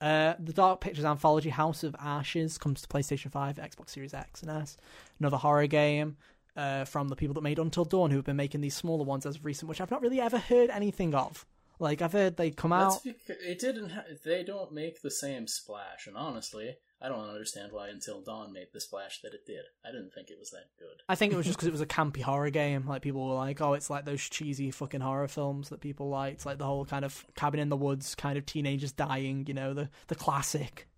[0.00, 4.42] Uh, the Dark Pictures anthology House of Ashes comes to PlayStation 5, Xbox Series X
[4.42, 4.76] and S.
[5.18, 6.16] Another horror game
[6.56, 9.24] uh, from the people that made Until Dawn, who have been making these smaller ones
[9.24, 11.46] as of recent, which I've not really ever heard anything of.
[11.78, 13.14] Like I've heard they come That's out.
[13.28, 13.90] it didn't.
[13.90, 18.52] Ha- they don't make the same splash, and honestly, I don't understand why Until Dawn
[18.52, 19.64] made the splash that it did.
[19.84, 21.02] I didn't think it was that good.
[21.08, 22.86] I think it was just because it was a campy horror game.
[22.86, 26.46] Like people were like, "Oh, it's like those cheesy fucking horror films that people liked,
[26.46, 29.74] like the whole kind of cabin in the woods, kind of teenagers dying, you know,
[29.74, 30.88] the the classic."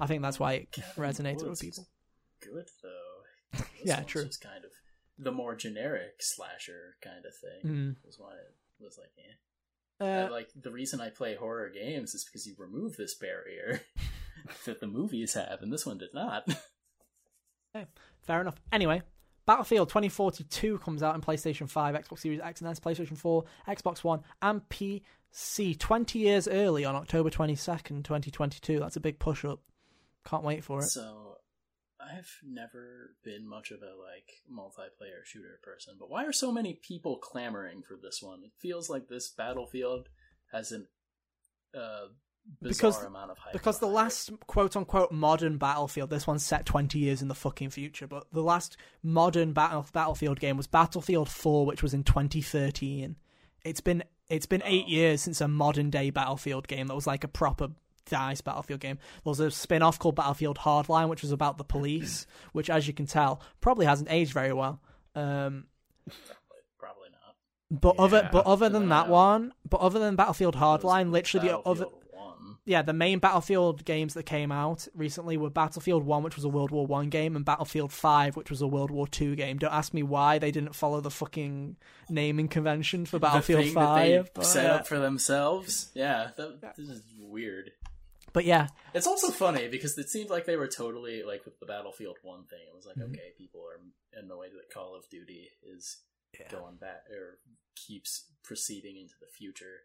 [0.00, 1.86] I think that's why it Cabin in the resonated with people.
[2.40, 3.58] Good though.
[3.58, 4.24] This Yeah, true.
[4.24, 4.70] Just kind of
[5.18, 7.96] the more generic slasher kind of thing Mm.
[8.06, 8.54] was why it
[8.84, 9.34] was like, eh.
[10.02, 13.82] Uh, like the reason I play horror games is because you remove this barrier
[14.66, 16.44] that the movies have, and this one did not.
[17.74, 17.86] Okay,
[18.20, 18.60] fair enough.
[18.70, 19.00] Anyway,
[19.46, 24.04] Battlefield 2042 comes out on PlayStation 5, Xbox Series X and S, PlayStation 4, Xbox
[24.04, 28.78] One, and PC 20 years early on October 22nd, 2022.
[28.78, 29.60] That's a big push up.
[30.26, 30.88] Can't wait for it.
[30.88, 31.38] So,
[32.02, 36.74] I've never been much of a like multiplayer shooter person, but why are so many
[36.82, 38.40] people clamoring for this one?
[38.44, 40.08] It feels like this Battlefield
[40.52, 40.88] has an
[41.74, 42.06] uh,
[42.60, 43.52] bizarre Because- amount of hype.
[43.52, 43.92] Because the it.
[43.92, 48.26] last quote unquote modern Battlefield, this one's set 20 years in the fucking future, but
[48.32, 53.16] the last modern battle, Battlefield game was Battlefield 4, which was in 2013.
[53.64, 57.22] It's been it's been eight years since a modern day Battlefield game that was like
[57.22, 57.68] a proper
[58.08, 58.96] dice Battlefield game.
[59.24, 62.86] There was a spin off called Battlefield Hardline, which was about the police, which, as
[62.86, 64.80] you can tell, probably hasn't aged very well.
[65.14, 65.66] Um,
[66.78, 67.80] probably not.
[67.80, 69.12] but other but other than that Yeah.
[69.12, 72.56] one, but other than Battlefield Hardline, literally the other One.
[72.64, 76.48] yeah, the main Battlefield games that came out recently were Battlefield One, which was a
[76.48, 79.58] World War One game, and Battlefield Five, which was a World War Two game.
[79.58, 81.76] Don't ask me why they didn't follow the fucking
[82.08, 84.10] naming convention for Battlefield the thing Five.
[84.10, 85.90] that they but, set uh, up for themselves.
[85.94, 87.72] Yeah, that, this is weird.
[88.32, 91.66] But yeah, It's also funny because it seemed like they were totally like with the
[91.66, 92.60] Battlefield One thing.
[92.68, 93.10] It was like, Mhm.
[93.12, 93.80] okay, people are
[94.18, 95.98] annoyed that Call of Duty is
[96.38, 96.48] Yeah.
[96.50, 97.38] going back or
[97.74, 99.80] keeps proceeding into the future,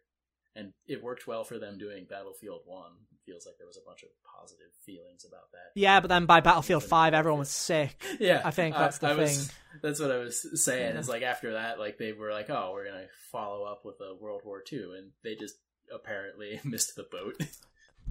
[0.54, 2.92] and it worked well for them doing Battlefield One.
[3.12, 5.72] It feels like there was a bunch of positive feelings about that.
[5.74, 8.02] yeah, but then by Battlefield Five, everyone was sick.
[8.18, 9.56] Yeah, I think that's the I was- thing.
[9.82, 10.94] that's what I was saying.
[10.94, 11.00] Yeah.
[11.00, 14.14] Is like after that, like they were like, oh, we're gonna follow up with a
[14.14, 15.56] World War Two, and they just
[15.92, 17.36] apparently missed the boat.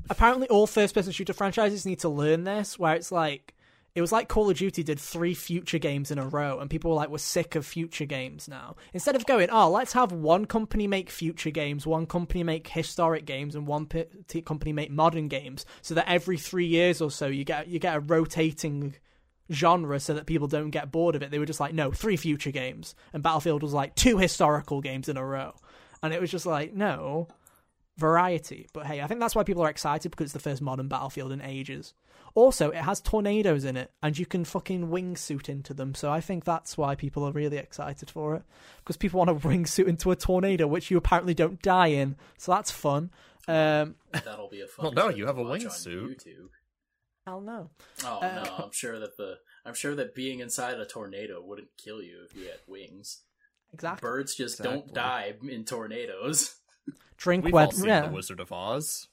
[0.10, 3.54] Apparently, all first-person shooter franchises need to learn this, where it's like.
[3.96, 6.92] It was like Call of Duty did three future games in a row, and people
[6.92, 10.46] were like, "We're sick of future games now." Instead of going, "Oh, let's have one
[10.46, 13.88] company make future games, one company make historic games, and one
[14.46, 17.96] company make modern games," so that every three years or so you get you get
[17.96, 18.94] a rotating
[19.52, 21.32] genre, so that people don't get bored of it.
[21.32, 25.10] They were just like, "No, three future games," and Battlefield was like two historical games
[25.10, 25.56] in a row,
[26.04, 27.30] and it was just like, "No."
[27.98, 30.88] Variety, but hey, I think that's why people are excited because it's the first modern
[30.88, 31.94] battlefield in ages.
[32.36, 35.96] Also, it has tornadoes in it, and you can fucking wingsuit into them.
[35.96, 38.44] So I think that's why people are really excited for it
[38.80, 42.16] because people want to wingsuit into a tornado, which you apparently don't die in.
[42.38, 43.10] So that's fun.
[43.48, 44.94] Um, That'll be a fun.
[44.94, 46.28] Well, no, you have a watch on wingsuit.
[47.26, 47.72] Hell no.
[48.06, 51.70] Oh Uh, no, I'm sure that the I'm sure that being inside a tornado wouldn't
[51.78, 53.22] kill you if you had wings.
[53.74, 54.08] Exactly.
[54.08, 54.82] Birds just Exactly.
[54.82, 56.56] don't die in tornadoes.
[57.18, 58.08] Drink We've all Red, seen yeah.
[58.08, 59.08] The Wizard of Oz.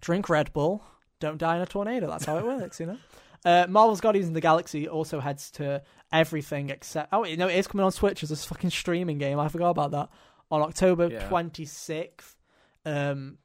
[0.00, 0.84] drink Red Bull,
[1.20, 2.08] don't die in a tornado.
[2.08, 2.98] That's how it works, you know.
[3.44, 5.82] Uh, Marvel's Guardians of the Galaxy also heads to
[6.12, 7.08] everything except.
[7.12, 9.38] Oh, you know, it is coming on Switch as a fucking streaming game.
[9.38, 10.08] I forgot about that.
[10.50, 11.28] On October Yeah.
[11.28, 12.36] twenty sixth.
[12.84, 13.38] Um,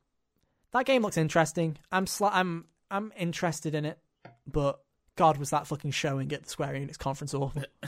[0.71, 1.77] that game looks interesting.
[1.91, 3.99] I'm sli- I'm I'm interested in it,
[4.45, 4.79] but
[5.15, 7.63] God, was that fucking showing at the Square Enix conference awful.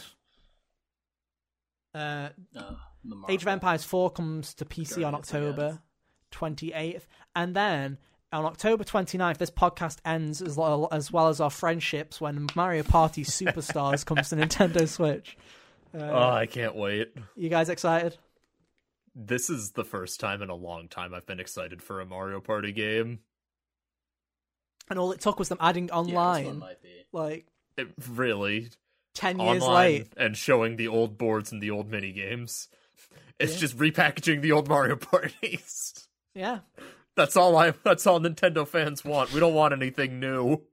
[1.93, 2.77] uh, Marvel.
[3.29, 5.79] Age of Empires 4 comes to PC on October
[6.31, 7.03] 28th.
[7.35, 7.97] And then
[8.31, 12.83] on October 29th, this podcast ends as well, as well as our friendships when Mario
[12.83, 15.37] Party Superstars comes to Nintendo Switch.
[15.95, 17.13] Uh, oh, I can't wait.
[17.35, 18.17] you guys excited?
[19.13, 22.39] This is the first time in a long time I've been excited for a Mario
[22.41, 23.19] Party game.
[24.89, 27.05] And all it took was them adding Yeah, online, be.
[27.11, 27.45] like
[27.77, 28.69] It really
[29.13, 30.07] 10 years online late.
[30.17, 32.69] and showing the old boards and the old mini games.
[33.39, 33.59] It's Yeah.
[33.59, 36.07] just repackaging the old Mario parties.
[36.35, 36.61] Yeah.
[37.15, 39.31] That's all I that's all Nintendo fans want.
[39.33, 40.63] We don't want anything new.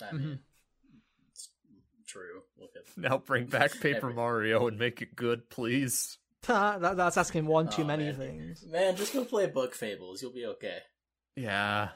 [0.00, 0.16] I mm-hmm.
[0.16, 0.38] mean,
[1.30, 1.50] it's
[2.06, 2.40] true.
[2.58, 6.16] Look at Now bring back Paper Every- Mario and make it good, please.
[6.46, 8.14] that, that's asking one too Oh, many man.
[8.14, 8.66] things.
[8.66, 8.96] man.
[8.96, 10.22] Just go play Bug Fables.
[10.22, 10.78] You'll be okay.
[11.36, 11.88] Yeah.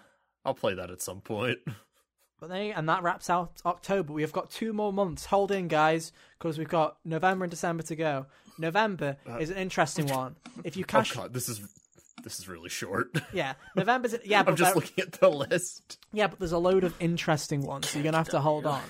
[0.44, 1.58] I'll play that at some point.
[2.38, 4.12] But then, and that wraps out October.
[4.12, 5.24] We have got two more months.
[5.26, 8.26] Hold in, guys, because we've got November and December to go.
[8.58, 10.36] November uh, is an interesting oh, one.
[10.64, 11.60] If you Oh cash, god, this is
[12.22, 13.16] this is really short.
[13.32, 15.98] yeah, November's yeah, but I'm just looking at the list.
[16.12, 18.82] yeah, but there's a load of interesting ones, so you're gonna have to hold on.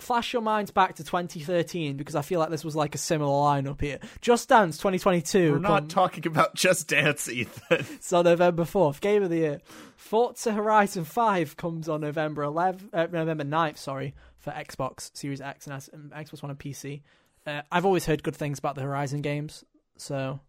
[0.00, 3.30] Flash your minds back to 2013 because I feel like this was like a similar
[3.32, 3.98] lineup here.
[4.20, 5.52] Just Dance 2022.
[5.52, 7.86] We're not talking about Just Dance, Ethan.
[7.94, 9.60] It's on November 4th, Game of the Year.
[9.96, 15.66] Forza Horizon 5 comes on November 11th, uh, November 9th, sorry, for Xbox Series X
[15.66, 17.02] and S- and Xbox One and PC.
[17.46, 19.64] Uh, I've always heard good things about the Horizon games,
[19.96, 20.40] so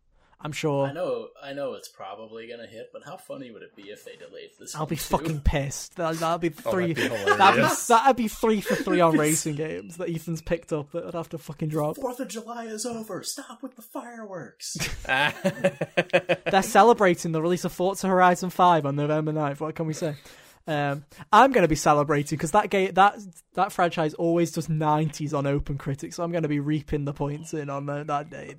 [0.44, 1.28] I'm sure I know.
[1.44, 4.50] I know it's probably gonna hit, but how funny would it be if they delayed
[4.60, 4.74] this?
[4.76, 5.02] I'll one be too?
[5.02, 5.96] fucking pissed.
[5.98, 6.94] That, that'll be Oh, three.
[6.94, 10.74] that'd be that'd, be, that'd be three for three on racing games that Ethan's picked
[10.74, 11.96] up that I'd have to fucking drop.
[11.98, 13.22] Fourth of July is over.
[13.24, 14.76] Stop with the fireworks.
[15.06, 19.60] They're celebrating the release of Forza Horizon 5 on November 9th.
[19.60, 20.16] What can we say?
[20.68, 23.18] Um, I'm going to be celebrating because that game, that
[23.54, 27.14] that franchise always does 90s on Open Critic, so I'm going to be reaping the
[27.14, 28.56] points in on that day.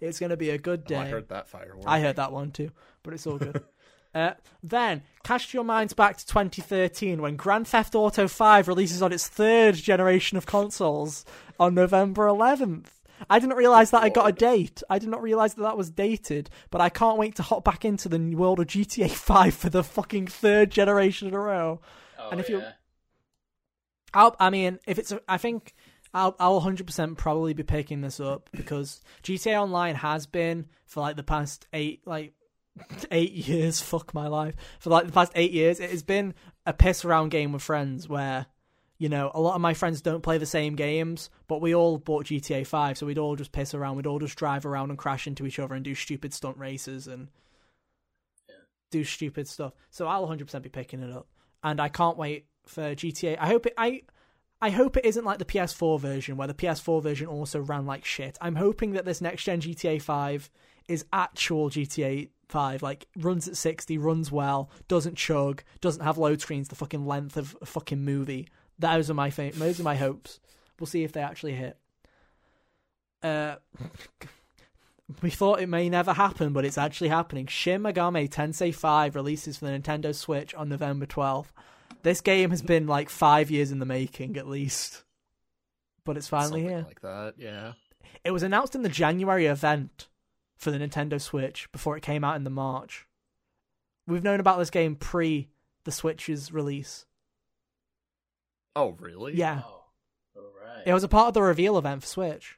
[0.00, 0.96] It's going to be a good day.
[0.96, 1.84] Oh, I heard that firework.
[1.86, 2.70] I heard that one too,
[3.02, 3.62] but it's all good.
[4.14, 4.32] uh,
[4.62, 9.28] then, cast your minds back to 2013 when Grand Theft Auto 5 releases on its
[9.28, 11.24] third generation of consoles
[11.58, 12.93] on November 11th.
[13.30, 14.82] I didn't realize that I got a date.
[14.90, 17.84] I did not realize that that was dated, but I can't wait to hop back
[17.84, 21.80] into the world of GTA 5 for the fucking third generation in a row.
[22.18, 22.72] Oh, And if you- yeah.
[24.12, 25.74] I'll, I mean, if it's, a, I think
[26.12, 31.16] I'll, I'll 100% probably be picking this up because GTA Online has been for like
[31.16, 32.32] the past eight, like
[33.10, 33.80] eight years.
[33.80, 34.54] Fuck my life.
[34.78, 36.34] For like the past eight years, it has been
[36.64, 38.46] a piss around game with friends where,
[38.98, 41.98] you know, a lot of my friends don't play the same games, but we all
[41.98, 43.96] bought GTA 5, so we'd all just piss around.
[43.96, 47.06] We'd all just drive around and crash into each other and do stupid stunt races
[47.08, 47.28] and
[48.48, 48.54] Yeah.
[48.90, 49.72] do stupid stuff.
[49.90, 51.26] So I'll 100% be picking it up.
[51.62, 53.36] And I can't wait for GTA.
[53.38, 54.02] I hope it I
[54.60, 58.04] I hope it isn't like the PS4 version where the PS4 version also ran like
[58.04, 58.38] shit.
[58.40, 60.50] I'm hoping that this next gen GTA 5
[60.88, 66.40] is actual GTA 5 like runs at 60, runs well, doesn't chug, doesn't have load
[66.40, 68.48] screens the fucking length of a fucking movie.
[68.78, 70.40] Those are my fa- those are my hopes.
[70.78, 71.78] We'll see if they actually hit.
[73.22, 73.56] Uh
[75.22, 77.46] we thought it may never happen, but it's actually happening.
[77.46, 81.48] Shin Megami Tensei 5 releases for the Nintendo Switch on November 12th.
[82.02, 85.04] This game has been like five years in the making, at least.
[86.04, 86.84] But it's finally Something here.
[86.86, 87.34] like that.
[87.38, 87.72] Yeah.
[88.24, 90.08] It was announced in the January event
[90.56, 93.06] for the Nintendo Switch before it came out in the March.
[94.06, 95.48] We've known about this game pre
[95.84, 97.06] the Switch's release.
[98.76, 99.34] Oh, really?
[99.34, 99.62] Yeah.
[99.64, 99.82] Oh,
[100.36, 100.82] all right.
[100.86, 102.56] It was a part of the reveal event for Switch.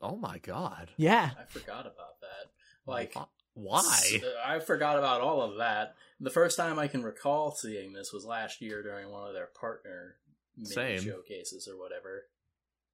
[0.00, 0.90] Oh my god.
[0.96, 1.30] Yeah.
[1.38, 2.50] I forgot about that.
[2.86, 3.14] Like,
[3.54, 4.20] why?
[4.44, 5.94] I forgot about all of that.
[6.20, 9.48] The first time I can recall seeing this was last year during one of their
[9.58, 10.16] partner
[10.56, 11.00] mini Same.
[11.00, 12.24] showcases or whatever.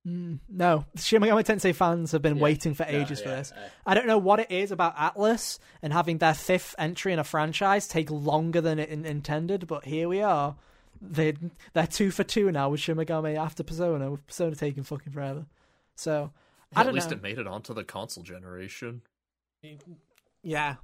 [0.06, 2.42] Mm, no, Shin Megami Tensei fans have been Yeah.
[2.42, 3.52] waiting for No, ages for yeah, this.
[3.86, 7.18] I- I don't know what it is about Atlus and having their fifth entry in
[7.18, 10.56] a franchise take longer than it in- intended, but here we are.
[11.00, 11.34] They
[11.74, 15.46] they're two for two now with Shin Megami after Persona, with Persona taking fucking forever.
[15.94, 16.32] So
[16.74, 17.16] I At don't at least know.
[17.16, 19.02] it made it onto the console generation.
[20.42, 20.76] yeah,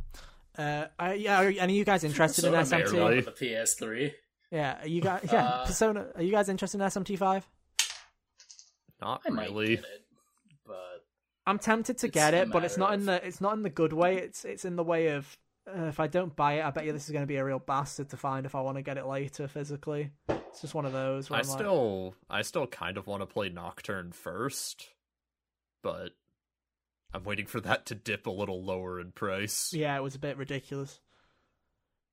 [0.59, 1.41] uh, are, yeah.
[1.43, 2.89] Are any of you guys interested in Persona made SMT?
[2.89, 3.20] it barely.
[3.20, 4.12] the PS3.
[4.51, 5.28] Yeah, are you guys?
[5.32, 6.07] Yeah, Uh, Persona.
[6.15, 7.49] Are you guys interested in SMT five?
[9.01, 9.77] Not I might really.
[9.77, 10.05] get it,
[10.66, 11.05] but
[11.47, 13.70] I'm tempted to get it, but it's matter not in the it's not in the
[13.70, 14.19] good way.
[14.19, 15.36] It's it's in the way of
[15.66, 17.45] Uh, if I don't buy it, I bet you this is going to be a
[17.45, 20.11] real bastard to find if I want to get it later physically.
[20.28, 21.31] It's just one of those.
[21.31, 24.89] Where I I'm like, still, I still kind of want to play Nocturne first,
[25.82, 26.11] but
[27.15, 29.73] I'm waiting for that to dip a little lower in price.
[29.73, 31.01] yeah, it was a bit ridiculous.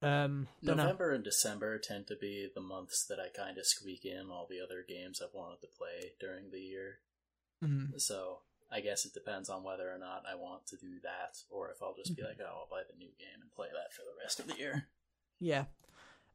[0.03, 0.83] Um, but no.
[0.83, 4.47] November and December tend to be the months that I kind of squeak in all
[4.49, 6.99] the other games I've wanted to play during the year.
[7.63, 7.99] Mhm.
[8.01, 8.39] So
[8.71, 11.83] I guess it depends on whether or not I want to do that, or if
[11.83, 14.17] I'll just be like, oh, I'll buy the new game and play that for the
[14.21, 14.87] rest of the year.
[15.39, 15.65] Yeah.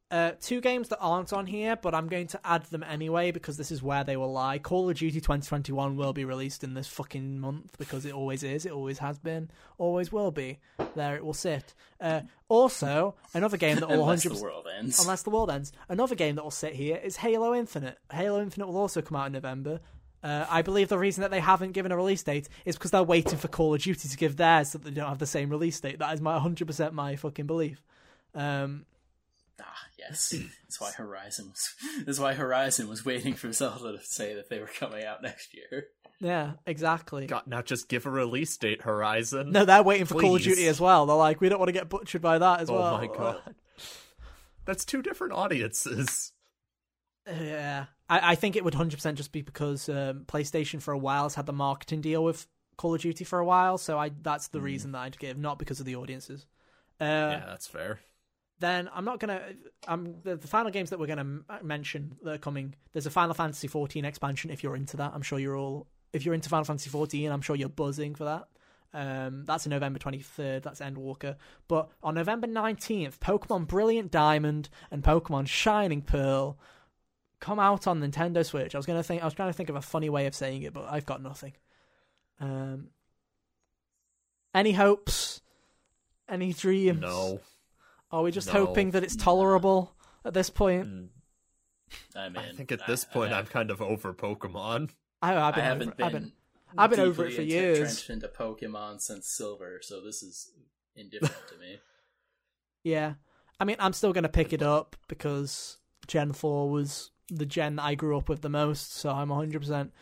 [0.09, 3.57] Uh, two games that aren't on here, but I'm going to add them anyway because
[3.57, 4.57] this is where they will lie.
[4.57, 8.65] Call of Duty 2021 will be released in this fucking month because it always is.
[8.65, 9.49] It always has been.
[9.77, 10.59] Always will be.
[10.95, 11.73] There it will sit.
[11.99, 14.37] Uh, also, another game that will Unless 100.
[14.39, 14.99] the world ends.
[15.01, 15.73] Unless the world ends.
[15.89, 17.97] Another game that will sit here is Halo Infinite.
[18.09, 19.81] Halo Infinite will also come out in November.
[20.23, 23.03] Uh, I believe the reason that they haven't given a release date is because they're
[23.03, 25.49] waiting for Call of Duty to give theirs so that they don't have the same
[25.49, 25.99] release date.
[25.99, 27.81] That is my 100% my fucking belief.
[28.33, 28.85] Um,
[29.59, 30.35] Ah, yes.
[30.63, 32.05] That's why Horizon was.
[32.05, 35.53] That's why Horizon was waiting for Zelda to say that they were coming out next
[35.53, 35.87] year.
[36.19, 37.25] yeah, exactly.
[37.25, 39.51] God, now just give a release date, Horizon.
[39.51, 41.05] No, they're waiting for Call of Duty as well.
[41.05, 42.95] They're like, we don't want to get butchered by that as oh well.
[42.95, 43.55] Oh my god,
[44.65, 46.33] that's two different audiences.
[47.27, 50.97] Yeah, I, I think it would hundred percent just be because um, PlayStation for a
[50.97, 52.47] while has had the marketing deal with
[52.77, 55.59] Call of Duty for a while, so I that's the reason that I'd give, not
[55.59, 56.45] because of the audiences.
[56.99, 57.99] Uh, yeah, that's fair.
[58.59, 59.41] Then I'm not gonna.
[59.87, 62.75] Um, the, the final games that we're gonna m- mention that are coming.
[62.93, 64.49] There's a Final Fantasy 14 expansion.
[64.49, 65.87] If you're into that, I'm sure you're all.
[66.13, 68.47] If you're into Final Fantasy 14, I'm sure you're buzzing for that.
[68.93, 70.63] Um, that's in November 23rd.
[70.63, 71.35] That's Endwalker.
[71.67, 76.57] But on November 19th, Pokemon Brilliant Diamond and Pokemon Shining Pearl
[77.39, 78.75] come out on Nintendo Switch.
[78.75, 79.21] I was gonna think.
[79.21, 81.21] I was trying to think of a funny way of saying it, but I've got
[81.21, 81.53] nothing.
[82.39, 82.89] Um,
[84.53, 85.41] any hopes?
[86.29, 86.99] Any dreams?
[87.01, 87.39] No.
[88.11, 88.65] Are we just No.
[88.65, 89.95] hoping that it's tolerable
[90.25, 90.87] at this point?
[90.87, 91.07] Mm,
[92.15, 94.89] I mean, I think at this point I, I'm kind of over Pokemon.
[95.21, 96.05] I, I've I been haven't over, been.
[96.05, 96.31] I've been
[96.77, 97.77] I've been over it deeply for years.
[97.79, 100.51] Entrenched into Pokemon since Silver, so this is
[100.95, 101.79] indifferent to me.
[102.83, 103.13] yeah.
[103.59, 105.77] I mean, I'm still gonna pick it up because
[106.07, 108.93] Gen Four was the gen that I grew up with the most.
[108.93, 109.59] So I'm 100.
[109.59, 109.93] percent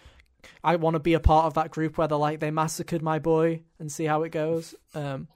[0.63, 3.17] I want to be a part of that group where they're like they massacred my
[3.19, 4.75] boy and see how it goes.
[4.93, 5.27] Um,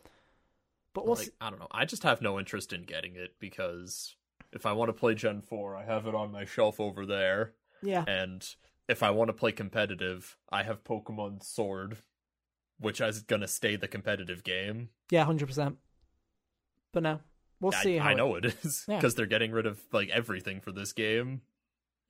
[0.94, 1.32] but we'll Like, see.
[1.42, 1.68] I don't know.
[1.72, 4.16] I just have no interest in getting it because
[4.52, 7.54] if I want to play Gen 4, I have it on my shelf over there.
[7.82, 8.44] Yeah, And
[8.88, 11.98] if I want to play competitive, I have Pokemon Sword,
[12.80, 14.90] which is going to stay the competitive game.
[15.10, 15.46] yeah, 100.
[15.48, 15.78] percent
[16.92, 17.20] But no,
[17.62, 17.98] we'll I, see.
[17.98, 18.96] How I know it is Yeah.
[18.98, 21.42] because they're getting rid of like everything for this game.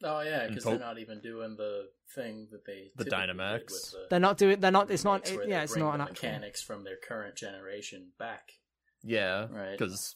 [0.03, 3.59] Oh yeah, because they're not even doing the thing that they The typically Dynamax.
[3.71, 4.59] with the They're not doing.
[4.59, 4.89] They're not.
[4.91, 5.25] It's not.
[5.25, 6.29] remakes, where yeah, it's not the an actual.
[6.29, 8.51] mechanics from their current generation back.
[9.03, 9.77] Yeah, Right.
[9.77, 10.15] because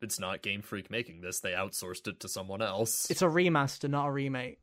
[0.00, 3.10] it's not Game Freak making this; they outsourced it to someone else.
[3.10, 4.60] It's a remaster, not a remake.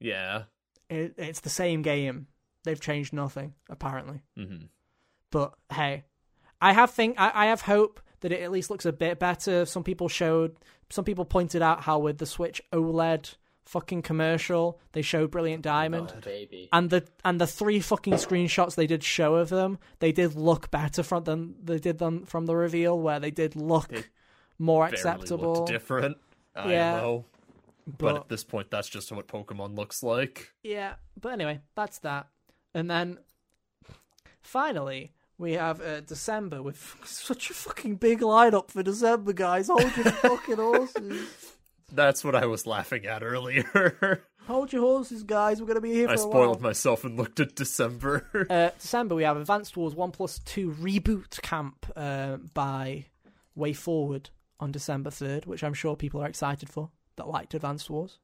[0.00, 0.44] yeah.
[0.90, 2.26] It, it's the same game.
[2.64, 4.20] They've changed nothing apparently.
[4.36, 4.66] hmm
[5.30, 6.04] But hey,
[6.60, 9.64] I have think I, I have hope that it at least looks a bit better.
[9.66, 10.56] Some people showed,
[10.90, 13.34] some people pointed out how with the Switch OLED
[13.64, 16.12] fucking commercial, they showed Brilliant Diamond.
[16.16, 16.68] Oh, baby.
[16.72, 20.70] And the and the three fucking screenshots they did show of them, they did look
[20.70, 24.04] better from than they did them from the reveal, where they did look They
[24.58, 25.64] more acceptable.
[25.64, 26.16] different.
[26.54, 26.96] I Yeah.
[26.96, 27.24] know.
[27.86, 30.52] But, but at this point, that's just what Pokemon looks like.
[30.62, 32.28] Yeah, but anyway, that's that.
[32.72, 33.18] And then
[34.42, 39.68] finally, we have uh, December with such a fucking big lineup for December, guys.
[39.68, 41.53] Hold your fucking horses.
[41.92, 44.24] That's what I was laughing at earlier.
[44.46, 45.60] Hold your horses, guys.
[45.60, 48.26] We're gonna be here for I a spoiled myself and looked at December.
[48.50, 53.06] Uh, December, we have Advanced Wars One Plus Two Reboot Camp uh, by
[53.56, 54.26] WayForward
[54.60, 58.18] on December third, which I'm sure people are excited for that liked Advanced Wars.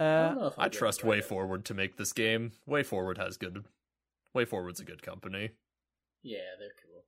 [0.00, 1.02] I Uh, don't know if I'll I trust.
[1.02, 2.52] WayForward to make this game.
[2.68, 3.64] WayForward has good.
[4.34, 5.50] WayForward's a good company.
[6.22, 7.04] Yeah, they're cool.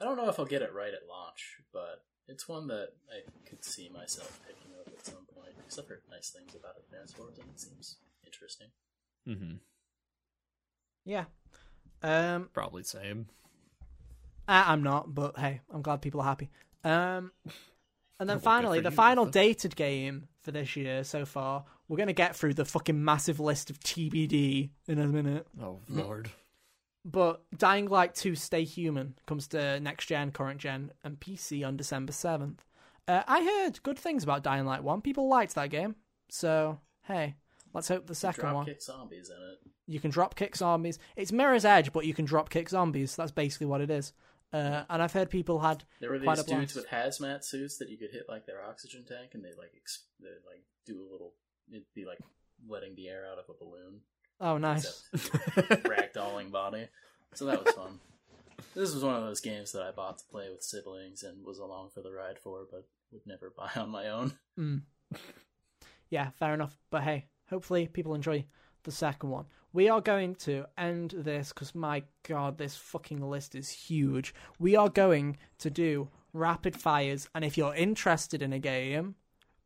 [0.00, 3.20] I don't know if I'll get it right at launch, but it's one that I
[3.48, 5.56] could see myself picking up at some point.
[5.58, 7.96] Because I've heard nice things about Advance Wars, and it seems
[8.26, 8.68] interesting.
[9.28, 9.54] Mm-hmm.
[11.04, 11.24] yeah.
[12.02, 13.26] Um, Probably same.
[14.46, 16.50] I- I'm not, but hey, I'm glad people are happy.
[16.82, 17.32] Um,
[18.20, 19.32] and then Well, finally, the you, final Ethan.
[19.32, 21.64] dated game for this year so far.
[21.88, 25.46] We're gonna get through the fucking massive list of TBD in a minute.
[25.62, 26.30] Oh lord.
[27.04, 31.76] But Dying Light 2 Stay Human comes to next gen, current gen, and PC on
[31.76, 32.60] December 7th.
[33.06, 35.02] Uh, I heard good things about Dying Light 1.
[35.02, 35.96] People liked that game.
[36.30, 37.36] So, hey,
[37.74, 38.64] let's hope the second one.
[38.66, 39.58] Dropkick zombies in it.
[39.86, 40.98] You can drop kick zombies.
[41.14, 43.16] It's Mirror's Edge, but you can drop kick zombies.
[43.16, 44.14] That's basically what it is.
[44.50, 47.76] Uh, and I've heard people had There were Quite these a dudes with hazmat suits
[47.78, 49.72] that you could hit like their oxygen tank, and they like
[50.20, 51.34] they like do a little.
[51.68, 52.20] It'd be like
[52.68, 54.00] letting the air out of a balloon,
[54.40, 55.08] oh nice.
[56.50, 56.88] body.
[57.34, 58.00] So that was fun.
[58.74, 61.58] This was one of those games that I bought to play with siblings and was
[61.58, 64.32] along for the ride for, but would never buy on my own.
[64.58, 64.82] Mm.
[66.10, 66.76] Yeah, fair enough.
[66.90, 68.44] But hey, hopefully people enjoy
[68.84, 69.46] the second one.
[69.72, 74.34] We are going to end this because my god, this fucking list is huge.
[74.58, 79.16] We are going to do rapid fires, and if you're interested in a game,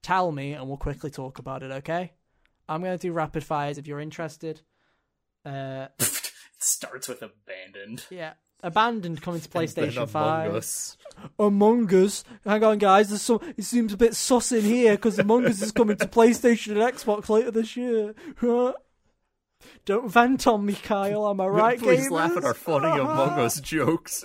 [0.02, 2.12] tell me and we'll quickly talk about it, okay?
[2.68, 4.60] I'm going to do rapid fires if you're interested.
[5.44, 5.88] Uh,
[6.58, 8.04] starts with abandoned.
[8.10, 8.34] yeah.
[8.60, 10.54] Abandoned coming to PlayStation Among 5.
[10.56, 10.96] Us.
[11.38, 12.24] Among Us.
[12.44, 13.08] Hang on, guys.
[13.08, 13.38] There's some.
[13.56, 16.80] It seems a bit sus in here because Among Us is coming to PlayStation and
[16.96, 18.14] Xbox later this year.
[19.84, 21.28] Don't vent on me, Kyle.
[21.28, 22.10] Am I right, Please gamers?
[22.10, 24.24] laugh at our funny Among Us jokes.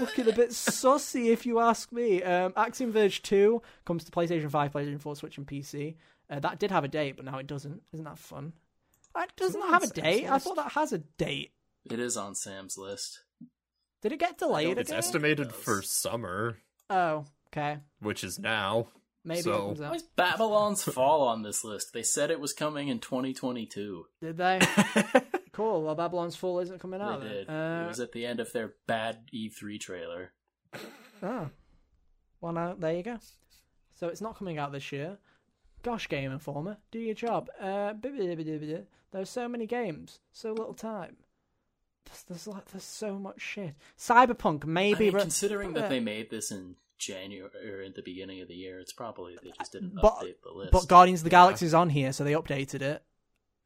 [0.00, 2.22] Looking a bit sussy, if you ask me.
[2.22, 5.94] Um, Axiom Verge 2 comes to PlayStation 5, PlayStation 4, Switch, and PC.
[6.28, 7.82] Uh, that did have a date, but now it doesn't.
[7.92, 8.52] Isn't that fun?
[9.16, 10.30] It doesn't on have a Sam's date.
[10.30, 11.52] I thought that has a date.
[11.90, 13.20] It is on Sam's list.
[14.02, 14.98] Did it get delayed It's again?
[14.98, 16.58] estimated It for summer,
[16.88, 17.78] oh, okay.
[18.00, 18.88] which is now.
[19.24, 21.92] Maybe it So- comes Why is Babylon's Fall on this list?
[21.92, 24.06] They said it was coming in 2022.
[24.22, 24.60] Did they?
[25.52, 25.82] cool.
[25.82, 27.20] Well, Babylon's Fall isn't coming out.
[27.20, 27.36] they then.
[27.36, 27.50] did.
[27.50, 30.32] Uh, it was at the end of their bad E3 trailer.
[31.22, 31.50] Oh.
[32.40, 33.18] Well, now, there you go.
[33.96, 35.18] So it's not coming out this year.
[35.82, 37.50] Gosh, Game Informer, do your job.
[37.60, 37.92] Uh.
[39.12, 41.16] There's so many games, so little time.
[42.06, 43.74] There's, there's, like, there's so much shit.
[43.98, 45.04] Cyberpunk, I maybe.
[45.06, 48.54] mean, re- considering that they made this in January or at the beginning of the
[48.54, 50.72] year, it's probably they just didn't But- update the list.
[50.72, 51.42] But Guardians of the Yeah.
[51.44, 53.02] Galaxy is on here, so they updated it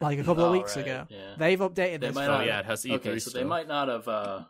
[0.00, 1.06] like a couple of Oh, weeks right, ago.
[1.08, 1.34] yeah.
[1.38, 2.14] They've updated They this.
[2.14, 2.46] might Oh not.
[2.46, 4.44] yeah, it has E3 okay, so they might not have uh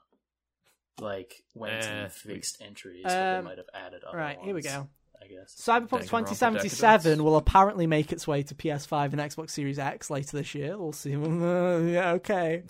[1.01, 4.55] like went Eh, and fixed entries, but they Um, might have added other right, here
[4.55, 4.89] we go.
[5.25, 5.55] I guess.
[5.59, 10.55] Cyberpunk 2077 will apparently make its way to PS5 and Xbox Series X later this
[10.55, 10.77] year.
[10.77, 11.11] We'll see.
[11.13, 12.65] yeah, okay.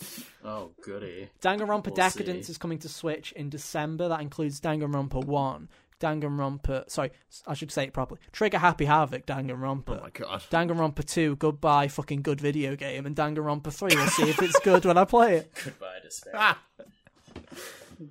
[0.45, 1.29] Oh, goody.
[1.43, 2.53] Danganronpa We'll Decadence see.
[2.53, 4.09] is coming to Switch in December.
[4.09, 5.69] That includes Danganronpa 1,
[6.01, 6.91] Danganronpa.
[6.91, 7.11] Sorry,
[7.47, 8.21] I should say it properly.
[8.33, 9.99] Trigger Happy Havoc, Danganronpa.
[9.99, 10.43] Oh my god.
[10.51, 13.07] Danganronpa 2, Goodbye Fucking Good Video Game.
[13.07, 15.51] And Danganronpa 3, we'll see if it's good when I play it.
[15.65, 16.35] Goodbye, despair.
[16.37, 16.61] Ah!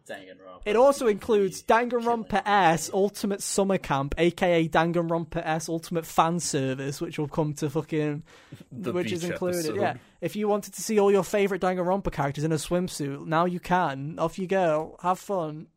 [0.08, 0.62] Danganronpa.
[0.66, 2.44] It also includes Danganronpa Killing.
[2.46, 8.24] S Ultimate Summer Camp, aka Danganronpa S Ultimate Fan Service, which will come to fucking.
[8.72, 9.60] The which is beach included.
[9.60, 9.76] episode.
[9.82, 9.96] Yeah.
[10.22, 13.60] If you wanted to see all your favourite Danganronpa characters in a swimsuit, now you
[13.60, 14.18] can.
[14.20, 14.98] Off you go.
[15.02, 15.68] Have fun.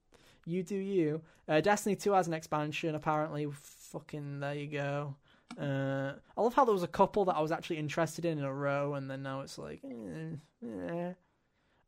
[0.45, 1.23] You do you.
[1.49, 3.47] Uh, Destiny 2 has an expansion, apparently.
[3.93, 5.15] Fucking, there you go.
[5.61, 8.45] Uh, I love how there was a couple that I was actually interested in in
[8.45, 11.12] a row, and then now it's like, eh, eh.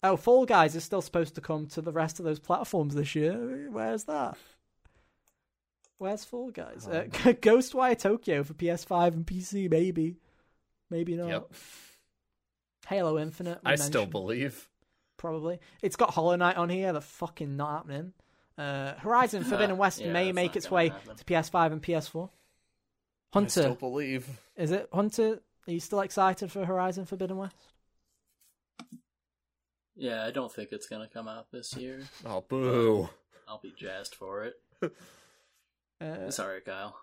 [0.02, 3.14] Oh, Fall Guys is still supposed to come to the rest of those platforms this
[3.14, 3.68] year.
[3.70, 4.36] Where's that?
[5.98, 6.86] Where's Fall Guys?
[6.86, 10.16] Uh, Ghostwire Tokyo for PS5 and PC, maybe.
[10.90, 11.28] Maybe not.
[11.28, 11.50] Yep.
[12.86, 13.58] Halo Infinite.
[13.64, 14.68] I still believe.
[15.16, 15.58] Probably.
[15.82, 16.92] It's got Hollow Knight on here.
[16.92, 18.12] They're fucking not happening.
[18.56, 21.16] Uh, Horizon Forbidden West Yeah, may make its way happen.
[21.16, 21.96] to PS5 and PS4.
[23.34, 24.26] I still Hunter, believe.
[24.56, 25.40] is it Hunter?
[25.66, 27.56] Are you still excited for Horizon Forbidden West?
[30.00, 32.00] Yeah, I don't think it's gonna come out this year.
[32.24, 33.08] Oh boo.
[33.48, 34.54] I'll be jazzed for it.
[36.00, 36.96] Uh, Sorry, Kyle.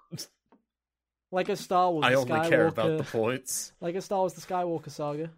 [1.29, 2.05] Lego Star Wars.
[2.05, 3.73] I the only care about Skywalker- the points.
[3.81, 5.29] Lego Star Wars: The Skywalker Saga.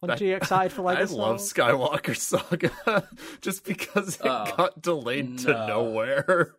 [0.00, 1.52] Hunter, That- you excited for Lego I Star love Wars?
[1.52, 3.08] Skywalker Saga
[3.40, 6.56] just because it Oh, got delayed to nowhere.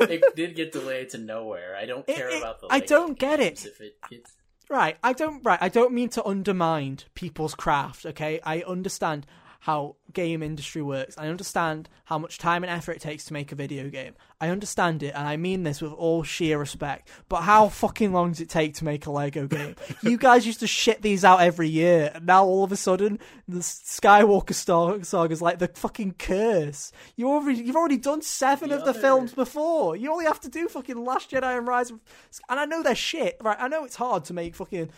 [0.00, 1.76] It did get delayed to nowhere.
[1.76, 2.66] I don't care it- about the.
[2.70, 3.64] I don't get it.
[3.64, 4.32] If it gets
[4.68, 5.42] Right, I don't.
[5.44, 8.06] Right, I don't mean to undermine people's craft.
[8.06, 9.26] Okay, I understand
[9.64, 11.16] how game industry works.
[11.16, 14.12] I understand how much time and effort it takes to make a video game.
[14.38, 17.08] I understand it, and I mean this with all sheer respect.
[17.30, 19.74] But how fucking long does it take to make a Lego game?
[20.02, 23.18] you guys used to shit these out every year, and now all of a sudden
[23.48, 26.92] the Skywalker Star- saga is like the fucking curse.
[27.16, 29.96] You already, you've already done seven The of the other- films before.
[29.96, 32.00] You only have to do fucking Last Jedi and Rise of,
[32.50, 33.38] and I know they're shit.
[33.40, 34.90] Right, I know it's hard to make fucking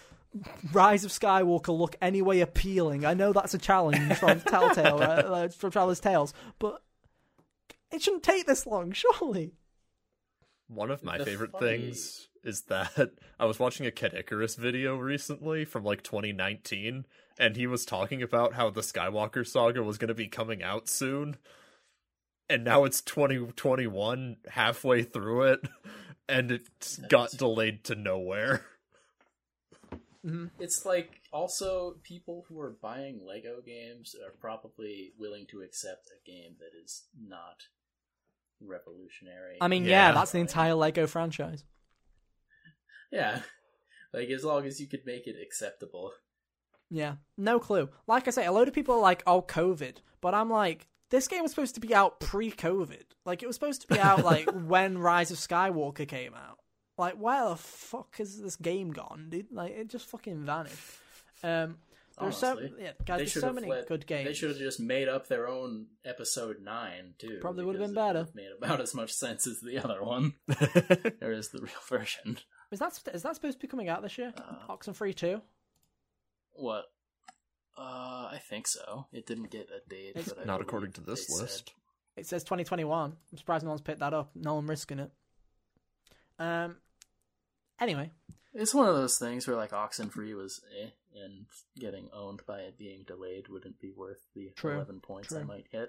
[0.72, 3.04] Rise of Skywalker look any way appealing.
[3.04, 6.82] I know that's a challenge from Telltale, uh, from Traveller's Tales, but
[7.92, 9.52] it shouldn't take this long, surely.
[10.68, 13.10] One of my The favorite funny- things is that
[13.40, 17.06] I was watching a Kid Icarus video recently from like 2019,
[17.38, 20.88] and he was talking about how the Skywalker saga was going to be coming out
[20.88, 21.36] soon.
[22.48, 25.60] And now it's 2021, halfway through it,
[26.28, 26.62] and it
[27.08, 28.64] got delayed to nowhere.
[30.26, 30.50] Mhm.
[30.58, 36.28] it's like also people who are buying Lego games are probably willing to accept a
[36.28, 37.68] game that is not
[38.60, 39.58] revolutionary.
[39.60, 40.12] I mean, yeah, Yeah.
[40.12, 41.64] that's the entire Lego franchise.
[43.12, 43.42] yeah,
[44.12, 46.12] like as long as you could make it acceptable.
[46.90, 47.88] Yeah, no clue.
[48.06, 51.28] Like I say, a load of people are like, "Oh, COVID," but I'm like, this
[51.28, 53.02] game was supposed to be out pre-COVID.
[53.24, 56.55] Like, it was supposed to be out like when Rise of Skywalker came out.
[56.98, 59.52] Like, where the fuck has this game gone, dude?
[59.52, 60.76] Like, it just fucking vanished.
[61.42, 61.76] Um,
[62.18, 63.06] there's so Honestly, yeah, guys.
[63.06, 64.26] they There's should so have many let- good games.
[64.26, 67.36] They should have just made up their own episode nine too.
[67.42, 68.20] Probably would've been better.
[68.20, 72.38] would've Made about as much sense as the other one, there is the real version.
[72.70, 74.32] Is that is that supposed to be coming out this year?
[74.38, 75.42] Uh, Oxenfree two.
[76.54, 76.86] What?
[77.76, 79.06] Uh, I think so.
[79.12, 80.12] It didn't get a date.
[80.16, 81.72] It's- but Not according to this they said- list.
[82.16, 83.12] It says 2021.
[83.30, 84.30] I'm surprised no one's picked that up.
[84.34, 85.10] No one risking it.
[86.38, 86.76] Um.
[87.80, 88.10] Anyway,
[88.54, 91.46] It's one of those things where like Oxenfree was eh, and
[91.78, 95.70] getting owned by it being delayed wouldn't be worth the True, eleven points I might
[95.70, 95.88] get.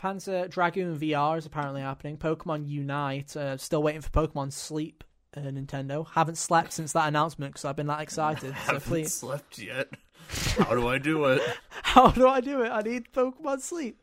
[0.00, 2.16] Panzer Dragoon VR is apparently happening.
[2.18, 3.36] Pokemon Unite.
[3.36, 5.04] Uh, still waiting for Pokemon Sleep.
[5.36, 8.52] Uh, Nintendo haven't slept since that announcement because I've been that excited.
[8.66, 9.88] So Haven't please, slept yet.
[10.58, 11.42] How do I do it?
[11.70, 12.68] how do I do it?
[12.70, 13.98] I need Pokemon Sleep.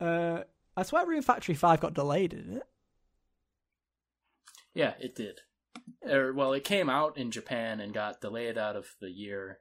[0.00, 0.40] Uh,
[0.76, 2.66] I swear Rune Factory Five got delayed, didn't it?
[4.72, 5.40] Yeah, it did.
[6.08, 9.58] Or well, it came out in Japan and got delayed out of the year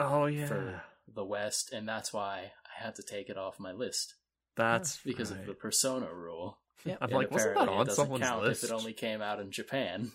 [0.00, 0.82] Oh yeah, for
[1.12, 4.14] the West, and that's why I had to take it off my list
[4.56, 5.40] that's because right.
[5.40, 6.58] of the Persona rule.
[6.84, 6.98] Yep.
[7.00, 8.64] I'm And like, wasn't that apparently it on doesn't someone's count list?
[8.64, 10.12] If it only came out in Japan,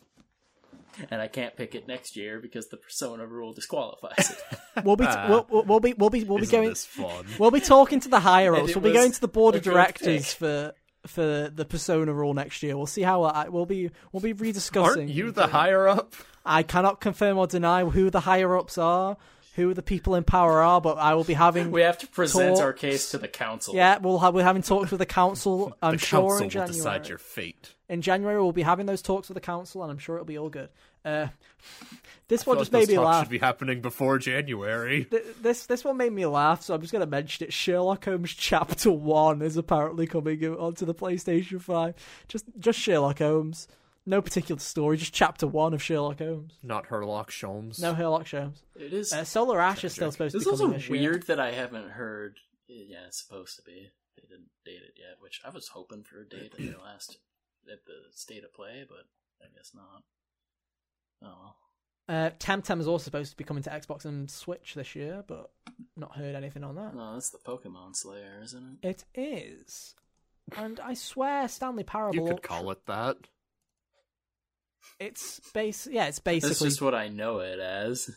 [1.09, 4.37] and I can't pick it next year because the Persona rule disqualifies it.
[4.85, 5.25] We'll be Ah.
[5.29, 7.25] we'll, we'll, we'll be we'll be we'll be going this fun?
[7.37, 8.73] we'll be talking to the higher ups.
[8.75, 10.37] We'll be going to the board of directors pick.
[10.37, 10.73] for
[11.07, 12.75] for the Persona rule next year.
[12.75, 14.83] We'll see how I, we'll be we'll be rediscussing.
[14.97, 16.13] Aren't you the higher up?
[16.45, 19.17] I cannot confirm or deny who the higher ups are,
[19.55, 21.71] who the people in power are, but I will be having.
[21.71, 23.75] we have to present our case to the council.
[23.75, 25.75] yeah, we'll have we're having talks with the council.
[25.81, 26.73] I'm the sure council in will January.
[26.73, 27.75] decide your fate.
[27.87, 30.37] In January, we'll be having those talks with the council, and I'm sure it'll be
[30.37, 30.69] all good.
[31.05, 31.27] Uh,
[32.29, 33.23] this I feel one like just made me laugh.
[33.25, 35.03] Should be happening before January.
[35.05, 37.51] Th- This this one made me laugh, so I'm just going to mention it.
[37.53, 41.95] Sherlock Holmes Chapter One is apparently coming onto the PlayStation Five.
[42.29, 43.67] Just just Sherlock Holmes,
[44.05, 46.53] no particular story, just Chapter One of Sherlock Holmes.
[46.63, 47.81] Not Herlock Sholmes.
[47.81, 48.63] No Sherlock Holmes.
[48.75, 49.11] it is.
[49.11, 50.99] Uh, Solar Ash is still supposed It's to be also coming this year.
[51.01, 52.37] weird that I haven't heard.
[52.67, 53.89] Yeah, it's supposed to be.
[54.15, 57.17] They didn't date it yet, which I was hoping for a date at the last
[57.71, 59.05] at the state of play, but
[59.41, 60.03] I guess not.
[61.23, 61.55] Oh well.
[62.09, 65.51] Uh, Temtem is also supposed to be coming to Xbox and Switch this year, but
[65.95, 66.95] not heard anything on that.
[66.95, 69.05] No, that's the Pokemon Slayer, isn't it?
[69.13, 69.93] It is,
[70.57, 72.15] and I swear Stanley Parable.
[72.15, 73.17] You could call it that.
[74.99, 75.85] It's base.
[75.85, 78.09] Yeah, it's That's basically just what I know it as.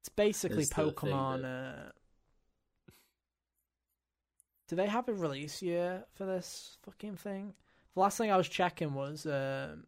[0.00, 1.44] it's basically is the thing Pokemon.
[1.44, 1.90] Uh...
[4.68, 7.54] Do they have a release year for this fucking thing?
[7.94, 9.24] The last thing I was checking was.
[9.24, 9.86] Um...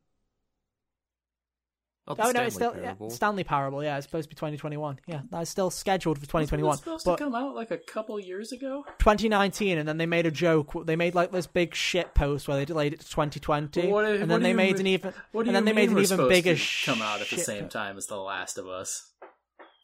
[2.09, 3.85] Oh, Oh the no, it's Stanley still yeah, Stanley Parable.
[3.85, 4.99] Yeah, it's supposed to be 2021.
[5.07, 6.67] Yeah, that's still scheduled for 2021.
[6.69, 8.85] Wasn't supposed But to come out like a couple years ago.
[8.99, 10.73] 2019, and then they made a joke.
[10.85, 14.29] They made like this big shit post where they delayed it to 2020, What- and
[14.29, 15.15] then they made mean- an even.
[15.31, 17.29] What do and you then they mean made an even bigger to come out at
[17.31, 19.13] the same po- time as The Last of Us?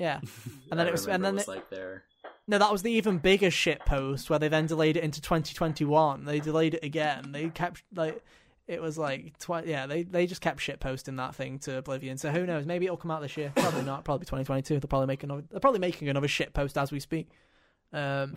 [0.01, 0.31] Yeah, and
[0.79, 2.03] then I it was, and then it was they- like there.
[2.49, 6.25] no, that was the even bigger shit post where they then delayed it into 2021.
[6.25, 7.31] They delayed it again.
[7.31, 8.21] They kept like
[8.69, 12.19] it was like tw- yeah, they they just kept shit posting that thing to oblivion.
[12.19, 12.67] So who knows?
[12.67, 13.51] Maybe it'll come out this year.
[13.57, 14.05] Probably not.
[14.05, 14.75] Probably 2022.
[14.75, 15.43] They'll probably make another.
[15.51, 17.29] They're probably making another shit post as we speak.
[17.93, 18.37] Um,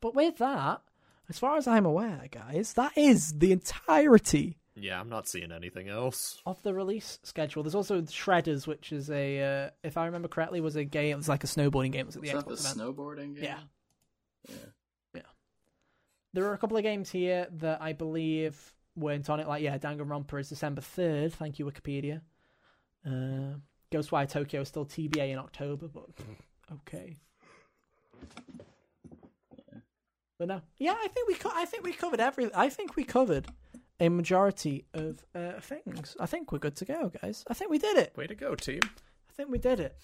[0.00, 0.80] but with that,
[1.28, 5.88] as far as I'm aware, guys, that is the entirety Yeah, I'm not seeing anything
[5.88, 6.40] else.
[6.46, 7.62] of the release schedule.
[7.62, 11.14] There's also Shredders, which is a, uh, if I remember correctly, was a game.
[11.14, 12.02] It was like a snowboarding game.
[12.02, 12.96] It was at the Was that the event.
[12.96, 13.44] snowboarding game?
[13.44, 13.58] Yeah.
[14.48, 15.22] Yeah.
[16.32, 19.48] There are a couple of games here that I believe weren't on it.
[19.48, 21.32] Like, yeah, Danganronpa is December 3rd.
[21.32, 22.20] Thank you, Wikipedia.
[23.06, 23.58] Uh,
[23.92, 26.06] Ghostwire Tokyo is still TBA in October, but
[26.72, 27.16] okay.
[30.38, 32.52] But no, yeah, I think we co- I think we covered every.
[32.54, 33.46] I think we covered
[34.00, 36.16] a majority of uh, things.
[36.18, 37.44] I think we're good to go, guys.
[37.48, 38.16] I think we did it.
[38.16, 38.80] Way to go, team.
[38.82, 39.96] I think we did it.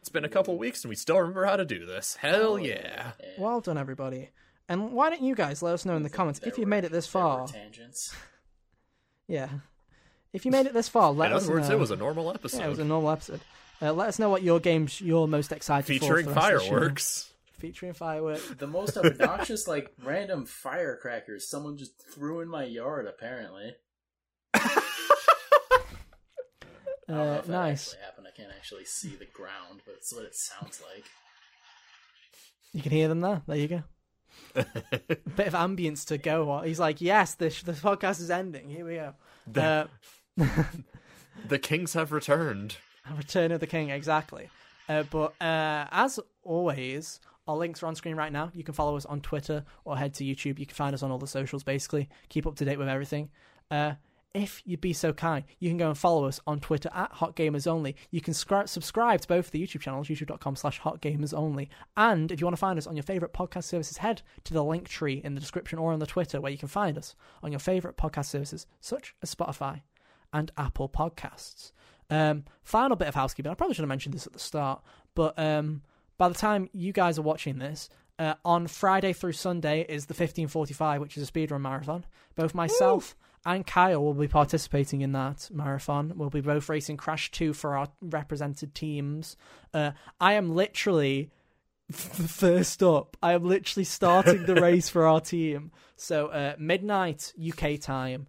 [0.00, 2.16] It's been a couple weeks and we still remember how to do this.
[2.16, 3.12] Hell yeah.
[3.20, 3.28] Yeah.
[3.38, 4.30] Well done, everybody.
[4.68, 6.92] And why don't you guys let us know in the comments if you've made it
[6.92, 7.46] this far?
[7.46, 8.14] Tangents.
[9.30, 9.48] Yeah.
[10.32, 11.36] If you made it this far, let us know.
[11.36, 11.74] In us other words, know.
[11.76, 12.58] it was a normal episode.
[12.60, 13.40] Yeah, it was a normal episode.
[13.82, 16.32] Uh, let us know what your games you're most excited featuring for.
[16.32, 16.70] for the rest of the show.
[16.70, 17.32] fireworks.
[17.58, 18.48] Featuring fireworks.
[18.58, 23.06] The most obnoxious, like random firecrackers someone just threw in my yard.
[23.06, 23.74] Apparently,
[24.54, 24.82] I
[27.08, 27.88] don't know Uh, if nice.
[27.92, 28.26] actually happened.
[28.28, 31.04] I can't actually see the ground, but it's what it sounds like.
[32.72, 33.42] You can hear them there.
[33.46, 33.82] There you go.
[35.36, 36.50] Bit of ambience to go.
[36.50, 36.64] On.
[36.64, 38.68] He's like, yes, the the podcast is ending.
[38.70, 39.14] Here we go.
[39.46, 39.88] The,
[40.40, 40.44] Uh,
[41.48, 42.76] the kings have returned.
[43.16, 44.50] Return of the King, exactly.
[44.88, 48.50] Uh, but uh, as always, our links are on screen right now.
[48.54, 50.58] You can follow us on Twitter or head to YouTube.
[50.58, 52.08] You can find us on all the socials, basically.
[52.28, 53.30] Keep up to date with everything.
[53.70, 53.94] Uh,
[54.34, 57.34] if you'd be so kind, you can go and follow us on Twitter at Hot
[57.34, 57.96] Gamers Only.
[58.10, 61.70] You can scri- subscribe to both the YouTube channels, youtube.com slash Hot Gamers Only.
[61.96, 64.62] And if you want to find us on your favourite podcast services, head to the
[64.62, 67.52] link tree in the description or on the Twitter where you can find us on
[67.52, 69.82] your favourite podcast services, such as Spotify
[70.32, 71.72] and Apple Podcasts.
[72.10, 73.50] Um, final bit of housekeeping.
[73.50, 74.82] I probably should have mentioned this at the start,
[75.14, 75.82] but um,
[76.16, 77.88] by the time you guys are watching this,
[78.18, 82.04] uh, on Friday through Sunday is the 1545, which is a speedrun marathon.
[82.34, 86.12] Both myself and Kyle will be participating in that marathon.
[86.16, 89.36] We'll be both racing Crash 2 for our represented teams.
[89.72, 91.30] Uh, I am literally
[91.90, 93.16] first up.
[93.22, 95.72] I am literally starting the race for our team.
[95.96, 98.26] So uh, midnight UK time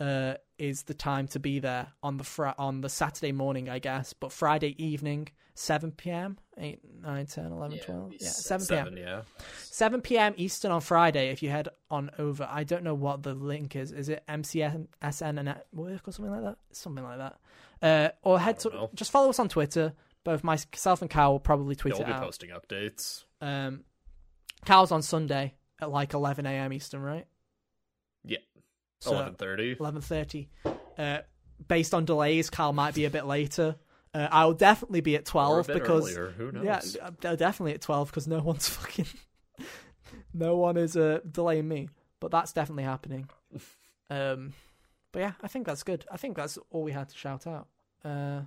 [0.00, 3.78] uh, is the time to be there on the fr- on the Saturday morning, I
[3.78, 4.12] guess.
[4.12, 8.12] But Friday evening, 7 p.m., 8, 9, 10, 11, Yeah, 12.
[8.14, 8.66] it'll Yeah, seven.
[8.66, 8.84] p.m.
[8.86, 9.20] Seven, yeah.
[9.62, 10.34] 7 p.m.
[10.36, 11.30] Eastern on Friday.
[11.30, 13.92] If you head on over, I don't know what the link is.
[13.92, 14.86] Is it MCSN
[15.20, 16.56] and Network or something like that?
[16.72, 17.36] Something like that.
[17.82, 18.90] Uh, or head to know.
[18.94, 19.92] just follow us on Twitter.
[20.24, 23.24] Both myself and Kyle will probably tweet we'll it be posting updates.
[23.40, 23.84] Um,
[24.64, 26.72] Kyle's on Sunday at like 11 a.m.
[26.72, 27.26] Eastern, right?
[28.24, 28.38] Yeah.
[29.00, 29.74] So, Eleven thirty.
[29.76, 30.46] 11.30.
[30.96, 31.18] Uh,
[31.68, 33.76] based on delays, Kyle might be a bit later.
[34.14, 36.30] Uh, I'll definitely be at Or a 12 bit because earlier.
[36.30, 36.64] Who knows?
[36.64, 39.06] yeah, I'm definitely at 12 because no one's fucking
[40.32, 41.88] no one is uh, delaying me.
[42.20, 43.28] But that's definitely happening.
[44.08, 44.54] Um,
[45.12, 46.06] but yeah, I think that's good.
[46.10, 47.68] I think that's all we had to shout out.
[48.04, 48.42] Uh,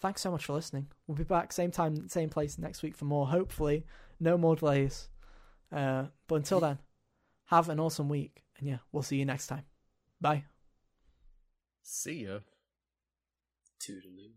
[0.00, 0.88] thanks so much for listening.
[1.06, 3.28] We'll be back same time, same place next week for more.
[3.28, 3.84] Hopefully,
[4.18, 5.08] no more delays.
[5.70, 6.78] Uh, but until then,
[7.46, 9.64] have an awesome week, and yeah, we'll see you next time.
[10.20, 10.44] Bye.
[11.82, 12.38] See ya.
[13.80, 14.32] Toodaloo.